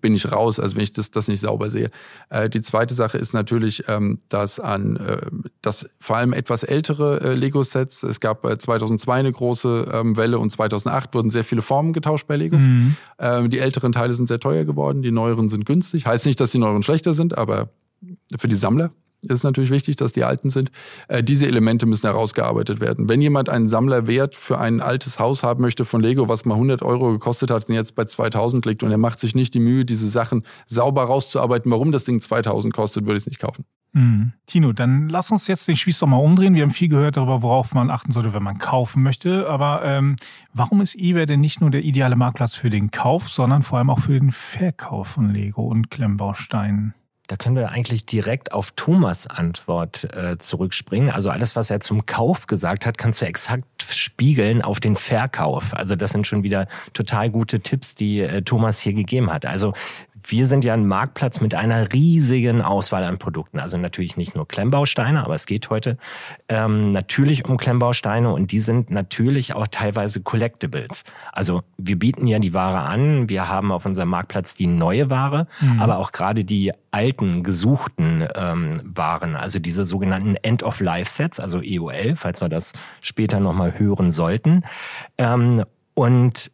bin 0.00 0.14
ich 0.14 0.30
raus, 0.30 0.60
also 0.60 0.76
wenn 0.76 0.82
ich 0.82 0.92
das, 0.92 1.10
das 1.10 1.28
nicht 1.28 1.40
sauber 1.40 1.70
sehe. 1.70 1.90
Äh, 2.28 2.48
die 2.50 2.60
zweite 2.60 2.94
Sache 2.94 3.18
ist 3.18 3.32
natürlich, 3.32 3.84
ähm, 3.88 4.20
dass 4.28 4.60
an 4.60 4.96
äh, 4.96 5.26
dass 5.62 5.90
vor 5.98 6.16
allem 6.16 6.32
etwas 6.32 6.62
ältere 6.62 7.20
äh, 7.20 7.34
Lego-Sets, 7.34 8.02
es 8.02 8.20
gab 8.20 8.44
äh, 8.44 8.58
2002 8.58 9.14
eine 9.14 9.32
große 9.32 9.90
ähm, 9.92 10.16
Welle 10.16 10.38
und 10.38 10.50
2008 10.50 11.14
wurden 11.14 11.30
sehr 11.30 11.44
viele 11.44 11.62
Formen 11.62 11.92
getauscht 11.92 12.26
bei 12.26 12.36
Lego. 12.36 12.56
Mhm. 12.56 12.96
Ähm, 13.18 13.50
die 13.50 13.58
älteren 13.58 13.92
Teile 13.92 14.14
sind 14.14 14.26
sehr 14.26 14.40
teuer 14.40 14.64
geworden, 14.64 15.02
die 15.02 15.10
neueren 15.10 15.48
sind 15.48 15.64
günstig. 15.64 16.06
Heißt 16.06 16.26
nicht, 16.26 16.40
dass 16.40 16.52
die 16.52 16.58
neueren 16.58 16.82
schlechter 16.82 17.14
sind, 17.14 17.36
aber 17.36 17.70
für 18.38 18.48
die 18.48 18.56
Sammler 18.56 18.90
ist 19.28 19.44
natürlich 19.44 19.70
wichtig, 19.70 19.96
dass 19.96 20.12
die 20.12 20.24
alten 20.24 20.50
sind. 20.50 20.70
Äh, 21.08 21.22
diese 21.22 21.46
Elemente 21.46 21.86
müssen 21.86 22.06
herausgearbeitet 22.06 22.80
werden. 22.80 23.08
Wenn 23.08 23.20
jemand 23.20 23.48
einen 23.48 23.68
Sammlerwert 23.68 24.36
für 24.36 24.58
ein 24.58 24.80
altes 24.80 25.18
Haus 25.18 25.42
haben 25.42 25.60
möchte 25.60 25.84
von 25.84 26.00
Lego, 26.00 26.28
was 26.28 26.44
mal 26.44 26.54
100 26.54 26.82
Euro 26.82 27.12
gekostet 27.12 27.50
hat 27.50 27.68
und 27.68 27.74
jetzt 27.74 27.94
bei 27.94 28.04
2000 28.04 28.64
liegt 28.66 28.82
und 28.82 28.90
er 28.90 28.98
macht 28.98 29.20
sich 29.20 29.34
nicht 29.34 29.54
die 29.54 29.60
Mühe, 29.60 29.84
diese 29.84 30.08
Sachen 30.08 30.44
sauber 30.66 31.04
rauszuarbeiten, 31.04 31.70
warum 31.70 31.92
das 31.92 32.04
Ding 32.04 32.20
2000 32.20 32.72
kostet, 32.72 33.04
würde 33.04 33.16
ich 33.16 33.22
es 33.22 33.26
nicht 33.26 33.40
kaufen. 33.40 33.64
Mhm. 33.92 34.32
Tino, 34.46 34.72
dann 34.72 35.08
lass 35.08 35.30
uns 35.30 35.48
jetzt 35.48 35.66
den 35.66 35.76
Spieß 35.76 35.98
doch 35.98 36.06
mal 36.06 36.16
umdrehen. 36.16 36.54
Wir 36.54 36.62
haben 36.62 36.70
viel 36.70 36.88
gehört 36.88 37.16
darüber, 37.16 37.42
worauf 37.42 37.74
man 37.74 37.90
achten 37.90 38.12
sollte, 38.12 38.32
wenn 38.32 38.42
man 38.42 38.58
kaufen 38.58 39.02
möchte. 39.02 39.48
Aber 39.48 39.84
ähm, 39.84 40.16
warum 40.52 40.80
ist 40.80 40.94
eBay 40.94 41.26
denn 41.26 41.40
nicht 41.40 41.60
nur 41.60 41.70
der 41.70 41.82
ideale 41.82 42.16
Marktplatz 42.16 42.54
für 42.54 42.70
den 42.70 42.90
Kauf, 42.90 43.28
sondern 43.28 43.62
vor 43.62 43.78
allem 43.78 43.90
auch 43.90 44.00
für 44.00 44.18
den 44.18 44.32
Verkauf 44.32 45.08
von 45.08 45.30
Lego 45.30 45.62
und 45.62 45.90
Klemmbausteinen? 45.90 46.94
Da 47.30 47.36
können 47.36 47.54
wir 47.54 47.70
eigentlich 47.70 48.06
direkt 48.06 48.50
auf 48.50 48.72
Thomas 48.72 49.28
Antwort 49.28 50.12
äh, 50.16 50.36
zurückspringen. 50.38 51.10
Also 51.10 51.30
alles, 51.30 51.54
was 51.54 51.70
er 51.70 51.78
zum 51.78 52.04
Kauf 52.04 52.48
gesagt 52.48 52.84
hat, 52.86 52.98
kannst 52.98 53.22
du 53.22 53.24
exakt 53.24 53.86
spiegeln 53.88 54.62
auf 54.62 54.80
den 54.80 54.96
Verkauf. 54.96 55.72
Also 55.72 55.94
das 55.94 56.10
sind 56.10 56.26
schon 56.26 56.42
wieder 56.42 56.66
total 56.92 57.30
gute 57.30 57.60
Tipps, 57.60 57.94
die 57.94 58.18
äh, 58.18 58.42
Thomas 58.42 58.80
hier 58.80 58.94
gegeben 58.94 59.32
hat. 59.32 59.46
Also 59.46 59.74
wir 60.24 60.46
sind 60.46 60.64
ja 60.64 60.74
ein 60.74 60.86
Marktplatz 60.86 61.40
mit 61.40 61.54
einer 61.54 61.92
riesigen 61.92 62.62
Auswahl 62.62 63.04
an 63.04 63.18
Produkten. 63.18 63.58
Also 63.58 63.76
natürlich 63.78 64.16
nicht 64.16 64.34
nur 64.34 64.46
Klemmbausteine, 64.46 65.24
aber 65.24 65.34
es 65.34 65.46
geht 65.46 65.70
heute 65.70 65.96
ähm, 66.48 66.92
natürlich 66.92 67.44
um 67.44 67.56
Klemmbausteine 67.56 68.32
und 68.32 68.52
die 68.52 68.60
sind 68.60 68.90
natürlich 68.90 69.54
auch 69.54 69.66
teilweise 69.66 70.20
Collectibles. 70.20 71.04
Also 71.32 71.62
wir 71.78 71.98
bieten 71.98 72.26
ja 72.26 72.38
die 72.38 72.54
Ware 72.54 72.80
an, 72.80 73.28
wir 73.28 73.48
haben 73.48 73.72
auf 73.72 73.86
unserem 73.86 74.08
Marktplatz 74.08 74.54
die 74.54 74.66
neue 74.66 75.10
Ware, 75.10 75.46
mhm. 75.60 75.80
aber 75.80 75.98
auch 75.98 76.12
gerade 76.12 76.44
die 76.44 76.72
alten, 76.90 77.42
gesuchten 77.42 78.26
ähm, 78.34 78.80
Waren, 78.84 79.36
also 79.36 79.58
diese 79.58 79.84
sogenannten 79.84 80.36
End-of-Life-Sets, 80.36 81.40
also 81.40 81.60
EOL, 81.62 82.16
falls 82.16 82.40
wir 82.40 82.48
das 82.48 82.72
später 83.00 83.40
nochmal 83.40 83.78
hören 83.78 84.10
sollten. 84.10 84.64
Ähm, 85.18 85.64
und 85.94 86.50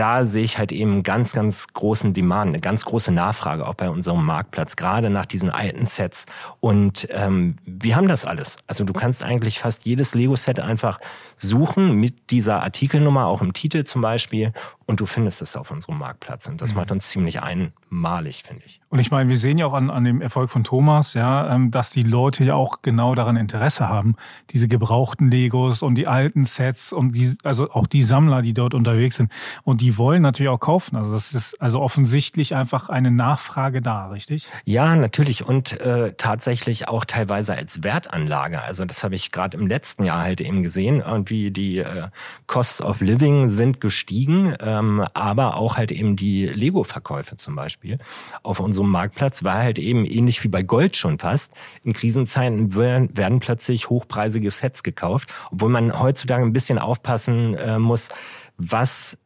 da 0.00 0.24
sehe 0.24 0.44
ich 0.44 0.56
halt 0.56 0.72
eben 0.72 1.02
ganz, 1.02 1.34
ganz 1.34 1.66
großen 1.74 2.14
Demand, 2.14 2.48
eine 2.48 2.60
ganz 2.60 2.86
große 2.86 3.12
Nachfrage 3.12 3.68
auch 3.68 3.74
bei 3.74 3.90
unserem 3.90 4.24
Marktplatz, 4.24 4.76
gerade 4.76 5.10
nach 5.10 5.26
diesen 5.26 5.50
alten 5.50 5.84
Sets. 5.84 6.24
Und 6.58 7.06
ähm, 7.10 7.56
wir 7.66 7.96
haben 7.96 8.08
das 8.08 8.24
alles. 8.24 8.56
Also 8.66 8.84
du 8.84 8.94
kannst 8.94 9.22
eigentlich 9.22 9.58
fast 9.58 9.84
jedes 9.84 10.14
Lego-Set 10.14 10.58
einfach 10.58 11.00
suchen 11.36 11.96
mit 11.96 12.30
dieser 12.30 12.62
Artikelnummer, 12.62 13.26
auch 13.26 13.42
im 13.42 13.52
Titel 13.52 13.84
zum 13.84 14.00
Beispiel, 14.00 14.54
und 14.90 14.98
du 14.98 15.06
findest 15.06 15.40
es 15.40 15.54
auf 15.54 15.70
unserem 15.70 15.98
Marktplatz. 15.98 16.48
Und 16.48 16.60
das 16.60 16.72
mhm. 16.72 16.78
macht 16.78 16.90
uns 16.90 17.08
ziemlich 17.10 17.40
einmalig, 17.40 18.42
finde 18.44 18.64
ich. 18.66 18.80
Und 18.88 18.98
ich 18.98 19.12
meine, 19.12 19.30
wir 19.30 19.36
sehen 19.36 19.56
ja 19.56 19.66
auch 19.66 19.72
an, 19.72 19.88
an 19.88 20.02
dem 20.02 20.20
Erfolg 20.20 20.50
von 20.50 20.64
Thomas, 20.64 21.14
ja, 21.14 21.54
ähm, 21.54 21.70
dass 21.70 21.90
die 21.90 22.02
Leute 22.02 22.42
ja 22.42 22.56
auch 22.56 22.82
genau 22.82 23.14
daran 23.14 23.36
Interesse 23.36 23.88
haben, 23.88 24.16
diese 24.50 24.66
gebrauchten 24.66 25.30
Legos 25.30 25.82
und 25.82 25.94
die 25.94 26.08
alten 26.08 26.44
Sets 26.44 26.92
und 26.92 27.12
die, 27.12 27.36
also 27.44 27.70
auch 27.70 27.86
die 27.86 28.02
Sammler, 28.02 28.42
die 28.42 28.52
dort 28.52 28.74
unterwegs 28.74 29.14
sind. 29.14 29.30
Und 29.62 29.80
die 29.80 29.89
wollen 29.98 30.22
natürlich 30.22 30.48
auch 30.48 30.60
kaufen. 30.60 30.96
Also 30.96 31.12
das 31.12 31.34
ist 31.34 31.60
also 31.60 31.80
offensichtlich 31.80 32.54
einfach 32.54 32.88
eine 32.88 33.10
Nachfrage 33.10 33.82
da, 33.82 34.08
richtig? 34.08 34.48
Ja, 34.64 34.96
natürlich. 34.96 35.44
Und 35.44 35.78
äh, 35.80 36.14
tatsächlich 36.16 36.88
auch 36.88 37.04
teilweise 37.04 37.54
als 37.54 37.82
Wertanlage. 37.82 38.62
Also 38.62 38.84
das 38.86 39.04
habe 39.04 39.14
ich 39.14 39.30
gerade 39.30 39.58
im 39.58 39.66
letzten 39.66 40.04
Jahr 40.04 40.22
halt 40.22 40.40
eben 40.40 40.62
gesehen. 40.62 41.02
Irgendwie 41.04 41.50
die 41.50 41.78
äh, 41.78 42.08
Costs 42.46 42.80
of 42.80 43.00
Living 43.00 43.48
sind 43.48 43.80
gestiegen. 43.80 44.54
Äh, 44.54 44.70
ähm, 44.70 45.04
aber 45.14 45.56
auch 45.56 45.76
halt 45.76 45.92
eben 45.92 46.16
die 46.16 46.46
Lego-Verkäufe 46.46 47.36
zum 47.36 47.56
Beispiel 47.56 47.98
auf 48.42 48.60
unserem 48.60 48.90
Marktplatz 48.90 49.42
war 49.44 49.58
halt 49.58 49.78
eben 49.78 50.04
ähnlich 50.04 50.42
wie 50.44 50.48
bei 50.48 50.62
Gold 50.62 50.96
schon 50.96 51.18
fast. 51.18 51.52
In 51.84 51.92
Krisenzeiten 51.92 52.74
werden, 52.74 53.16
werden 53.16 53.40
plötzlich 53.40 53.90
hochpreisige 53.90 54.50
Sets 54.50 54.82
gekauft, 54.82 55.32
obwohl 55.50 55.70
man 55.70 55.98
heutzutage 55.98 56.44
ein 56.44 56.52
bisschen 56.52 56.78
aufpassen 56.78 57.54
äh, 57.54 57.78
muss, 57.78 58.10
was 58.56 59.18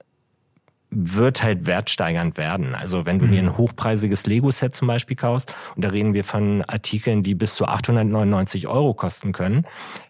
wird 0.95 1.43
halt 1.43 1.67
wertsteigernd 1.67 2.37
werden. 2.37 2.75
Also 2.75 3.05
wenn 3.07 3.19
du 3.19 3.27
dir 3.27 3.41
ein 3.41 3.47
mhm. 3.47 3.59
hochpreisiges 3.59 4.27
Lego-Set 4.27 4.75
zum 4.75 4.89
Beispiel 4.89 5.17
kaufst, 5.17 5.55
und 5.75 5.85
da 5.85 5.89
reden 5.89 6.15
wir 6.15 6.25
von 6.25 6.63
Artikeln, 6.63 7.23
die 7.23 7.35
bis 7.35 7.55
zu 7.55 7.67
899 7.67 8.69
Euro 8.69 8.95
kosten 8.95 9.33
können, 9.33 9.67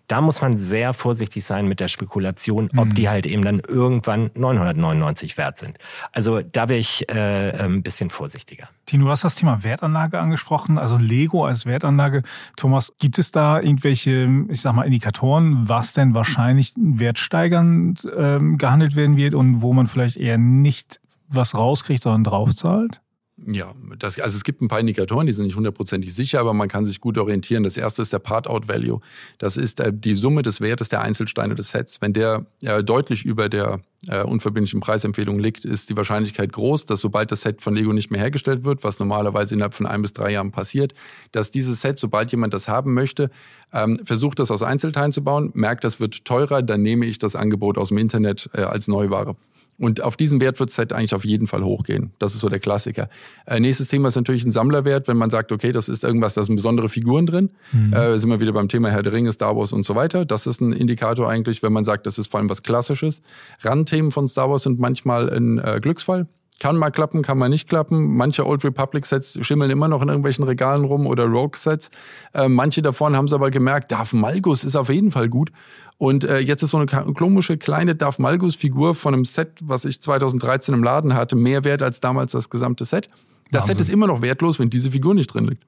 da 0.07 0.21
muss 0.21 0.43
man 0.43 0.57
sehr 0.57 0.93
vorsichtig 0.93 1.45
sein 1.45 1.67
mit 1.67 1.81
der 1.81 1.89
Spekulation, 1.89 2.69
ob 2.77 2.87
mhm. 2.87 2.95
die 2.95 3.09
halt 3.09 3.27
eben 3.27 3.43
dann 3.43 3.61
irgendwann 3.61 4.31
999 4.35 5.37
wert 5.37 5.57
sind. 5.57 5.79
Also 6.13 6.41
da 6.41 6.69
wäre 6.69 6.79
ich 6.79 7.09
äh, 7.09 7.51
ein 7.59 7.83
bisschen 7.83 8.11
vorsichtiger. 8.11 8.69
Tino, 8.87 9.07
du 9.07 9.11
hast 9.11 9.25
das 9.25 9.37
Thema 9.37 9.63
Wertanlage 9.63 10.19
angesprochen, 10.19 10.79
also 10.79 10.97
Lego 10.99 11.47
als 11.47 11.67
Wertanlage. 11.67 12.23
Thomas, 12.57 12.93
gibt 12.99 13.19
es 13.19 13.31
da 13.31 13.61
irgendwelche, 13.61 14.29
ich 14.49 14.61
sag 14.61 14.75
mal, 14.75 14.85
Indikatoren, 14.85 15.69
was 15.69 15.95
denn 15.95 16.15
wahrscheinlich 16.15 16.75
wertsteigernd 16.77 18.07
ähm, 18.17 18.59
gehandelt 18.59 18.97
werden 18.97 19.17
wird 19.17 19.35
und 19.35 19.63
wo 19.63 19.73
man 19.73 19.87
vielleicht 19.87 20.17
eher 20.17 20.39
nicht 20.39 21.01
was 21.29 21.55
rauskriegt, 21.55 22.03
sondern 22.03 22.25
draufzahlt? 22.25 23.01
Ja, 23.47 23.75
das, 23.99 24.19
also 24.19 24.37
es 24.37 24.45
gibt 24.45 24.63
ein 24.63 24.69
paar 24.69 24.81
Indikatoren, 24.81 25.27
die 25.27 25.33
sind 25.33 25.45
nicht 25.45 25.57
hundertprozentig 25.57 26.15
sicher, 26.15 26.41
aber 26.41 26.55
man 26.55 26.69
kann 26.69 26.87
sich 26.87 27.01
gut 27.01 27.19
orientieren. 27.19 27.63
Das 27.63 27.77
erste 27.77 28.01
ist 28.01 28.13
der 28.13 28.19
Part-Out-Value. 28.19 29.01
Das 29.39 29.59
ist 29.59 29.81
äh, 29.81 29.93
die 29.93 30.15
Summe 30.15 30.43
des 30.43 30.63
Wertes 30.63 30.89
der 30.89 31.03
Einzelsteine 31.03 31.55
des 31.55 31.71
Sets. 31.71 32.01
Wenn 32.01 32.15
der 32.15 32.47
äh, 32.63 32.83
deutlich 32.83 33.27
über 33.27 33.51
der 33.51 33.81
äh, 34.09 34.23
unverbindlichen 34.23 34.81
Preisempfehlung 34.81 35.39
liegt, 35.39 35.67
ist 35.67 35.91
die 35.91 35.97
Wahrscheinlichkeit 35.97 36.53
groß, 36.53 36.87
dass 36.87 37.01
sobald 37.01 37.33
das 37.33 37.43
Set 37.43 37.61
von 37.61 37.75
Lego 37.75 37.93
nicht 37.93 38.11
mehr 38.11 38.21
hergestellt 38.21 38.65
wird, 38.65 38.83
was 38.83 38.99
normalerweise 38.99 39.55
innerhalb 39.55 39.75
von 39.75 39.87
ein 39.87 40.01
bis 40.01 40.15
drei 40.15 40.33
Jahren 40.33 40.51
passiert, 40.51 40.95
dass 41.33 41.51
dieses 41.51 41.83
Set, 41.83 41.99
sobald 41.99 42.31
jemand 42.31 42.55
das 42.55 42.69
haben 42.69 42.95
möchte, 42.95 43.31
ähm, 43.75 43.99
versucht 44.05 44.39
das 44.39 44.51
aus 44.51 44.63
Einzelteilen 44.63 45.13
zu 45.13 45.23
bauen, 45.23 45.51
merkt, 45.55 45.85
das 45.85 46.01
wird 46.01 46.25
teurer, 46.25 46.63
dann 46.63 46.81
nehme 46.81 47.05
ich 47.05 47.19
das 47.19 47.37
Angebot 47.37 47.77
aus 47.77 47.89
dem 47.89 47.99
Internet 47.99 48.49
äh, 48.55 48.63
als 48.63 48.89
Neuware. 48.89 49.37
Und 49.79 50.03
auf 50.03 50.17
diesen 50.17 50.41
Wert 50.41 50.61
wird 50.61 50.71
es 50.71 50.79
halt 50.79 50.93
eigentlich 50.93 51.15
auf 51.15 51.25
jeden 51.25 51.47
Fall 51.47 51.65
hochgehen. 51.65 52.13
Das 52.19 52.35
ist 52.35 52.41
so 52.41 52.49
der 52.49 52.61
Klassiker. 52.61 53.09
Äh, 53.47 53.61
nächstes 53.61 53.89
Thema 53.89 54.09
ist 54.09 54.17
natürlich 54.17 54.45
ein 54.45 54.51
Sammlerwert, 54.51 55.09
wenn 55.09 55.17
man 55.17 55.31
sagt, 55.31 55.51
okay, 55.51 55.73
das 55.73 55.89
ist 55.89 56.05
irgendwas, 56.05 56.35
da 56.35 56.45
sind 56.45 56.57
besondere 56.57 56.89
Figuren 56.89 57.27
drin. 57.27 57.51
Mhm. 57.73 57.93
Äh, 57.93 58.19
sind 58.19 58.31
wir 58.31 58.41
wieder 58.41 58.53
beim 58.53 58.69
Thema 58.69 58.91
Herr 58.91 59.03
der 59.03 59.13
Ringe, 59.13 59.33
Star 59.33 59.57
Wars 59.57 59.73
und 59.73 59.85
so 59.85 59.95
weiter. 59.95 60.25
Das 60.25 60.47
ist 60.47 60.61
ein 60.61 60.73
Indikator 60.73 61.29
eigentlich, 61.29 61.63
wenn 61.63 61.73
man 61.73 61.85
sagt, 61.85 62.07
das 62.07 62.19
ist 62.19 62.31
vor 62.31 62.39
allem 62.39 62.49
was 62.49 62.63
Klassisches. 62.63 63.23
Randthemen 63.61 64.13
von 64.13 64.29
Star 64.29 64.49
Wars 64.49 64.63
sind 64.63 64.79
manchmal 64.79 65.29
ein 65.31 65.59
äh, 65.59 65.81
Glücksfall. 65.83 66.29
Kann 66.61 66.77
mal 66.77 66.91
klappen, 66.91 67.23
kann 67.23 67.37
mal 67.37 67.49
nicht 67.49 67.69
klappen. 67.69 68.17
Manche 68.17 68.47
Old 68.47 68.65
Republic 68.65 69.07
Sets 69.07 69.39
schimmeln 69.45 69.71
immer 69.71 69.89
noch 69.89 70.03
in 70.03 70.09
irgendwelchen 70.09 70.45
Regalen 70.45 70.85
rum 70.85 71.07
oder 71.07 71.25
Rogue 71.25 71.57
Sets. 71.57 71.91
Äh, 72.33 72.49
manche 72.49 72.81
davon 72.81 73.17
haben 73.17 73.25
es 73.25 73.33
aber 73.33 73.51
gemerkt, 73.51 73.91
Darth 73.91 74.13
Malgus 74.13 74.63
ist 74.63 74.77
auf 74.77 74.89
jeden 74.89 75.11
Fall 75.11 75.29
gut. 75.29 75.51
Und 75.99 76.25
äh, 76.25 76.39
jetzt 76.39 76.63
ist 76.63 76.71
so 76.71 76.79
eine 76.79 76.87
komische 76.87 77.57
kleine 77.57 77.95
Darth 77.95 78.19
Malgus-Figur 78.19 78.95
von 78.95 79.15
einem 79.15 79.25
Set, 79.25 79.59
was 79.63 79.85
ich 79.85 80.01
2013 80.01 80.75
im 80.75 80.83
Laden 80.83 81.15
hatte, 81.15 81.37
mehr 81.37 81.65
wert 81.65 81.83
als 81.83 82.01
damals 82.01 82.33
das 82.33 82.51
gesamte 82.51 82.85
Set. 82.85 83.09
Das 83.51 83.63
Wahnsinn. 83.63 83.77
Set 83.77 83.81
ist 83.81 83.93
immer 83.93 84.07
noch 84.07 84.23
wertlos, 84.23 84.59
wenn 84.59 84.71
diese 84.71 84.91
Figur 84.91 85.15
nicht 85.15 85.29
drin 85.29 85.47
liegt. 85.47 85.65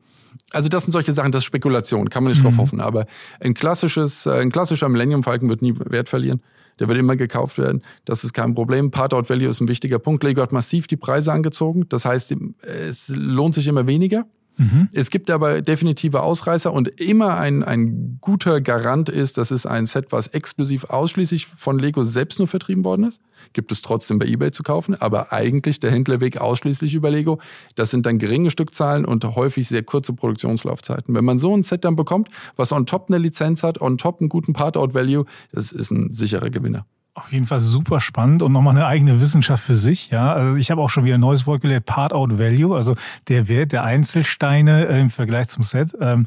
Also 0.53 0.69
das 0.69 0.85
sind 0.85 0.93
solche 0.93 1.13
Sachen, 1.13 1.33
das 1.33 1.41
ist 1.41 1.47
Spekulation, 1.47 2.11
kann 2.11 2.23
man 2.23 2.31
nicht 2.31 2.41
mhm. 2.41 2.45
drauf 2.45 2.59
hoffen. 2.59 2.81
Aber 2.81 3.07
ein 3.41 3.55
klassisches, 3.55 4.27
äh, 4.27 4.41
ein 4.41 4.51
klassischer 4.51 4.89
Millennium 4.89 5.23
Falcon 5.23 5.49
wird 5.49 5.63
nie 5.63 5.75
Wert 5.77 6.09
verlieren. 6.09 6.41
Der 6.79 6.89
wird 6.89 6.99
immer 6.99 7.17
gekauft 7.17 7.59
werden. 7.59 7.83
Das 8.05 8.25
ist 8.25 8.33
kein 8.33 8.55
Problem. 8.55 8.91
Part-out 8.91 9.31
Value 9.31 9.49
ist 9.49 9.61
ein 9.61 9.69
wichtiger 9.69 9.99
Punkt. 9.99 10.23
Lego 10.25 10.43
hat 10.43 10.53
massiv 10.53 10.87
die 10.87 10.97
Preise 10.97 11.33
angezogen. 11.33 11.89
Das 11.89 12.05
heißt, 12.05 12.35
es 12.63 13.09
lohnt 13.15 13.55
sich 13.55 13.67
immer 13.67 13.87
weniger. 13.87 14.27
Mhm. 14.57 14.89
Es 14.93 15.11
gibt 15.11 15.31
aber 15.31 15.61
definitive 15.61 16.23
Ausreißer 16.23 16.73
und 16.73 16.89
immer 17.01 17.39
ein, 17.39 17.63
ein 17.63 18.19
guter 18.21 18.61
Garant 18.61 19.09
ist, 19.09 19.39
das 19.39 19.51
ist 19.51 19.67
ein 19.67 19.87
Set, 19.87 20.07
was 20.11 20.29
exklusiv 20.29 20.85
ausschließlich 20.85 21.47
von 21.47 21.79
Lego 21.79 22.05
selbst 22.05 22.39
nur 22.39 22.49
vertrieben 22.49 22.85
worden 22.85 23.05
ist. 23.05 23.21
Gibt 23.53 23.71
es 23.71 23.83
trotzdem 23.83 24.19
bei 24.19 24.27
eBay 24.27 24.51
zu 24.53 24.63
kaufen, 24.63 24.95
aber 24.95 25.33
eigentlich 25.33 25.79
der 25.81 25.91
Händlerweg 25.91 26.41
ausschließlich 26.41 26.95
über 26.95 27.11
Lego. 27.11 27.41
Das 27.75 27.91
sind 27.91 28.07
dann 28.07 28.19
geringe 28.19 28.51
Stückzahlen 28.51 29.05
und 29.05 29.25
häufig 29.25 29.69
sehr 29.69 29.83
kurze 29.83 30.15
Produktionslaufzeiten. 30.15 31.15
Wenn 31.15 31.25
man 31.25 31.39
so 31.39 31.55
ein 31.55 31.63
Set 31.63 31.85
dann 31.85 31.97
bekommt, 31.97 32.29
was 32.57 32.73
on 32.73 32.87
top 32.87 33.07
eine 33.09 33.19
Lizenz 33.19 33.63
hat, 33.63 33.81
on 33.81 33.99
top 33.99 34.21
einen 34.21 34.29
guten 34.29 34.53
Part-out-Value, 34.53 35.27
das 35.53 35.73
ist 35.73 35.91
ein 35.91 36.11
sicherer 36.13 36.51
Gewinner. 36.51 36.87
Auf 37.17 37.33
jeden 37.33 37.47
Fall 37.47 37.61
super 37.61 37.99
spannend 37.99 38.43
und 38.43 38.53
nochmal 38.53 38.77
eine 38.77 38.85
eigene 38.85 39.23
Wissenschaft 39.23 39.65
für 39.65 39.75
sich. 39.75 40.11
Ja, 40.11 40.35
also 40.35 40.57
ich 40.57 40.71
habe 40.71 40.83
auch 40.83 40.91
schon 40.91 41.07
wieder 41.07 41.15
ein 41.15 41.21
neues 41.21 41.47
Wort 41.47 41.63
gelernt, 41.63 41.87
Part-out-Value, 41.87 42.77
also 42.77 42.95
der 43.29 43.49
Wert 43.49 43.73
der 43.73 43.85
Einzelsteine 43.85 44.87
äh, 44.87 45.01
im 45.01 45.09
Vergleich 45.09 45.49
zum 45.49 45.63
Set. 45.63 45.97
Ähm, 45.99 46.27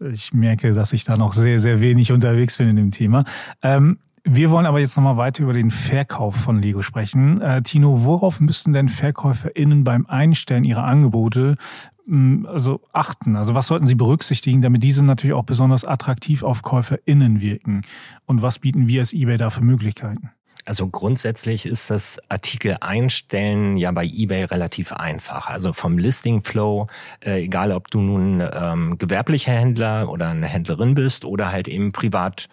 ich 0.00 0.32
merke, 0.32 0.72
dass 0.72 0.94
ich 0.94 1.04
da 1.04 1.18
noch 1.18 1.34
sehr, 1.34 1.60
sehr 1.60 1.82
wenig 1.82 2.10
unterwegs 2.10 2.56
bin 2.56 2.70
in 2.70 2.76
dem 2.76 2.90
Thema. 2.90 3.26
Ähm, 3.62 3.98
wir 4.24 4.50
wollen 4.50 4.66
aber 4.66 4.80
jetzt 4.80 4.96
nochmal 4.96 5.16
weiter 5.16 5.42
über 5.42 5.52
den 5.52 5.70
Verkauf 5.70 6.36
von 6.36 6.60
Lego 6.60 6.82
sprechen. 6.82 7.40
Äh, 7.40 7.62
Tino, 7.62 8.04
worauf 8.04 8.40
müssten 8.40 8.72
denn 8.72 8.88
VerkäuferInnen 8.88 9.84
beim 9.84 10.06
Einstellen 10.06 10.64
ihrer 10.64 10.84
Angebote 10.84 11.56
hm, 12.06 12.46
also 12.50 12.80
achten? 12.92 13.36
Also 13.36 13.54
was 13.54 13.66
sollten 13.66 13.86
sie 13.86 13.94
berücksichtigen, 13.94 14.62
damit 14.62 14.82
diese 14.82 15.04
natürlich 15.04 15.34
auch 15.34 15.44
besonders 15.44 15.84
attraktiv 15.84 16.42
auf 16.42 16.62
KäuferInnen 16.62 17.40
wirken? 17.40 17.82
Und 18.26 18.42
was 18.42 18.58
bieten 18.58 18.88
wir 18.88 19.00
als 19.00 19.12
eBay 19.12 19.36
da 19.36 19.50
für 19.50 19.62
Möglichkeiten? 19.62 20.30
Also 20.66 20.88
grundsätzlich 20.88 21.64
ist 21.66 21.90
das 21.90 22.20
Artikel 22.28 22.76
einstellen 22.80 23.76
ja 23.76 23.90
bei 23.92 24.04
eBay 24.04 24.44
relativ 24.44 24.92
einfach. 24.92 25.48
Also 25.48 25.72
vom 25.72 25.98
Listing 25.98 26.42
Flow, 26.42 26.88
äh, 27.24 27.42
egal 27.42 27.72
ob 27.72 27.90
du 27.90 28.00
nun 28.00 28.42
ähm, 28.52 28.98
gewerblicher 28.98 29.52
Händler 29.52 30.08
oder 30.10 30.28
eine 30.28 30.46
Händlerin 30.46 30.94
bist 30.94 31.24
oder 31.24 31.50
halt 31.50 31.66
eben 31.66 31.92
privat 31.92 32.48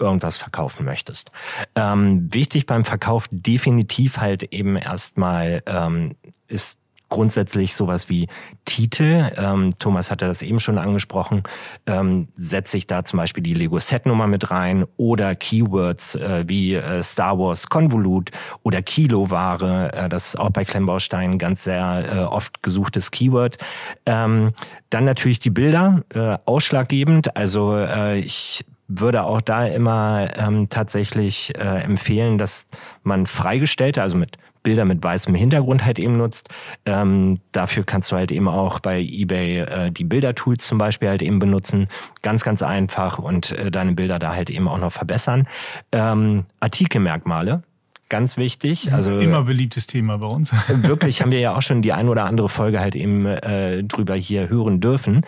irgendwas 0.00 0.38
verkaufen 0.38 0.84
möchtest. 0.84 1.30
Ähm, 1.74 2.32
wichtig 2.32 2.66
beim 2.66 2.84
Verkauf 2.84 3.28
definitiv 3.30 4.18
halt 4.18 4.42
eben 4.52 4.76
erstmal 4.76 5.62
ähm, 5.66 6.16
ist 6.48 6.80
grundsätzlich 7.10 7.74
sowas 7.74 8.08
wie 8.08 8.28
Titel. 8.64 9.30
Ähm, 9.36 9.70
Thomas 9.78 10.10
hatte 10.10 10.26
das 10.26 10.40
eben 10.40 10.60
schon 10.60 10.78
angesprochen. 10.78 11.42
Ähm, 11.86 12.28
setze 12.36 12.78
ich 12.78 12.86
da 12.86 13.04
zum 13.04 13.18
Beispiel 13.18 13.42
die 13.42 13.52
Lego 13.52 13.78
Set 13.78 14.06
Nummer 14.06 14.26
mit 14.26 14.50
rein 14.50 14.86
oder 14.96 15.34
Keywords 15.34 16.14
äh, 16.14 16.44
wie 16.46 16.74
äh, 16.74 17.02
Star 17.02 17.38
Wars 17.38 17.66
Konvolut 17.66 18.30
oder 18.62 18.80
Kiloware. 18.80 19.92
Äh, 19.92 20.08
das 20.08 20.28
ist 20.28 20.38
auch 20.38 20.50
bei 20.50 20.64
Klemmbausteinen 20.64 21.36
ganz 21.36 21.64
sehr 21.64 22.04
äh, 22.10 22.18
oft 22.20 22.62
gesuchtes 22.62 23.10
Keyword. 23.10 23.58
Ähm, 24.06 24.52
dann 24.88 25.04
natürlich 25.04 25.40
die 25.40 25.50
Bilder, 25.50 26.02
äh, 26.14 26.38
ausschlaggebend. 26.46 27.36
Also 27.36 27.76
äh, 27.76 28.20
ich 28.20 28.64
würde 28.90 29.22
auch 29.22 29.40
da 29.40 29.66
immer 29.66 30.28
ähm, 30.36 30.68
tatsächlich 30.68 31.54
äh, 31.56 31.82
empfehlen, 31.82 32.38
dass 32.38 32.66
man 33.02 33.26
freigestellte, 33.26 34.02
also 34.02 34.16
mit 34.16 34.36
Bilder 34.62 34.84
mit 34.84 35.02
weißem 35.02 35.34
Hintergrund 35.34 35.84
halt 35.84 35.98
eben 35.98 36.18
nutzt. 36.18 36.48
Ähm, 36.84 37.38
dafür 37.52 37.84
kannst 37.84 38.12
du 38.12 38.16
halt 38.16 38.30
eben 38.30 38.48
auch 38.48 38.80
bei 38.80 39.00
eBay 39.00 39.60
äh, 39.60 39.90
die 39.90 40.04
Bildertools 40.04 40.66
zum 40.66 40.78
Beispiel 40.78 41.08
halt 41.08 41.22
eben 41.22 41.38
benutzen. 41.38 41.88
Ganz, 42.22 42.44
ganz 42.44 42.62
einfach 42.62 43.18
und 43.18 43.52
äh, 43.52 43.70
deine 43.70 43.92
Bilder 43.92 44.18
da 44.18 44.34
halt 44.34 44.50
eben 44.50 44.68
auch 44.68 44.78
noch 44.78 44.92
verbessern. 44.92 45.46
Ähm, 45.92 46.44
Artikelmerkmale, 46.60 47.62
ganz 48.10 48.36
wichtig. 48.36 48.92
Also 48.92 49.18
immer 49.18 49.44
beliebtes 49.44 49.86
Thema 49.86 50.18
bei 50.18 50.26
uns. 50.26 50.52
wirklich 50.68 51.22
haben 51.22 51.30
wir 51.30 51.40
ja 51.40 51.56
auch 51.56 51.62
schon 51.62 51.80
die 51.80 51.94
ein 51.94 52.08
oder 52.08 52.24
andere 52.24 52.50
Folge 52.50 52.80
halt 52.80 52.96
eben 52.96 53.24
äh, 53.24 53.82
drüber 53.82 54.14
hier 54.14 54.50
hören 54.50 54.80
dürfen 54.80 55.22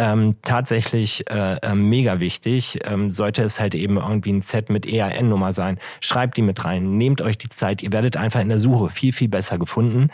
ähm, 0.00 0.36
tatsächlich 0.40 1.30
äh, 1.30 1.56
äh, 1.56 1.74
mega 1.74 2.20
wichtig. 2.20 2.78
Ähm, 2.84 3.10
sollte 3.10 3.42
es 3.42 3.60
halt 3.60 3.74
eben 3.74 3.98
irgendwie 3.98 4.32
ein 4.32 4.40
Set 4.40 4.70
mit 4.70 4.86
EAN-Nummer 4.86 5.52
sein, 5.52 5.78
schreibt 6.00 6.38
die 6.38 6.42
mit 6.42 6.64
rein, 6.64 6.96
nehmt 6.96 7.20
euch 7.20 7.36
die 7.36 7.50
Zeit, 7.50 7.82
ihr 7.82 7.92
werdet 7.92 8.16
einfach 8.16 8.40
in 8.40 8.48
der 8.48 8.58
Suche 8.58 8.88
viel, 8.88 9.12
viel 9.12 9.28
besser 9.28 9.58
gefunden. 9.58 10.08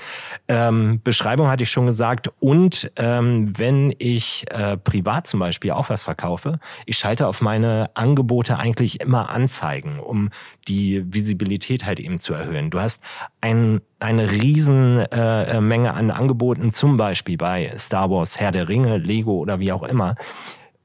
Ähm, 0.48 1.00
Beschreibung 1.04 1.46
hatte 1.46 1.62
ich 1.62 1.70
schon 1.70 1.86
gesagt 1.86 2.32
und 2.40 2.90
ähm, 2.96 3.56
wenn 3.56 3.94
ich 3.98 4.44
äh, 4.50 4.76
privat 4.76 5.28
zum 5.28 5.38
Beispiel 5.38 5.70
auch 5.70 5.88
was 5.88 6.02
verkaufe, 6.02 6.58
ich 6.84 6.98
schalte 6.98 7.28
auf 7.28 7.40
meine 7.40 7.90
Angebote 7.94 8.58
eigentlich 8.58 9.00
immer 9.00 9.30
Anzeigen, 9.30 10.00
um 10.00 10.30
die 10.66 11.04
Visibilität 11.14 11.84
halt 11.84 12.00
eben 12.00 12.18
zu 12.18 12.34
erhöhen. 12.34 12.70
Du 12.70 12.80
hast 12.80 13.00
ein 13.46 13.80
eine 13.98 14.30
riesen 14.30 14.98
äh, 14.98 15.60
Menge 15.60 15.94
an 15.94 16.10
Angeboten, 16.10 16.70
zum 16.70 16.96
Beispiel 16.96 17.38
bei 17.38 17.72
Star 17.78 18.10
Wars, 18.10 18.38
Herr 18.38 18.52
der 18.52 18.68
Ringe, 18.68 18.98
Lego 18.98 19.32
oder 19.38 19.58
wie 19.58 19.72
auch 19.72 19.84
immer. 19.84 20.16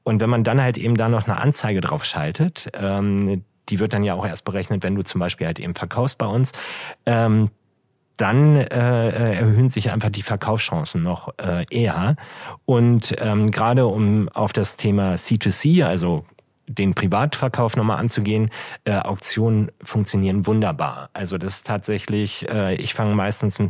Und 0.02 0.20
wenn 0.20 0.30
man 0.30 0.44
dann 0.44 0.60
halt 0.60 0.78
eben 0.78 0.94
da 0.96 1.08
noch 1.08 1.26
eine 1.26 1.38
Anzeige 1.38 1.80
drauf 1.80 2.04
schaltet, 2.04 2.70
ähm, 2.74 3.44
die 3.68 3.78
wird 3.78 3.92
dann 3.92 4.02
ja 4.02 4.14
auch 4.14 4.26
erst 4.26 4.44
berechnet, 4.44 4.82
wenn 4.82 4.94
du 4.94 5.02
zum 5.02 5.18
Beispiel 5.20 5.46
halt 5.46 5.60
eben 5.60 5.74
verkaufst 5.74 6.18
bei 6.18 6.26
uns, 6.26 6.52
ähm, 7.04 7.50
dann 8.16 8.56
äh, 8.56 9.34
erhöhen 9.34 9.68
sich 9.68 9.90
einfach 9.90 10.10
die 10.10 10.22
Verkaufschancen 10.22 11.02
noch 11.02 11.32
äh, 11.38 11.64
eher. 11.70 12.16
Und 12.64 13.14
ähm, 13.18 13.50
gerade 13.50 13.86
um 13.86 14.28
auf 14.30 14.52
das 14.52 14.76
Thema 14.76 15.14
C2C, 15.14 15.84
also 15.84 16.24
den 16.78 16.94
Privatverkauf 16.94 17.76
nochmal 17.76 17.98
anzugehen, 17.98 18.50
äh, 18.84 18.98
Auktionen 18.98 19.70
funktionieren 19.82 20.46
wunderbar. 20.46 21.10
Also 21.12 21.38
das 21.38 21.56
ist 21.56 21.66
tatsächlich, 21.66 22.48
äh, 22.48 22.74
ich 22.76 22.94
fange 22.94 23.14
meistens 23.14 23.60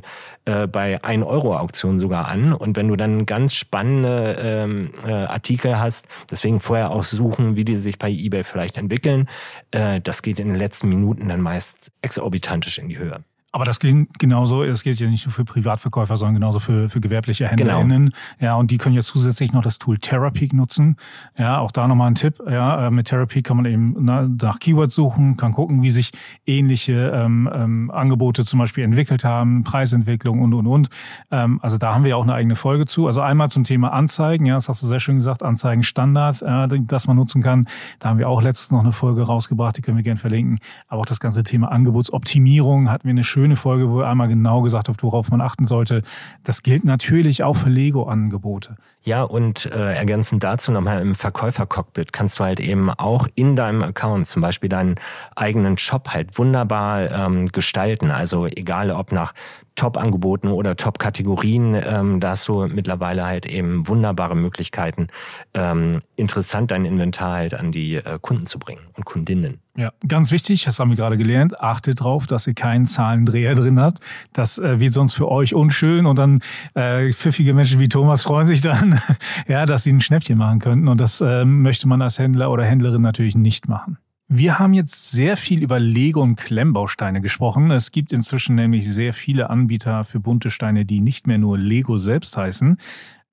äh, 0.44 0.66
bei 0.66 1.02
1 1.02 1.24
Euro 1.24 1.56
Auktionen 1.56 1.98
sogar 1.98 2.28
an 2.28 2.52
und 2.52 2.76
wenn 2.76 2.88
du 2.88 2.96
dann 2.96 3.26
ganz 3.26 3.54
spannende 3.54 4.36
ähm, 4.38 4.92
äh, 5.04 5.12
Artikel 5.12 5.78
hast, 5.78 6.06
deswegen 6.30 6.60
vorher 6.60 6.90
auch 6.90 7.02
suchen, 7.02 7.56
wie 7.56 7.64
die 7.64 7.76
sich 7.76 7.98
bei 7.98 8.10
eBay 8.10 8.44
vielleicht 8.44 8.76
entwickeln, 8.76 9.28
äh, 9.70 10.00
das 10.00 10.22
geht 10.22 10.38
in 10.38 10.48
den 10.48 10.56
letzten 10.56 10.88
Minuten 10.88 11.28
dann 11.28 11.40
meist 11.40 11.90
exorbitantisch 12.02 12.78
in 12.78 12.88
die 12.88 12.98
Höhe. 12.98 13.24
Aber 13.54 13.66
das 13.66 13.80
gilt 13.80 14.18
genauso, 14.18 14.64
das 14.64 14.82
gilt 14.82 14.98
ja 14.98 15.08
nicht 15.08 15.26
nur 15.26 15.32
für 15.32 15.44
Privatverkäufer, 15.44 16.16
sondern 16.16 16.36
genauso 16.36 16.58
für, 16.58 16.88
für 16.88 17.00
gewerbliche 17.00 17.46
HändlerInnen. 17.46 18.06
Genau. 18.06 18.16
Ja, 18.40 18.54
und 18.56 18.70
die 18.70 18.78
können 18.78 18.94
ja 18.94 19.02
zusätzlich 19.02 19.52
noch 19.52 19.62
das 19.62 19.78
Tool 19.78 19.98
Therapy 19.98 20.48
nutzen. 20.54 20.96
Ja, 21.36 21.58
auch 21.58 21.70
da 21.70 21.86
nochmal 21.86 22.10
ein 22.10 22.14
Tipp. 22.14 22.42
Ja, 22.48 22.86
äh, 22.86 22.90
mit 22.90 23.08
Therapy 23.08 23.42
kann 23.42 23.58
man 23.58 23.66
eben 23.66 24.04
nach 24.04 24.58
Keywords 24.58 24.94
suchen, 24.94 25.36
kann 25.36 25.52
gucken, 25.52 25.82
wie 25.82 25.90
sich 25.90 26.12
ähnliche 26.46 27.12
ähm, 27.14 27.48
ähm, 27.52 27.90
Angebote 27.90 28.46
zum 28.46 28.58
Beispiel 28.58 28.84
entwickelt 28.84 29.22
haben, 29.22 29.64
Preisentwicklung 29.64 30.40
und, 30.40 30.54
und, 30.54 30.66
und. 30.66 30.88
Ähm, 31.30 31.60
also 31.62 31.76
da 31.76 31.94
haben 31.94 32.04
wir 32.04 32.16
auch 32.16 32.22
eine 32.22 32.32
eigene 32.32 32.56
Folge 32.56 32.86
zu. 32.86 33.06
Also 33.06 33.20
einmal 33.20 33.50
zum 33.50 33.64
Thema 33.64 33.92
Anzeigen. 33.92 34.46
Ja, 34.46 34.54
das 34.54 34.70
hast 34.70 34.82
du 34.82 34.86
sehr 34.86 35.00
schön 35.00 35.16
gesagt. 35.16 35.42
Anzeigen 35.42 35.82
Standard, 35.82 36.40
äh, 36.40 36.80
das 36.86 37.06
man 37.06 37.16
nutzen 37.16 37.42
kann. 37.42 37.66
Da 37.98 38.08
haben 38.08 38.18
wir 38.18 38.30
auch 38.30 38.40
letztens 38.40 38.70
noch 38.70 38.80
eine 38.80 38.92
Folge 38.92 39.20
rausgebracht, 39.22 39.76
die 39.76 39.82
können 39.82 39.98
wir 39.98 40.04
gerne 40.04 40.18
verlinken. 40.18 40.58
Aber 40.88 41.02
auch 41.02 41.06
das 41.06 41.20
ganze 41.20 41.42
Thema 41.44 41.70
Angebotsoptimierung 41.70 42.90
hatten 42.90 43.04
wir 43.04 43.10
eine 43.10 43.24
schöne 43.24 43.41
schöne 43.42 43.56
Folge, 43.56 43.90
wo 43.90 44.02
er 44.02 44.08
einmal 44.08 44.28
genau 44.28 44.62
gesagt 44.62 44.88
hat, 44.88 45.02
worauf 45.02 45.32
man 45.32 45.40
achten 45.40 45.66
sollte. 45.66 46.02
Das 46.44 46.62
gilt 46.62 46.84
natürlich 46.84 47.42
auch 47.42 47.54
für 47.54 47.70
Lego-Angebote. 47.70 48.76
Ja, 49.02 49.24
und 49.24 49.66
äh, 49.66 49.94
ergänzend 49.94 50.44
dazu 50.44 50.70
nochmal 50.70 51.00
im 51.00 51.16
Verkäufer-Cockpit 51.16 52.12
kannst 52.12 52.38
du 52.38 52.44
halt 52.44 52.60
eben 52.60 52.88
auch 52.88 53.26
in 53.34 53.56
deinem 53.56 53.82
Account 53.82 54.26
zum 54.26 54.42
Beispiel 54.42 54.68
deinen 54.68 54.94
eigenen 55.34 55.76
Shop 55.76 56.10
halt 56.10 56.38
wunderbar 56.38 57.10
ähm, 57.10 57.46
gestalten. 57.46 58.12
Also 58.12 58.46
egal 58.46 58.92
ob 58.92 59.10
nach 59.10 59.34
Top-Angeboten 59.74 60.48
oder 60.48 60.76
Top-Kategorien, 60.76 61.74
ähm, 61.74 62.20
da 62.20 62.30
hast 62.30 62.48
du 62.48 62.66
mittlerweile 62.66 63.24
halt 63.24 63.46
eben 63.46 63.86
wunderbare 63.88 64.36
Möglichkeiten, 64.36 65.08
ähm, 65.54 66.00
interessant 66.16 66.70
dein 66.70 66.84
Inventar 66.84 67.34
halt 67.34 67.54
an 67.54 67.72
die 67.72 67.96
äh, 67.96 68.18
Kunden 68.20 68.46
zu 68.46 68.58
bringen 68.58 68.82
und 68.96 69.04
Kundinnen. 69.04 69.60
Ja, 69.76 69.90
ganz 70.06 70.32
wichtig, 70.32 70.64
das 70.64 70.78
haben 70.78 70.90
wir 70.90 70.96
gerade 70.96 71.16
gelernt, 71.16 71.58
achtet 71.60 72.00
drauf, 72.00 72.26
dass 72.26 72.46
ihr 72.46 72.52
keinen 72.54 72.84
Zahlendreher 72.84 73.54
drin 73.54 73.80
habt. 73.80 74.00
Das 74.34 74.58
äh, 74.58 74.80
wird 74.80 74.92
sonst 74.92 75.14
für 75.14 75.30
euch 75.30 75.54
unschön 75.54 76.04
und 76.04 76.18
dann 76.18 76.40
äh, 76.74 77.10
pfiffige 77.12 77.54
Menschen 77.54 77.80
wie 77.80 77.88
Thomas 77.88 78.22
freuen 78.22 78.46
sich 78.46 78.60
dann, 78.60 79.00
ja, 79.48 79.64
dass 79.64 79.84
sie 79.84 79.92
ein 79.92 80.02
Schnäppchen 80.02 80.36
machen 80.36 80.58
könnten 80.58 80.88
und 80.88 81.00
das 81.00 81.22
äh, 81.22 81.46
möchte 81.46 81.88
man 81.88 82.02
als 82.02 82.18
Händler 82.18 82.50
oder 82.50 82.64
Händlerin 82.64 83.02
natürlich 83.02 83.34
nicht 83.34 83.66
machen. 83.66 83.96
Wir 84.28 84.58
haben 84.58 84.72
jetzt 84.72 85.10
sehr 85.10 85.36
viel 85.36 85.62
über 85.62 85.78
Lego 85.78 86.22
und 86.22 86.36
Klemmbausteine 86.36 87.20
gesprochen. 87.20 87.70
Es 87.70 87.90
gibt 87.90 88.12
inzwischen 88.12 88.54
nämlich 88.54 88.90
sehr 88.90 89.12
viele 89.12 89.50
Anbieter 89.50 90.04
für 90.04 90.20
bunte 90.20 90.50
Steine, 90.50 90.86
die 90.86 91.00
nicht 91.00 91.26
mehr 91.26 91.38
nur 91.38 91.58
Lego 91.58 91.98
selbst 91.98 92.36
heißen. 92.36 92.78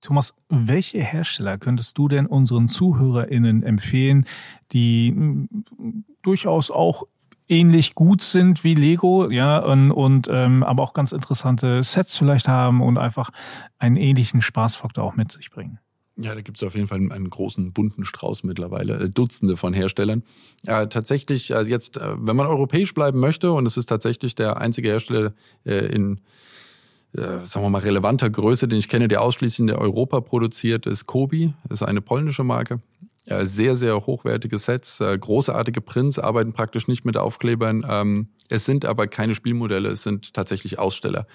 Thomas, 0.01 0.33
welche 0.49 1.01
Hersteller 1.01 1.57
könntest 1.57 1.97
du 1.97 2.07
denn 2.07 2.25
unseren 2.25 2.67
ZuhörerInnen 2.67 3.63
empfehlen, 3.63 4.25
die 4.71 5.09
hm, 5.09 5.65
durchaus 6.21 6.71
auch 6.71 7.03
ähnlich 7.49 7.95
gut 7.95 8.21
sind 8.21 8.63
wie 8.63 8.75
Lego, 8.75 9.29
ja, 9.29 9.57
und, 9.57 9.91
und 9.91 10.27
ähm, 10.31 10.63
aber 10.63 10.83
auch 10.83 10.93
ganz 10.93 11.11
interessante 11.11 11.83
Sets 11.83 12.17
vielleicht 12.17 12.47
haben 12.47 12.81
und 12.81 12.97
einfach 12.97 13.31
einen 13.77 13.95
ähnlichen 13.95 14.41
Spaßfaktor 14.41 15.03
auch 15.03 15.15
mit 15.15 15.31
sich 15.31 15.49
bringen? 15.49 15.79
Ja, 16.21 16.35
da 16.35 16.41
gibt 16.41 16.57
es 16.57 16.67
auf 16.67 16.75
jeden 16.75 16.87
Fall 16.87 16.97
einen 16.97 17.29
großen 17.29 17.71
bunten 17.71 18.03
Strauß 18.03 18.43
mittlerweile, 18.43 18.95
äh, 18.99 19.09
Dutzende 19.09 19.55
von 19.55 19.73
Herstellern. 19.73 20.23
Äh, 20.67 20.87
tatsächlich, 20.87 21.55
also 21.55 21.69
jetzt, 21.69 21.95
äh, 21.95 22.15
wenn 22.17 22.35
man 22.35 22.45
europäisch 22.45 22.93
bleiben 22.93 23.19
möchte, 23.19 23.53
und 23.53 23.65
es 23.65 23.77
ist 23.77 23.87
tatsächlich 23.87 24.35
der 24.35 24.57
einzige 24.57 24.89
Hersteller 24.89 25.33
äh, 25.65 25.85
in, 25.93 26.19
äh, 27.13 27.21
sagen 27.45 27.65
wir 27.65 27.69
mal, 27.69 27.79
relevanter 27.81 28.29
Größe, 28.29 28.67
den 28.67 28.79
ich 28.79 28.89
kenne, 28.89 29.07
der 29.07 29.21
ausschließlich 29.21 29.69
in 29.69 29.71
Europa 29.71 30.19
produziert, 30.19 30.85
ist 30.85 31.05
Kobi. 31.05 31.53
Ist 31.69 31.83
eine 31.83 32.01
polnische 32.01 32.43
Marke. 32.43 32.81
Ja, 33.25 33.45
sehr, 33.45 33.75
sehr 33.75 34.07
hochwertige 34.07 34.57
Sets, 34.57 34.97
großartige 34.97 35.81
Prints, 35.81 36.17
arbeiten 36.17 36.51
praktisch 36.51 36.87
nicht 36.87 37.05
mit 37.05 37.15
Aufklebern. 37.15 37.85
Ähm, 37.87 38.29
es 38.49 38.65
sind 38.65 38.85
aber 38.85 39.07
keine 39.07 39.35
Spielmodelle, 39.35 39.89
es 39.89 40.01
sind 40.01 40.33
tatsächlich 40.33 40.79
Aussteller 40.79 41.27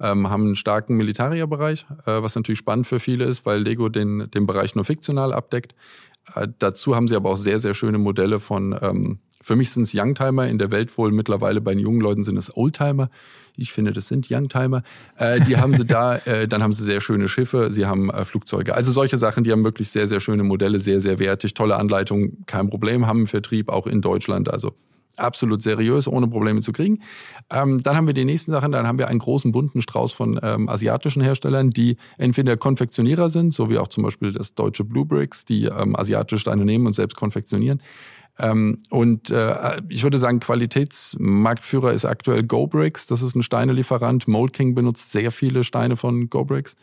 ähm, 0.00 0.30
haben 0.30 0.44
einen 0.44 0.56
starken 0.56 0.96
Militarierbereich, 0.96 1.86
äh, 2.06 2.22
was 2.22 2.34
natürlich 2.34 2.58
spannend 2.58 2.86
für 2.86 3.00
viele 3.00 3.24
ist, 3.24 3.46
weil 3.46 3.60
Lego 3.60 3.88
den, 3.88 4.30
den 4.30 4.46
Bereich 4.46 4.74
nur 4.74 4.84
fiktional 4.84 5.32
abdeckt. 5.32 5.74
Äh, 6.34 6.48
dazu 6.58 6.96
haben 6.96 7.08
sie 7.08 7.16
aber 7.16 7.30
auch 7.30 7.36
sehr, 7.36 7.58
sehr 7.58 7.74
schöne 7.74 7.98
Modelle 7.98 8.40
von, 8.40 8.76
ähm, 8.80 9.18
für 9.42 9.56
mich 9.56 9.70
sind 9.70 9.84
es 9.84 9.94
Youngtimer, 9.94 10.48
in 10.48 10.58
der 10.58 10.70
Welt 10.70 10.96
wohl 10.98 11.12
mittlerweile 11.12 11.60
bei 11.60 11.72
den 11.74 11.80
jungen 11.80 12.00
Leuten 12.00 12.24
sind 12.24 12.36
es 12.36 12.54
Oldtimer. 12.56 13.08
Ich 13.56 13.72
finde, 13.72 13.92
das 13.92 14.08
sind 14.08 14.30
Youngtimer. 14.30 14.82
Äh, 15.16 15.40
die 15.40 15.56
haben 15.56 15.74
sie 15.76 15.84
da, 15.84 16.16
äh, 16.26 16.46
dann 16.46 16.62
haben 16.62 16.72
sie 16.72 16.84
sehr 16.84 17.00
schöne 17.00 17.28
Schiffe, 17.28 17.70
sie 17.70 17.86
haben 17.86 18.10
äh, 18.10 18.24
Flugzeuge. 18.24 18.74
Also 18.74 18.92
solche 18.92 19.16
Sachen, 19.16 19.44
die 19.44 19.52
haben 19.52 19.64
wirklich 19.64 19.90
sehr, 19.90 20.06
sehr 20.06 20.20
schöne 20.20 20.44
Modelle, 20.44 20.78
sehr, 20.78 21.00
sehr 21.00 21.18
wertig, 21.18 21.54
tolle 21.54 21.76
Anleitungen, 21.76 22.44
kein 22.46 22.68
Problem, 22.68 23.06
haben 23.06 23.20
einen 23.20 23.26
Vertrieb 23.26 23.70
auch 23.70 23.86
in 23.86 24.02
Deutschland. 24.02 24.50
Also 24.50 24.74
absolut 25.16 25.62
seriös, 25.62 26.08
ohne 26.08 26.28
Probleme 26.28 26.60
zu 26.60 26.72
kriegen. 26.72 27.02
Ähm, 27.50 27.82
dann 27.82 27.96
haben 27.96 28.06
wir 28.06 28.14
die 28.14 28.24
nächsten 28.24 28.52
Sachen, 28.52 28.72
dann 28.72 28.86
haben 28.86 28.98
wir 28.98 29.08
einen 29.08 29.18
großen 29.18 29.52
bunten 29.52 29.82
Strauß 29.82 30.12
von 30.12 30.38
ähm, 30.42 30.68
asiatischen 30.68 31.22
Herstellern, 31.22 31.70
die 31.70 31.96
entweder 32.18 32.56
Konfektionierer 32.56 33.30
sind, 33.30 33.52
so 33.52 33.70
wie 33.70 33.78
auch 33.78 33.88
zum 33.88 34.04
Beispiel 34.04 34.32
das 34.32 34.54
deutsche 34.54 34.84
Blue 34.84 35.04
Bricks, 35.04 35.44
die 35.44 35.64
ähm, 35.64 35.96
asiatische 35.96 36.40
Steine 36.40 36.64
nehmen 36.64 36.86
und 36.86 36.94
selbst 36.94 37.16
konfektionieren. 37.16 37.82
Ähm, 38.38 38.78
und 38.90 39.30
äh, 39.30 39.82
ich 39.88 40.02
würde 40.02 40.18
sagen, 40.18 40.40
Qualitätsmarktführer 40.40 41.92
ist 41.92 42.04
aktuell 42.04 42.42
GoBricks. 42.42 43.06
Das 43.06 43.22
ist 43.22 43.34
ein 43.34 43.42
Steinelieferant. 43.42 44.28
Mold 44.28 44.52
King 44.52 44.74
benutzt 44.74 45.12
sehr 45.12 45.30
viele 45.30 45.64
Steine 45.64 45.96
von 45.96 46.30
GoBricks. 46.30 46.76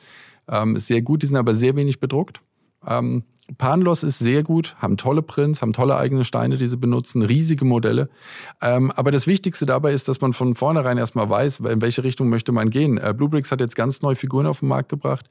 Ähm, 0.47 0.77
sehr 0.77 1.01
gut, 1.01 1.23
die 1.23 1.27
sind 1.27 1.37
aber 1.37 1.53
sehr 1.53 1.75
wenig 1.75 1.99
bedruckt. 1.99 2.41
Ähm, 2.85 3.23
Panlos 3.57 4.03
ist 4.03 4.19
sehr 4.19 4.43
gut, 4.43 4.75
haben 4.79 4.97
tolle 4.97 5.21
Prints, 5.21 5.61
haben 5.61 5.71
tolle 5.71 5.95
eigene 5.97 6.23
Steine, 6.23 6.57
die 6.57 6.67
sie 6.67 6.77
benutzen, 6.77 7.21
riesige 7.21 7.63
Modelle. 7.63 8.09
Ähm, 8.61 8.91
aber 8.91 9.11
das 9.11 9.25
Wichtigste 9.25 9.65
dabei 9.65 9.93
ist, 9.93 10.07
dass 10.07 10.19
man 10.19 10.33
von 10.33 10.55
vornherein 10.55 10.97
erstmal 10.97 11.29
weiß, 11.29 11.59
in 11.59 11.81
welche 11.81 12.03
Richtung 12.03 12.29
möchte 12.29 12.51
man 12.51 12.69
gehen. 12.69 12.97
Äh, 12.97 13.13
Bluebricks 13.15 13.51
hat 13.51 13.61
jetzt 13.61 13.75
ganz 13.75 14.01
neue 14.01 14.15
Figuren 14.15 14.47
auf 14.47 14.59
den 14.59 14.67
Markt 14.67 14.89
gebracht. 14.89 15.29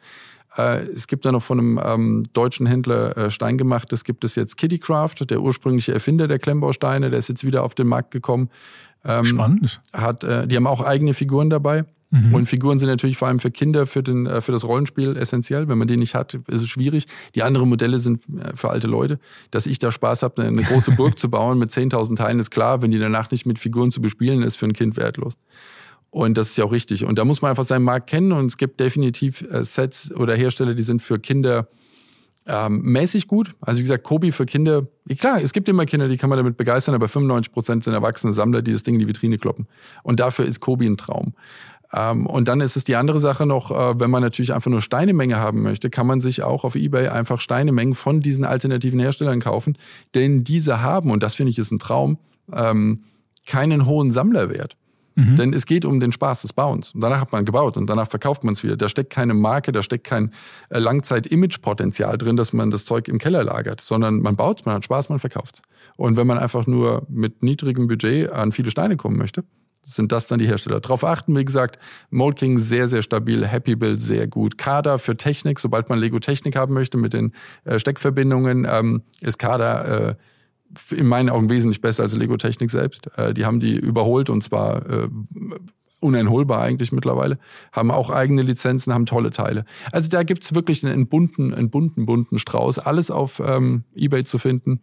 Äh, 0.56 0.82
es 0.84 1.06
gibt 1.08 1.26
da 1.26 1.32
noch 1.32 1.42
von 1.42 1.58
einem 1.58 1.80
ähm, 1.82 2.24
deutschen 2.32 2.66
Händler 2.66 3.16
äh, 3.16 3.30
Stein 3.30 3.58
gemacht. 3.58 3.92
Es 3.92 4.04
gibt 4.04 4.24
es 4.24 4.34
jetzt 4.34 4.56
Kittycraft, 4.56 5.28
der 5.28 5.42
ursprüngliche 5.42 5.92
Erfinder 5.92 6.26
der 6.26 6.38
Klemmbausteine, 6.38 7.10
der 7.10 7.18
ist 7.18 7.28
jetzt 7.28 7.44
wieder 7.44 7.62
auf 7.62 7.74
den 7.74 7.86
Markt 7.86 8.12
gekommen. 8.12 8.48
Ähm, 9.04 9.24
Spannend. 9.24 9.80
Hat, 9.92 10.24
äh, 10.24 10.46
die 10.46 10.56
haben 10.56 10.66
auch 10.66 10.80
eigene 10.80 11.12
Figuren 11.12 11.50
dabei. 11.50 11.84
Mhm. 12.10 12.34
Und 12.34 12.46
Figuren 12.46 12.78
sind 12.78 12.88
natürlich 12.88 13.16
vor 13.16 13.28
allem 13.28 13.40
für 13.40 13.50
Kinder, 13.50 13.86
für, 13.86 14.02
den, 14.02 14.26
äh, 14.26 14.40
für 14.40 14.52
das 14.52 14.64
Rollenspiel 14.64 15.16
essentiell. 15.16 15.68
Wenn 15.68 15.78
man 15.78 15.88
die 15.88 15.96
nicht 15.96 16.14
hat, 16.14 16.34
ist 16.34 16.62
es 16.62 16.68
schwierig. 16.68 17.06
Die 17.34 17.42
anderen 17.42 17.68
Modelle 17.68 17.98
sind 17.98 18.22
äh, 18.38 18.56
für 18.56 18.70
alte 18.70 18.86
Leute. 18.86 19.18
Dass 19.50 19.66
ich 19.66 19.78
da 19.78 19.90
Spaß 19.90 20.22
habe, 20.22 20.42
eine 20.42 20.62
große 20.62 20.92
Burg 20.96 21.18
zu 21.18 21.30
bauen 21.30 21.58
mit 21.58 21.70
10.000 21.70 22.16
Teilen, 22.16 22.38
ist 22.38 22.50
klar. 22.50 22.82
Wenn 22.82 22.90
die 22.90 22.98
danach 22.98 23.30
nicht 23.30 23.46
mit 23.46 23.58
Figuren 23.58 23.90
zu 23.90 24.00
bespielen, 24.00 24.42
ist 24.42 24.56
für 24.56 24.66
ein 24.66 24.72
Kind 24.72 24.96
wertlos. 24.96 25.34
Und 26.10 26.38
das 26.38 26.50
ist 26.50 26.56
ja 26.56 26.64
auch 26.64 26.72
richtig. 26.72 27.04
Und 27.04 27.18
da 27.18 27.24
muss 27.24 27.42
man 27.42 27.50
einfach 27.50 27.64
seinen 27.64 27.82
Markt 27.82 28.08
kennen. 28.08 28.32
Und 28.32 28.46
es 28.46 28.56
gibt 28.56 28.78
definitiv 28.78 29.42
äh, 29.50 29.64
Sets 29.64 30.14
oder 30.14 30.36
Hersteller, 30.36 30.74
die 30.74 30.82
sind 30.82 31.02
für 31.02 31.18
Kinder 31.18 31.68
ähm, 32.46 32.80
mäßig 32.82 33.26
gut. 33.26 33.54
Also 33.60 33.78
wie 33.78 33.82
gesagt, 33.82 34.04
Kobi 34.04 34.30
für 34.30 34.46
Kinder, 34.46 34.86
klar, 35.18 35.40
es 35.42 35.52
gibt 35.52 35.68
immer 35.68 35.84
Kinder, 35.84 36.08
die 36.08 36.16
kann 36.16 36.30
man 36.30 36.36
damit 36.36 36.56
begeistern, 36.56 36.94
aber 36.94 37.08
95 37.08 37.52
Prozent 37.52 37.84
sind 37.84 37.94
erwachsene 37.94 38.32
Sammler, 38.32 38.62
die 38.62 38.72
das 38.72 38.84
Ding 38.84 38.94
in 38.94 39.00
die 39.00 39.08
Vitrine 39.08 39.38
kloppen. 39.38 39.66
Und 40.04 40.20
dafür 40.20 40.44
ist 40.44 40.60
Kobi 40.60 40.86
ein 40.86 40.96
Traum. 40.96 41.34
Ähm, 41.92 42.26
und 42.26 42.48
dann 42.48 42.60
ist 42.60 42.76
es 42.76 42.84
die 42.84 42.96
andere 42.96 43.18
Sache 43.18 43.46
noch, 43.46 43.70
äh, 43.70 44.00
wenn 44.00 44.10
man 44.10 44.22
natürlich 44.22 44.54
einfach 44.54 44.70
nur 44.70 44.80
Steinemenge 44.80 45.36
haben 45.36 45.62
möchte, 45.62 45.90
kann 45.90 46.06
man 46.06 46.20
sich 46.20 46.42
auch 46.42 46.64
auf 46.64 46.74
Ebay 46.74 47.08
einfach 47.08 47.40
Steinemengen 47.40 47.94
von 47.94 48.20
diesen 48.20 48.44
alternativen 48.44 48.98
Herstellern 48.98 49.40
kaufen, 49.40 49.78
denn 50.14 50.44
diese 50.44 50.82
haben, 50.82 51.10
und 51.10 51.22
das 51.22 51.34
finde 51.34 51.50
ich 51.50 51.58
ist 51.58 51.70
ein 51.70 51.78
Traum, 51.78 52.18
ähm, 52.52 53.04
keinen 53.46 53.86
hohen 53.86 54.10
Sammlerwert. 54.10 54.76
Mhm. 55.16 55.36
Denn 55.36 55.52
es 55.54 55.64
geht 55.64 55.86
um 55.86 55.98
den 55.98 56.12
Spaß 56.12 56.42
des 56.42 56.52
Bauens. 56.52 56.92
Und 56.92 57.00
danach 57.00 57.20
hat 57.20 57.32
man 57.32 57.46
gebaut 57.46 57.78
und 57.78 57.88
danach 57.88 58.08
verkauft 58.08 58.44
man 58.44 58.52
es 58.52 58.62
wieder. 58.62 58.76
Da 58.76 58.88
steckt 58.88 59.10
keine 59.10 59.32
Marke, 59.32 59.72
da 59.72 59.82
steckt 59.82 60.04
kein 60.04 60.32
äh, 60.68 60.78
Langzeit-Image-Potenzial 60.78 62.18
drin, 62.18 62.36
dass 62.36 62.52
man 62.52 62.70
das 62.70 62.84
Zeug 62.84 63.08
im 63.08 63.18
Keller 63.18 63.42
lagert, 63.42 63.80
sondern 63.80 64.20
man 64.20 64.36
baut, 64.36 64.66
man 64.66 64.74
hat 64.74 64.84
Spaß, 64.84 65.08
man 65.08 65.18
verkauft 65.18 65.62
Und 65.96 66.16
wenn 66.18 66.26
man 66.26 66.38
einfach 66.38 66.66
nur 66.66 67.06
mit 67.08 67.42
niedrigem 67.42 67.88
Budget 67.88 68.30
an 68.30 68.52
viele 68.52 68.70
Steine 68.70 68.96
kommen 68.96 69.16
möchte, 69.16 69.44
sind 69.86 70.10
das 70.12 70.26
dann 70.26 70.40
die 70.40 70.46
Hersteller. 70.46 70.80
Darauf 70.80 71.04
achten, 71.04 71.34
wie 71.36 71.44
gesagt, 71.44 71.78
Mold 72.10 72.40
sehr, 72.56 72.88
sehr 72.88 73.02
stabil, 73.02 73.46
Happy 73.46 73.76
Build 73.76 74.00
sehr 74.00 74.26
gut. 74.26 74.58
Kader 74.58 74.98
für 74.98 75.16
Technik, 75.16 75.60
sobald 75.60 75.88
man 75.88 75.98
Lego 75.98 76.18
Technik 76.18 76.56
haben 76.56 76.74
möchte 76.74 76.98
mit 76.98 77.12
den 77.12 77.32
äh, 77.64 77.78
Steckverbindungen, 77.78 78.66
ähm, 78.68 79.02
ist 79.20 79.38
Kader 79.38 80.18
äh, 80.90 80.94
in 80.94 81.06
meinen 81.06 81.30
Augen 81.30 81.48
wesentlich 81.48 81.80
besser 81.80 82.02
als 82.02 82.14
Lego 82.14 82.36
Technik 82.36 82.70
selbst. 82.70 83.08
Äh, 83.16 83.32
die 83.32 83.46
haben 83.46 83.60
die 83.60 83.76
überholt 83.76 84.28
und 84.28 84.42
zwar 84.42 84.84
äh, 84.90 85.08
uneinholbar 86.00 86.60
eigentlich 86.60 86.90
mittlerweile, 86.90 87.38
haben 87.72 87.90
auch 87.92 88.10
eigene 88.10 88.42
Lizenzen, 88.42 88.92
haben 88.92 89.06
tolle 89.06 89.30
Teile. 89.30 89.64
Also 89.92 90.10
da 90.10 90.24
gibt's 90.24 90.54
wirklich 90.54 90.84
einen 90.84 91.06
bunten, 91.06 91.54
einen 91.54 91.70
bunten, 91.70 92.06
bunten 92.06 92.38
Strauß. 92.38 92.80
Alles 92.80 93.10
auf 93.12 93.40
ähm, 93.44 93.84
Ebay 93.94 94.24
zu 94.24 94.38
finden 94.38 94.80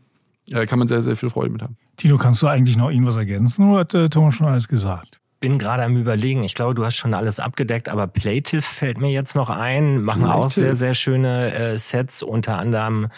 kann 0.68 0.80
man 0.80 0.88
sehr, 0.88 1.02
sehr 1.02 1.16
viel 1.16 1.30
Freude 1.30 1.52
mit 1.52 1.62
haben. 1.62 1.78
Tino, 1.98 2.18
kannst 2.18 2.42
du 2.42 2.48
eigentlich 2.48 2.78
noch 2.78 2.90
irgendwas 2.90 3.16
ergänzen 3.16 3.70
oder 3.70 3.80
hat 3.82 3.94
äh, 3.94 4.10
Thomas 4.10 4.36
schon 4.36 4.48
alles 4.48 4.68
gesagt? 4.68 5.20
Bin 5.44 5.58
gerade 5.58 5.84
am 5.84 5.98
überlegen. 5.98 6.42
Ich 6.44 6.56
glaube, 6.56 6.74
du 6.74 6.86
hast 6.86 6.96
schon 6.96 7.14
alles 7.14 7.42
abgedeckt, 7.42 7.90
aber 7.90 8.08
Plative 8.08 8.62
fällt 8.62 8.98
mir 8.98 9.12
jetzt 9.12 9.36
noch 9.36 9.50
ein. 9.50 10.02
Machen 10.02 10.22
Plative. 10.22 10.40
auch 10.46 10.50
sehr, 10.50 10.78
sehr 10.78 10.94
schöne 10.94 11.54
äh, 11.54 11.78
Sets, 11.78 12.24
unter 12.24 12.58
anderem 12.58 13.10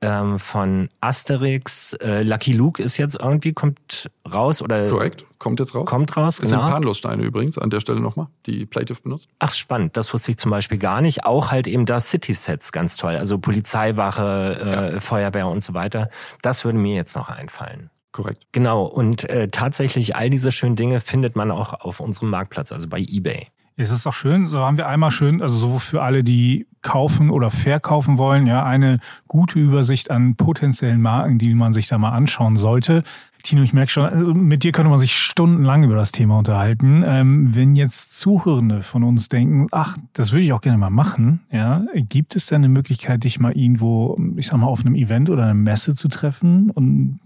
ähm, 0.00 0.38
von 0.38 0.88
Asterix. 1.02 1.92
Äh, 2.00 2.22
Lucky 2.22 2.54
Luke 2.54 2.82
ist 2.82 2.96
jetzt 2.96 3.20
irgendwie, 3.20 3.52
kommt 3.52 4.10
raus 4.32 4.62
oder? 4.62 4.88
Korrekt, 4.88 5.26
kommt 5.38 5.60
jetzt 5.60 5.74
raus. 5.74 5.84
Kommt 5.84 6.16
raus, 6.16 6.38
das 6.38 6.48
genau. 6.48 6.62
Das 6.62 6.68
sind 6.68 6.74
Panlossteine 6.74 7.22
übrigens, 7.22 7.58
an 7.58 7.68
der 7.68 7.80
Stelle 7.80 8.00
nochmal, 8.00 8.28
die 8.46 8.64
Plative 8.64 9.02
benutzt. 9.02 9.28
Ach, 9.38 9.52
spannend. 9.52 9.94
Das 9.98 10.14
wusste 10.14 10.30
ich 10.30 10.38
zum 10.38 10.50
Beispiel 10.50 10.78
gar 10.78 11.02
nicht. 11.02 11.26
Auch 11.26 11.50
halt 11.50 11.66
eben 11.66 11.84
da 11.84 12.00
City-Sets, 12.00 12.72
ganz 12.72 12.96
toll. 12.96 13.16
Also 13.16 13.36
Polizeiwache, 13.36 14.58
äh, 14.58 14.94
ja. 14.94 15.00
Feuerwehr 15.00 15.48
und 15.48 15.62
so 15.62 15.74
weiter. 15.74 16.08
Das 16.40 16.64
würde 16.64 16.78
mir 16.78 16.94
jetzt 16.94 17.14
noch 17.14 17.28
einfallen. 17.28 17.90
Korrekt. 18.14 18.46
Genau. 18.52 18.84
Und 18.84 19.28
äh, 19.28 19.48
tatsächlich 19.48 20.14
all 20.14 20.30
diese 20.30 20.52
schönen 20.52 20.76
Dinge 20.76 21.00
findet 21.00 21.34
man 21.34 21.50
auch 21.50 21.72
auf 21.72 21.98
unserem 21.98 22.30
Marktplatz, 22.30 22.70
also 22.70 22.86
bei 22.88 23.00
eBay. 23.00 23.48
Es 23.76 23.90
ist 23.90 24.06
auch 24.06 24.12
schön, 24.12 24.48
so 24.48 24.60
haben 24.60 24.76
wir 24.76 24.86
einmal 24.86 25.10
schön, 25.10 25.42
also 25.42 25.56
so 25.56 25.80
für 25.80 26.00
alle, 26.00 26.22
die 26.22 26.68
kaufen 26.80 27.28
oder 27.28 27.50
verkaufen 27.50 28.16
wollen, 28.16 28.46
ja, 28.46 28.62
eine 28.62 29.00
gute 29.26 29.58
Übersicht 29.58 30.12
an 30.12 30.36
potenziellen 30.36 31.02
Marken, 31.02 31.38
die 31.38 31.54
man 31.54 31.72
sich 31.72 31.88
da 31.88 31.98
mal 31.98 32.12
anschauen 32.12 32.56
sollte. 32.56 33.02
Tino, 33.44 33.62
ich 33.62 33.72
merke 33.72 33.92
schon, 33.92 34.04
also 34.04 34.34
mit 34.34 34.64
dir 34.64 34.72
könnte 34.72 34.88
man 34.88 34.98
sich 34.98 35.16
stundenlang 35.16 35.84
über 35.84 35.94
das 35.94 36.12
Thema 36.12 36.38
unterhalten. 36.38 37.04
Ähm, 37.06 37.54
wenn 37.54 37.76
jetzt 37.76 38.18
Zuhörende 38.18 38.82
von 38.82 39.04
uns 39.04 39.28
denken, 39.28 39.66
ach, 39.70 39.96
das 40.14 40.32
würde 40.32 40.44
ich 40.44 40.52
auch 40.52 40.62
gerne 40.62 40.78
mal 40.78 40.90
machen, 40.90 41.40
ja, 41.50 41.84
gibt 41.94 42.36
es 42.36 42.46
denn 42.46 42.56
eine 42.56 42.68
Möglichkeit, 42.68 43.24
dich 43.24 43.38
mal 43.38 43.52
irgendwo, 43.52 44.18
ich 44.36 44.46
sag 44.46 44.58
mal, 44.58 44.66
auf 44.66 44.80
einem 44.80 44.94
Event 44.94 45.30
oder 45.30 45.44
einer 45.44 45.54
Messe 45.54 45.94
zu 45.94 46.08
treffen 46.08 46.70
und 46.70 47.20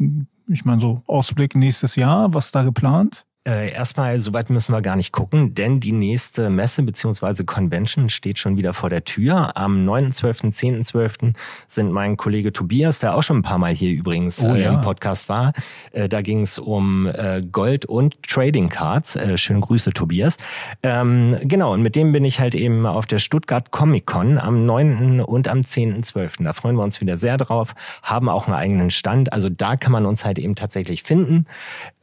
ich 0.48 0.64
meine, 0.64 0.80
so 0.80 1.02
Ausblick 1.06 1.54
nächstes 1.54 1.94
Jahr, 1.96 2.34
was 2.34 2.50
da 2.50 2.64
geplant? 2.64 3.24
Äh, 3.46 3.72
erstmal, 3.72 4.18
soweit 4.18 4.50
müssen 4.50 4.72
wir 4.72 4.82
gar 4.82 4.96
nicht 4.96 5.12
gucken, 5.12 5.54
denn 5.54 5.80
die 5.80 5.92
nächste 5.92 6.50
Messe 6.50 6.82
bzw. 6.82 7.44
Convention 7.44 8.10
steht 8.10 8.38
schon 8.38 8.58
wieder 8.58 8.74
vor 8.74 8.90
der 8.90 9.04
Tür. 9.04 9.56
Am 9.56 9.88
9.12., 9.88 10.82
10.12. 10.82 11.34
sind 11.66 11.90
mein 11.90 12.16
Kollege 12.16 12.52
Tobias, 12.52 12.98
der 12.98 13.14
auch 13.14 13.22
schon 13.22 13.38
ein 13.38 13.42
paar 13.42 13.58
Mal 13.58 13.72
hier 13.72 13.92
übrigens 13.92 14.44
oh, 14.44 14.54
äh, 14.54 14.64
ja. 14.64 14.74
im 14.74 14.80
Podcast 14.80 15.28
war. 15.28 15.54
Äh, 15.92 16.10
da 16.10 16.20
ging 16.20 16.42
es 16.42 16.58
um 16.58 17.06
äh, 17.06 17.40
Gold 17.40 17.86
und 17.86 18.22
Trading 18.22 18.68
Cards. 18.68 19.16
Äh, 19.16 19.38
schöne 19.38 19.60
Grüße, 19.60 19.92
Tobias. 19.92 20.36
Ähm, 20.82 21.38
genau, 21.42 21.72
und 21.72 21.80
mit 21.80 21.96
dem 21.96 22.12
bin 22.12 22.24
ich 22.24 22.40
halt 22.40 22.54
eben 22.54 22.84
auf 22.86 23.06
der 23.06 23.18
Stuttgart 23.18 23.70
Comic 23.70 24.04
Con 24.04 24.36
am 24.38 24.66
9. 24.66 25.20
und 25.20 25.48
am 25.48 25.60
10.12. 25.60 26.44
Da 26.44 26.52
freuen 26.52 26.76
wir 26.76 26.82
uns 26.82 27.00
wieder 27.00 27.16
sehr 27.16 27.38
drauf, 27.38 27.74
haben 28.02 28.28
auch 28.28 28.46
einen 28.46 28.56
eigenen 28.56 28.90
Stand. 28.90 29.32
Also 29.32 29.48
da 29.48 29.76
kann 29.76 29.92
man 29.92 30.04
uns 30.04 30.26
halt 30.26 30.38
eben 30.38 30.54
tatsächlich 30.54 31.02
finden 31.02 31.46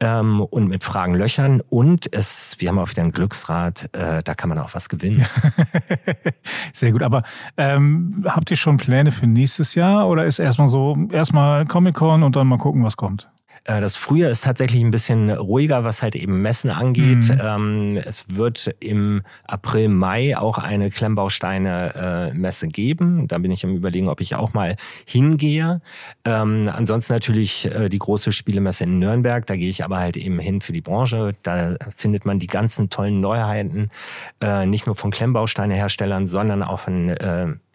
ähm, 0.00 0.40
und 0.40 0.66
mit 0.66 0.82
Fragen 0.82 1.14
löchern 1.14 1.25
Löchern 1.26 1.60
und 1.70 2.12
es, 2.12 2.54
wir 2.60 2.68
haben 2.68 2.78
auch 2.78 2.88
wieder 2.88 3.02
ein 3.02 3.10
Glücksrad, 3.10 3.92
äh, 3.92 4.22
da 4.22 4.34
kann 4.36 4.48
man 4.48 4.60
auch 4.60 4.74
was 4.74 4.88
gewinnen. 4.88 5.26
Sehr 6.72 6.92
gut, 6.92 7.02
aber 7.02 7.24
ähm, 7.56 8.24
habt 8.28 8.48
ihr 8.52 8.56
schon 8.56 8.76
Pläne 8.76 9.10
für 9.10 9.26
nächstes 9.26 9.74
Jahr 9.74 10.08
oder 10.08 10.24
ist 10.24 10.38
erstmal 10.38 10.68
so, 10.68 10.96
erstmal 11.10 11.66
Comic-Con 11.66 12.22
und 12.22 12.36
dann 12.36 12.46
mal 12.46 12.58
gucken, 12.58 12.84
was 12.84 12.96
kommt? 12.96 13.28
Äh, 13.66 13.80
das 13.80 13.96
Frühjahr 13.96 14.30
ist 14.30 14.44
tatsächlich 14.44 14.82
ein 14.82 14.90
bisschen 14.90 15.30
ruhiger, 15.30 15.84
was 15.84 16.02
halt 16.02 16.16
eben 16.16 16.40
Messen 16.40 16.70
angeht. 16.70 17.28
Mhm. 17.28 17.40
Ähm, 17.42 18.02
es 18.04 18.24
wird 18.28 18.74
im 18.80 19.22
April, 19.44 19.88
Mai 19.88 20.36
auch 20.36 20.58
eine 20.58 20.90
Klemmbausteine-Messe 20.90 22.68
geben. 22.68 23.28
Da 23.28 23.38
bin 23.38 23.50
ich 23.50 23.64
am 23.64 23.74
überlegen, 23.74 24.08
ob 24.08 24.20
ich 24.20 24.34
auch 24.34 24.54
mal 24.54 24.76
hingehe. 25.04 25.80
Ähm, 26.24 26.70
ansonsten 26.72 27.12
natürlich 27.12 27.66
äh, 27.66 27.88
die 27.88 27.98
große 27.98 28.32
Spielemesse 28.32 28.84
in 28.84 28.98
Nürnberg. 28.98 29.46
Da 29.46 29.56
gehe 29.56 29.70
ich 29.70 29.84
aber 29.84 29.98
halt 29.98 30.16
eben 30.16 30.38
hin 30.38 30.60
für 30.60 30.72
die 30.72 30.80
Branche. 30.80 31.34
Da 31.42 31.76
findet 31.94 32.24
man 32.24 32.38
die 32.38 32.46
ganzen 32.46 32.88
tollen 32.90 33.20
Neuheiten, 33.20 33.90
äh, 34.40 34.66
nicht 34.66 34.86
nur 34.86 34.96
von 34.96 35.10
Klemmbausteine-Herstellern, 35.10 36.26
sondern 36.26 36.62
auch 36.62 36.80
von 36.80 37.16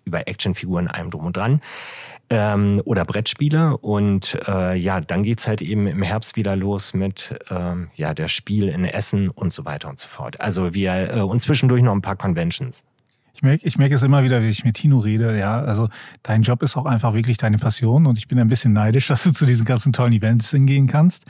über 0.05 0.27
Actionfiguren, 0.27 0.87
allem 0.87 1.09
drum 1.09 1.25
und 1.25 1.37
dran 1.37 1.61
ähm, 2.31 2.81
oder 2.85 3.05
Brettspiele. 3.05 3.77
Und 3.77 4.39
äh, 4.47 4.75
ja, 4.75 5.01
dann 5.01 5.21
geht's 5.21 5.47
halt 5.47 5.61
eben 5.61 5.85
im 5.85 6.01
Herbst 6.01 6.35
wieder 6.37 6.55
los 6.55 6.93
mit 6.93 7.37
ähm, 7.51 7.89
ja, 7.95 8.13
der 8.13 8.29
Spiel 8.29 8.69
in 8.69 8.85
Essen 8.85 9.29
und 9.29 9.53
so 9.53 9.65
weiter 9.65 9.89
und 9.89 9.99
so 9.99 10.07
fort. 10.07 10.39
Also 10.39 10.73
wir 10.73 11.13
äh, 11.13 11.19
und 11.19 11.39
zwischendurch 11.39 11.83
noch 11.83 11.91
ein 11.91 12.01
paar 12.01 12.15
Conventions. 12.15 12.83
Ich 13.33 13.41
merke 13.41 13.65
ich 13.65 13.77
merk 13.77 13.91
es 13.91 14.03
immer 14.03 14.23
wieder, 14.23 14.41
wie 14.41 14.47
ich 14.47 14.63
mit 14.63 14.75
Tino 14.75 14.97
rede. 14.97 15.37
Ja, 15.37 15.61
also 15.61 15.89
dein 16.23 16.41
Job 16.41 16.63
ist 16.63 16.77
auch 16.77 16.85
einfach 16.85 17.13
wirklich 17.13 17.37
deine 17.37 17.57
Passion 17.57 18.05
und 18.05 18.17
ich 18.17 18.27
bin 18.27 18.39
ein 18.39 18.47
bisschen 18.47 18.73
neidisch, 18.73 19.07
dass 19.09 19.23
du 19.23 19.31
zu 19.31 19.45
diesen 19.45 19.65
ganzen 19.65 19.93
tollen 19.93 20.13
Events 20.13 20.51
hingehen 20.51 20.87
kannst. 20.87 21.25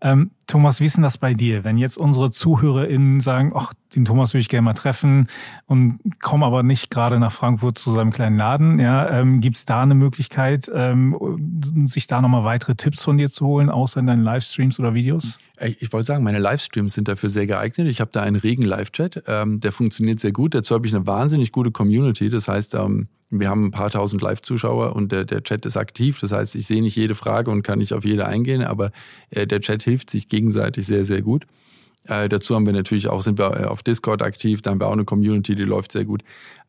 Ähm, 0.00 0.30
Thomas, 0.54 0.80
wie 0.80 0.84
ist 0.84 0.94
denn 0.94 1.02
das 1.02 1.18
bei 1.18 1.34
dir? 1.34 1.64
Wenn 1.64 1.78
jetzt 1.78 1.98
unsere 1.98 2.30
ZuhörerInnen 2.30 3.18
sagen, 3.18 3.50
ach, 3.56 3.74
den 3.96 4.04
Thomas 4.04 4.34
würde 4.34 4.42
ich 4.42 4.48
gerne 4.48 4.66
mal 4.66 4.74
treffen 4.74 5.26
und 5.66 5.98
komme 6.22 6.46
aber 6.46 6.62
nicht 6.62 6.90
gerade 6.90 7.18
nach 7.18 7.32
Frankfurt 7.32 7.76
zu 7.76 7.90
seinem 7.90 8.12
kleinen 8.12 8.36
Laden, 8.36 8.78
ja, 8.78 9.10
ähm, 9.18 9.40
gibt 9.40 9.56
es 9.56 9.64
da 9.64 9.82
eine 9.82 9.96
Möglichkeit, 9.96 10.70
ähm, 10.72 11.18
sich 11.86 12.06
da 12.06 12.20
nochmal 12.20 12.44
weitere 12.44 12.76
Tipps 12.76 13.02
von 13.02 13.18
dir 13.18 13.30
zu 13.30 13.46
holen, 13.46 13.68
außer 13.68 13.98
in 13.98 14.06
deinen 14.06 14.22
Livestreams 14.22 14.78
oder 14.78 14.94
Videos? 14.94 15.38
Ich 15.80 15.92
wollte 15.92 16.06
sagen, 16.06 16.22
meine 16.22 16.38
Livestreams 16.38 16.94
sind 16.94 17.08
dafür 17.08 17.30
sehr 17.30 17.48
geeignet. 17.48 17.88
Ich 17.88 18.00
habe 18.00 18.12
da 18.12 18.22
einen 18.22 18.36
regen 18.36 18.62
Live-Chat, 18.62 19.24
ähm, 19.26 19.58
der 19.58 19.72
funktioniert 19.72 20.20
sehr 20.20 20.30
gut. 20.30 20.54
Dazu 20.54 20.76
habe 20.76 20.86
ich 20.86 20.94
eine 20.94 21.04
wahnsinnig 21.04 21.50
gute 21.50 21.72
Community. 21.72 22.30
Das 22.30 22.46
heißt, 22.46 22.76
ähm, 22.76 23.08
wir 23.40 23.48
haben 23.48 23.66
ein 23.66 23.70
paar 23.70 23.90
tausend 23.90 24.22
Live-Zuschauer 24.22 24.94
und 24.96 25.12
der, 25.12 25.24
der 25.24 25.42
Chat 25.42 25.66
ist 25.66 25.76
aktiv. 25.76 26.20
Das 26.20 26.32
heißt, 26.32 26.54
ich 26.54 26.66
sehe 26.66 26.82
nicht 26.82 26.96
jede 26.96 27.14
Frage 27.14 27.50
und 27.50 27.62
kann 27.62 27.78
nicht 27.78 27.92
auf 27.92 28.04
jede 28.04 28.26
eingehen, 28.26 28.62
aber 28.62 28.90
äh, 29.30 29.46
der 29.46 29.60
Chat 29.60 29.82
hilft 29.82 30.10
sich 30.10 30.28
gegenseitig 30.28 30.86
sehr, 30.86 31.04
sehr 31.04 31.22
gut. 31.22 31.46
Äh, 32.06 32.28
dazu 32.28 32.54
haben 32.54 32.66
wir 32.66 32.72
natürlich 32.72 33.08
auch, 33.08 33.22
sind 33.22 33.38
wir 33.38 33.70
auf 33.70 33.82
Discord 33.82 34.22
aktiv, 34.22 34.62
da 34.62 34.70
haben 34.70 34.80
wir 34.80 34.88
auch 34.88 34.92
eine 34.92 35.04
Community, 35.04 35.54
die 35.54 35.64
läuft 35.64 35.92
sehr 35.92 36.04
gut. 36.04 36.22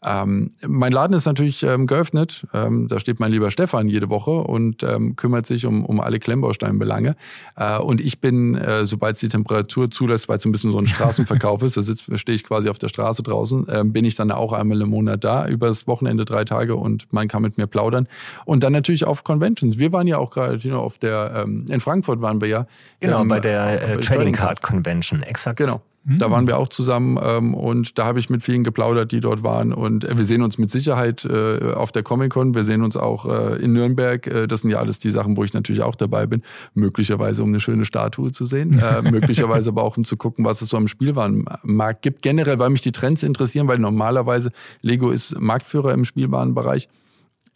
Ähm, 0.03 0.51
mein 0.67 0.91
Laden 0.91 1.15
ist 1.15 1.25
natürlich 1.25 1.63
ähm, 1.63 1.87
geöffnet. 1.87 2.45
Ähm, 2.53 2.87
da 2.87 2.99
steht 2.99 3.19
mein 3.19 3.31
lieber 3.31 3.49
Stefan 3.49 3.87
jede 3.87 4.09
Woche 4.09 4.31
und 4.31 4.83
ähm, 4.83 5.15
kümmert 5.15 5.45
sich 5.45 5.65
um, 5.65 5.83
um 5.85 5.99
alle 5.99 6.19
Klemmbausteinbelange. 6.19 7.15
Äh, 7.55 7.79
und 7.79 8.01
ich 8.01 8.21
bin, 8.21 8.55
äh, 8.55 8.85
sobald 8.85 9.15
es 9.15 9.21
die 9.21 9.29
Temperatur 9.29 9.89
zulässt, 9.89 10.29
weil 10.29 10.37
es 10.37 10.45
ein 10.45 10.51
bisschen 10.51 10.71
so 10.71 10.77
ein 10.77 10.85
Straßenverkauf 10.87 11.63
ist, 11.63 11.77
da 11.77 12.17
stehe 12.17 12.35
ich 12.35 12.43
quasi 12.43 12.69
auf 12.69 12.77
der 12.77 12.89
Straße 12.89 13.23
draußen, 13.23 13.67
äh, 13.67 13.83
bin 13.83 14.05
ich 14.05 14.15
dann 14.15 14.31
auch 14.31 14.53
einmal 14.53 14.79
im 14.81 14.89
Monat 14.89 15.23
da, 15.23 15.47
übers 15.47 15.87
Wochenende 15.87 16.25
drei 16.25 16.45
Tage 16.45 16.75
und 16.75 17.11
man 17.11 17.27
kann 17.27 17.41
mit 17.41 17.57
mir 17.57 17.67
plaudern. 17.67 18.07
Und 18.45 18.63
dann 18.63 18.73
natürlich 18.73 19.05
auf 19.05 19.23
Conventions. 19.23 19.79
Wir 19.79 19.91
waren 19.91 20.07
ja 20.07 20.17
auch 20.17 20.29
gerade 20.29 20.57
you 20.57 20.69
know, 20.69 20.79
auf 20.79 20.97
der, 20.97 21.43
ähm, 21.43 21.65
in 21.69 21.79
Frankfurt 21.79 22.21
waren 22.21 22.41
wir 22.41 22.47
ja. 22.47 22.67
Genau, 22.99 23.21
ähm, 23.21 23.27
bei 23.27 23.39
der 23.39 23.81
äh, 23.81 23.99
Trading 23.99 24.33
Card 24.33 24.61
Convention, 24.61 25.23
exakt. 25.23 25.57
Genau. 25.57 25.81
Da 26.08 26.30
waren 26.30 26.45
wir 26.45 26.60
auch 26.60 26.70
zusammen 26.70 27.18
ähm, 27.20 27.56
und 27.56 27.97
da 27.97 28.06
habe 28.06 28.20
ich 28.20 28.30
mit 28.30 28.43
vielen 28.43 28.64
geplaudert, 28.64 29.12
die 29.12 29.22
dort 29.22 29.41
waren. 29.41 29.74
Und 29.74 30.03
äh, 30.03 30.16
wir 30.16 30.24
sehen 30.24 30.43
uns 30.43 30.60
mit 30.60 30.70
Sicherheit 30.70 31.26
äh, 31.26 31.74
auf 31.74 31.91
der 31.91 32.03
Comic-Con. 32.03 32.53
Wir 32.53 32.64
sehen 32.64 32.84
uns 32.84 32.95
auch 32.95 33.26
äh, 33.26 33.56
in 33.56 33.74
Nürnberg. 33.74 34.28
Äh, 34.28 34.47
das 34.47 34.62
sind 34.62 34.70
ja 34.70 34.78
alles 34.78 34.99
die 34.99 35.10
Sachen, 35.10 35.36
wo 35.36 35.43
ich 35.43 35.53
natürlich 35.53 35.82
auch 35.82 35.95
dabei 35.95 36.28
bin. 36.28 36.43
Möglicherweise, 36.76 37.41
um 37.41 37.49
eine 37.49 37.60
schöne 37.60 37.86
Statue 37.86 38.32
zu 38.32 38.45
sehen. 38.45 38.80
Äh, 38.80 39.01
möglicherweise 39.12 39.72
aber 39.72 39.82
auch, 39.82 39.97
um 39.97 40.06
zu 40.06 40.16
gucken, 40.16 40.45
was 40.45 40.62
es 40.62 40.70
so 40.70 40.78
am 40.78 40.88
Spielwarenmarkt 40.88 42.03
gibt. 42.03 42.22
Generell, 42.22 42.60
weil 42.60 42.70
mich 42.70 42.82
die 42.82 42.91
Trends 42.91 43.24
interessieren, 43.24 43.68
weil 43.68 43.80
normalerweise 43.80 44.51
Lego 44.82 45.10
ist 45.10 45.39
Marktführer 45.39 45.91
im 45.91 46.06
Spielwarenbereich. 46.06 46.88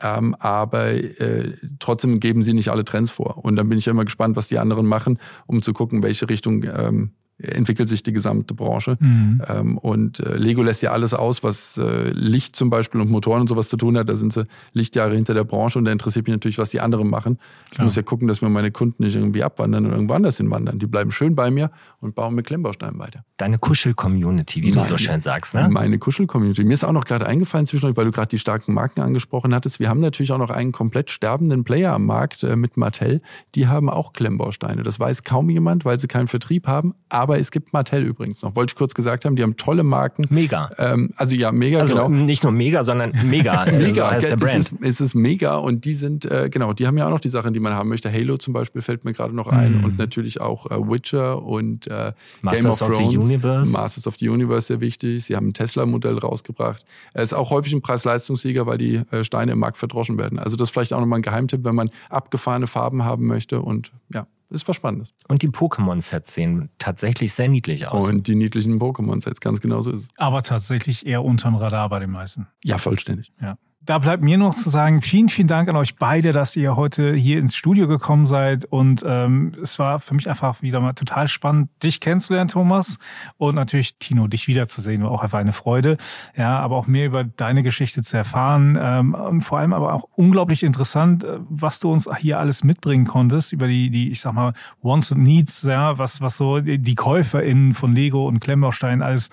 Ähm, 0.01 0.33
aber 0.39 0.91
äh, 0.93 1.53
trotzdem 1.79 2.19
geben 2.19 2.41
sie 2.41 2.53
nicht 2.53 2.69
alle 2.69 2.83
Trends 2.83 3.11
vor. 3.11 3.43
Und 3.43 3.57
dann 3.57 3.69
bin 3.69 3.77
ich 3.77 3.87
immer 3.87 4.05
gespannt, 4.05 4.35
was 4.35 4.47
die 4.47 4.57
anderen 4.57 4.87
machen, 4.87 5.19
um 5.45 5.61
zu 5.61 5.73
gucken, 5.73 6.01
welche 6.01 6.29
Richtung 6.29 6.63
ähm, 6.63 7.11
entwickelt 7.39 7.89
sich 7.89 8.03
die 8.03 8.11
gesamte 8.11 8.53
Branche. 8.53 8.97
Mhm. 8.99 9.41
Ähm, 9.47 9.77
und 9.77 10.19
äh, 10.19 10.35
Lego 10.35 10.61
lässt 10.61 10.81
ja 10.81 10.91
alles 10.91 11.13
aus, 11.13 11.43
was 11.43 11.77
äh, 11.77 12.11
Licht 12.11 12.55
zum 12.55 12.69
Beispiel 12.69 12.99
und 12.99 13.09
Motoren 13.09 13.41
und 13.41 13.47
sowas 13.47 13.69
zu 13.69 13.77
tun 13.77 13.97
hat. 13.97 14.09
Da 14.09 14.15
sind 14.15 14.33
sie 14.33 14.45
Lichtjahre 14.73 15.15
hinter 15.15 15.33
der 15.33 15.45
Branche 15.45 15.79
und 15.79 15.85
da 15.85 15.91
interessiert 15.91 16.27
mich 16.27 16.33
natürlich, 16.33 16.57
was 16.57 16.69
die 16.69 16.81
anderen 16.81 17.09
machen. 17.09 17.39
Ich 17.65 17.71
Klar. 17.75 17.85
muss 17.85 17.95
ja 17.95 18.03
gucken, 18.03 18.27
dass 18.27 18.41
mir 18.41 18.49
meine 18.49 18.71
Kunden 18.71 19.03
nicht 19.03 19.15
irgendwie 19.15 19.43
abwandern 19.43 19.85
und 19.85 19.91
irgendwo 19.93 20.13
anders 20.13 20.37
hinwandern. 20.37 20.79
Die 20.79 20.87
bleiben 20.87 21.11
schön 21.11 21.35
bei 21.35 21.49
mir 21.49 21.71
und 22.01 22.15
bauen 22.15 22.35
mit 22.35 22.45
Klemmbausteinen 22.45 22.99
weiter. 22.99 23.23
Deine 23.37 23.57
Kuschel-Community, 23.57 24.61
wie 24.61 24.71
meine, 24.71 24.81
du 24.81 24.87
so 24.87 24.97
schön 24.97 25.21
sagst, 25.21 25.53
ne? 25.53 25.69
Meine 25.69 25.97
Kuschel-Community. 25.97 26.63
Mir 26.63 26.73
ist 26.73 26.83
auch 26.83 26.91
noch 26.91 27.05
gerade 27.05 27.25
eingefallen 27.25 27.65
zwischendurch, 27.65 27.95
weil 27.95 28.05
du 28.05 28.11
gerade 28.11 28.29
die 28.29 28.39
starken 28.39 28.73
Marken 28.73 29.01
angesprochen 29.01 29.53
hattest. 29.55 29.79
Wir 29.79 29.89
haben 29.89 30.01
natürlich 30.01 30.31
auch 30.31 30.37
noch 30.37 30.49
einen 30.49 30.71
komplett 30.71 31.09
sterbenden 31.09 31.63
Player 31.63 31.93
am 31.93 32.05
Markt 32.05 32.43
äh, 32.43 32.55
mit 32.55 32.75
Mattel. 32.75 33.21
Die 33.55 33.67
haben 33.67 33.89
auch 33.89 34.13
Klemmbausteine. 34.13 34.83
Das 34.83 34.99
weiß 34.99 35.23
kaum 35.23 35.49
jemand, 35.49 35.85
weil 35.85 35.99
sie 35.99 36.07
keinen 36.07 36.27
Vertrieb 36.27 36.67
haben. 36.67 36.93
Aber 37.07 37.28
aber 37.29 37.39
es 37.39 37.51
gibt 37.51 37.73
Mattel 37.73 38.03
übrigens 38.03 38.41
noch. 38.41 38.55
Wollte 38.55 38.71
ich 38.71 38.75
kurz 38.75 38.95
gesagt 38.95 39.23
haben, 39.23 39.35
die 39.35 39.43
haben 39.43 39.55
tolle 39.55 39.83
Marken. 39.83 40.25
Mega. 40.29 40.71
Ähm, 40.79 41.11
also 41.15 41.35
ja, 41.35 41.51
mega, 41.51 41.79
also 41.79 41.95
genau. 41.95 42.09
Nicht 42.09 42.43
nur 42.43 42.51
mega, 42.51 42.83
sondern 42.83 43.13
mega. 43.25 43.65
mega, 43.71 43.93
so 43.93 44.07
heißt 44.07 44.31
der 44.31 44.37
Brand. 44.37 44.55
Es 44.55 44.71
ist, 44.81 45.01
ist, 45.01 45.15
mega 45.15 45.57
und 45.57 45.85
die 45.85 45.93
sind, 45.93 46.25
äh, 46.25 46.49
genau, 46.49 46.73
die 46.73 46.87
haben 46.87 46.97
ja 46.97 47.05
auch 47.05 47.11
noch 47.11 47.19
die 47.19 47.29
Sachen, 47.29 47.53
die 47.53 47.59
man 47.59 47.75
haben 47.75 47.87
möchte. 47.87 48.11
Halo 48.11 48.37
zum 48.37 48.53
Beispiel 48.53 48.81
fällt 48.81 49.05
mir 49.05 49.13
gerade 49.13 49.35
noch 49.35 49.47
ein 49.47 49.81
mm. 49.81 49.83
und 49.83 49.99
natürlich 49.99 50.41
auch 50.41 50.71
äh, 50.71 50.79
Witcher 50.79 51.43
und 51.43 51.85
äh, 51.87 52.13
Masters 52.41 52.79
Game 52.79 52.91
of, 52.91 52.99
of 52.99 53.09
the 53.09 53.17
Universe. 53.17 53.71
Masters 53.71 54.07
of 54.07 54.15
the 54.17 54.29
Universe 54.29 54.67
sehr 54.67 54.81
wichtig. 54.81 55.23
Sie 55.23 55.35
haben 55.35 55.49
ein 55.49 55.53
Tesla-Modell 55.53 56.17
rausgebracht. 56.17 56.83
Es 57.13 57.31
ist 57.31 57.33
auch 57.33 57.51
häufig 57.51 57.73
ein 57.73 57.81
Preis-Leistungssieger, 57.81 58.65
weil 58.65 58.79
die 58.79 58.95
äh, 59.11 59.23
Steine 59.23 59.51
im 59.51 59.59
Markt 59.59 59.77
verdroschen 59.77 60.17
werden. 60.17 60.39
Also 60.39 60.55
das 60.55 60.69
ist 60.69 60.73
vielleicht 60.73 60.93
auch 60.93 60.99
nochmal 60.99 61.19
ein 61.19 61.23
Geheimtipp, 61.23 61.63
wenn 61.63 61.75
man 61.75 61.91
abgefahrene 62.09 62.65
Farben 62.65 63.05
haben 63.05 63.27
möchte 63.27 63.61
und 63.61 63.91
ja, 64.11 64.25
ist 64.49 64.67
was 64.67 64.75
Spannendes. 64.75 65.13
Und 65.27 65.41
die 65.41 65.49
Pokémon-Sets 65.49 66.33
sehen 66.33 66.69
tatsächlich 66.79 67.33
sehr 67.33 67.49
niedlich 67.49 67.87
aus. 67.87 68.09
Und 68.09 68.27
die 68.27 68.35
niedlichen 68.35 68.79
Pokémon-Sets, 68.79 69.39
ganz 69.41 69.61
genau 69.61 69.81
so 69.81 69.91
ist 69.91 70.01
es. 70.01 70.07
Aber 70.17 70.41
tatsächlich 70.41 71.05
eher 71.05 71.23
unterm 71.23 71.55
Radar 71.55 71.89
bei 71.89 71.99
den 71.99 72.11
meisten. 72.11 72.47
Ja, 72.63 72.77
vollständig. 72.77 73.31
Ja. 73.41 73.57
Da 73.89 73.97
bleibt 73.97 74.21
mir 74.21 74.37
noch 74.37 74.53
zu 74.53 74.69
sagen, 74.69 75.01
vielen, 75.01 75.29
vielen 75.29 75.47
Dank 75.47 75.67
an 75.67 75.75
euch 75.75 75.95
beide, 75.95 76.31
dass 76.31 76.55
ihr 76.55 76.75
heute 76.75 77.15
hier 77.15 77.39
ins 77.39 77.55
Studio 77.55 77.87
gekommen 77.87 78.27
seid. 78.27 78.65
Und 78.65 79.03
ähm, 79.03 79.55
es 79.63 79.79
war 79.79 79.99
für 79.99 80.13
mich 80.13 80.29
einfach 80.29 80.61
wieder 80.61 80.79
mal 80.79 80.93
total 80.93 81.27
spannend, 81.27 81.71
dich 81.81 81.99
kennenzulernen, 81.99 82.49
Thomas. 82.49 82.99
Und 83.37 83.55
natürlich, 83.55 83.97
Tino, 83.97 84.27
dich 84.27 84.47
wiederzusehen, 84.47 85.01
war 85.01 85.09
auch 85.09 85.23
einfach 85.23 85.39
eine 85.39 85.53
Freude. 85.53 85.97
Ja, 86.37 86.59
aber 86.59 86.75
auch 86.75 86.85
mehr 86.85 87.07
über 87.07 87.23
deine 87.23 87.63
Geschichte 87.63 88.03
zu 88.03 88.15
erfahren. 88.15 88.77
Ähm, 88.79 89.15
und 89.15 89.41
vor 89.41 89.57
allem 89.57 89.73
aber 89.73 89.95
auch 89.95 90.03
unglaublich 90.15 90.61
interessant, 90.61 91.23
äh, 91.23 91.39
was 91.49 91.79
du 91.79 91.91
uns 91.91 92.07
hier 92.19 92.37
alles 92.37 92.63
mitbringen 92.63 93.05
konntest 93.05 93.53
über 93.53 93.67
die, 93.67 93.89
die 93.89 94.11
ich 94.11 94.21
sag 94.21 94.33
mal, 94.33 94.53
Wants 94.83 95.11
und 95.13 95.23
Needs, 95.23 95.63
ja, 95.63 95.97
was, 95.97 96.21
was 96.21 96.37
so 96.37 96.59
die 96.59 96.93
KäuferInnen 96.93 97.73
von 97.73 97.95
Lego 97.95 98.27
und 98.27 98.39
Klemmbaustein 98.39 99.01
alles 99.01 99.31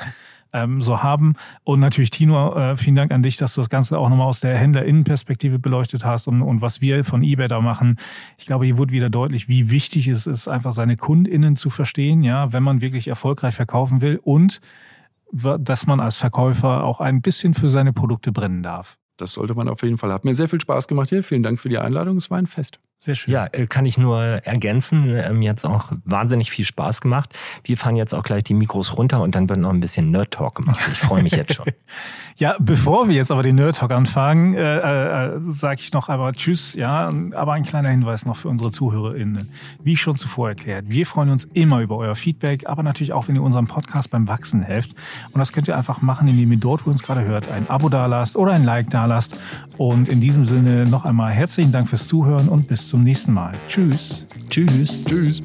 ähm, 0.53 0.81
so 0.81 1.03
haben. 1.03 1.35
Und 1.65 1.81
natürlich, 1.81 2.11
Tino, 2.11 2.55
äh, 2.55 2.77
vielen 2.77 2.97
Dank 2.97 3.13
an 3.13 3.23
dich, 3.23 3.37
dass 3.37 3.55
du 3.55 3.61
das 3.61 3.69
Ganze 3.69 3.99
auch 3.99 4.09
nochmal 4.09 4.27
aus 4.27 4.41
der 4.41 4.57
Händlerinnenperspektive 4.57 5.59
beleuchtet 5.59 6.05
hast 6.05 6.29
und, 6.29 6.43
und 6.43 6.63
was 6.63 6.81
wir 6.81 7.05
von 7.05 7.23
eBay 7.23 7.49
da 7.49 7.61
machen. 7.61 7.97
Ich 8.39 8.47
glaube, 8.47 8.67
hier 8.67 8.79
wurde 8.79 8.93
wieder 8.93 9.11
deutlich, 9.11 9.49
wie 9.49 9.71
wichtig 9.71 10.09
es 10.09 10.27
ist, 10.27 10.49
einfach 10.49 10.73
seine 10.73 10.97
KundInnen 10.97 11.57
zu 11.57 11.71
verstehen, 11.71 12.23
ja, 12.23 12.53
wenn 12.53 12.63
man 12.63 12.81
wirklich 12.81 13.09
erfolgreich 13.09 13.55
verkaufen 13.55 14.01
will 14.01 14.21
und 14.23 14.61
dass 15.33 15.87
man 15.87 16.01
als 16.01 16.17
Verkäufer 16.17 16.85
auch 16.85 17.01
ein 17.01 17.21
bisschen 17.21 17.53
für 17.53 17.69
seine 17.69 17.93
Produkte 17.93 18.31
brennen 18.33 18.63
darf. 18.63 18.97
Das 19.17 19.33
sollte 19.33 19.55
man 19.55 19.69
auf 19.69 19.83
jeden 19.83 19.99
Fall. 19.99 20.13
Hat 20.13 20.25
mir 20.25 20.35
sehr 20.35 20.49
viel 20.49 20.61
Spaß 20.61 20.89
gemacht 20.89 21.09
hier. 21.09 21.23
Vielen 21.23 21.43
Dank 21.43 21.59
für 21.59 21.69
die 21.69 21.79
Einladung. 21.79 22.17
Es 22.17 22.31
war 22.31 22.39
ein 22.39 22.47
Fest. 22.47 22.79
Sehr 22.99 23.15
schön. 23.15 23.35
Ja, 23.35 23.47
äh, 23.53 23.67
kann 23.67 23.85
ich 23.85 23.99
nur 23.99 24.21
ergänzen. 24.21 25.05
Ähm, 25.09 25.39
mir 25.39 25.51
hat 25.51 25.65
auch 25.65 25.93
wahnsinnig 26.05 26.51
viel 26.51 26.65
Spaß 26.65 27.03
gemacht. 27.03 27.31
Wir 27.65 27.77
fahren 27.77 27.95
jetzt 27.95 28.15
auch 28.15 28.23
gleich 28.23 28.43
die 28.43 28.55
Mikros 28.55 28.97
runter 28.97 29.21
und 29.21 29.35
dann 29.35 29.49
wird 29.49 29.61
noch 29.61 29.71
ein 29.71 29.81
bisschen 29.81 30.11
Nerd 30.11 30.33
Talk 30.33 30.57
gemacht. 30.57 30.81
Ich 30.91 30.99
freue 30.99 31.23
mich 31.23 31.33
jetzt 31.33 31.55
schon. 31.55 31.67
ja, 32.37 32.57
bevor 32.59 33.09
wir 33.09 33.15
jetzt 33.15 33.31
aber 33.31 33.43
den 33.43 33.57
Nerd 33.57 33.77
Talk 33.77 33.91
anfangen, 33.91 34.55
äh, 34.55 34.79
äh, 35.27 35.39
sage 35.39 35.83
ich 35.83 35.93
noch 35.93 36.09
einmal 36.09 36.33
Tschüss. 36.33 36.73
Ja, 36.73 37.13
aber 37.35 37.53
ein 37.53 37.65
kleiner 37.65 37.91
Hinweis 37.91 38.25
noch 38.25 38.39
für 38.39 38.49
unsere 38.49 38.71
ZuhörerInnen. 38.71 39.51
Wie 39.83 39.97
schon 39.97 40.17
zuvor 40.17 40.49
erklärt, 40.49 40.87
wir 40.89 41.07
freuen 41.07 41.29
uns 41.29 41.45
immer 41.53 41.83
über 41.83 41.99
euer 41.99 42.17
Feedback, 42.17 42.67
aber 42.67 42.83
natürlich 42.83 43.13
auch, 43.13 43.29
wenn 43.29 43.37
ihr 43.37 43.43
unserem 43.43 43.67
Podcast 43.67 44.11
beim 44.11 44.27
Wachsen 44.27 44.63
helft. 44.63 44.95
Und 45.33 45.39
das 45.39 45.53
könnt 45.53 45.69
ihr 45.69 45.77
einfach 45.77 46.01
machen, 46.01 46.29
indem 46.29 46.51
ihr 46.51 46.59
dort, 46.59 46.87
wo 46.87 46.91
ihr 46.91 46.93
uns 46.93 47.03
gerade 47.03 47.25
hört, 47.25 47.51
ein 47.51 47.69
Abo 47.69 47.91
dalasst 47.91 48.37
oder 48.37 48.53
ein 48.53 48.65
Like 48.65 48.89
dalasst. 48.89 49.37
Und 49.77 50.09
in 50.09 50.23
diesem 50.23 50.45
Sinne 50.45 50.87
noch 50.87 51.05
einmal 51.05 51.33
herzlichen 51.33 51.73
Dank 51.73 51.89
fürs 51.89 52.09
Zuhören 52.09 52.49
und 52.49 52.67
bis 52.67 52.86
zum 52.89 53.03
nächsten 53.03 53.33
Mal. 53.33 53.53
Tschüss. 53.69 54.25
Tschüss. 54.49 55.05
Tschüss. 55.05 55.41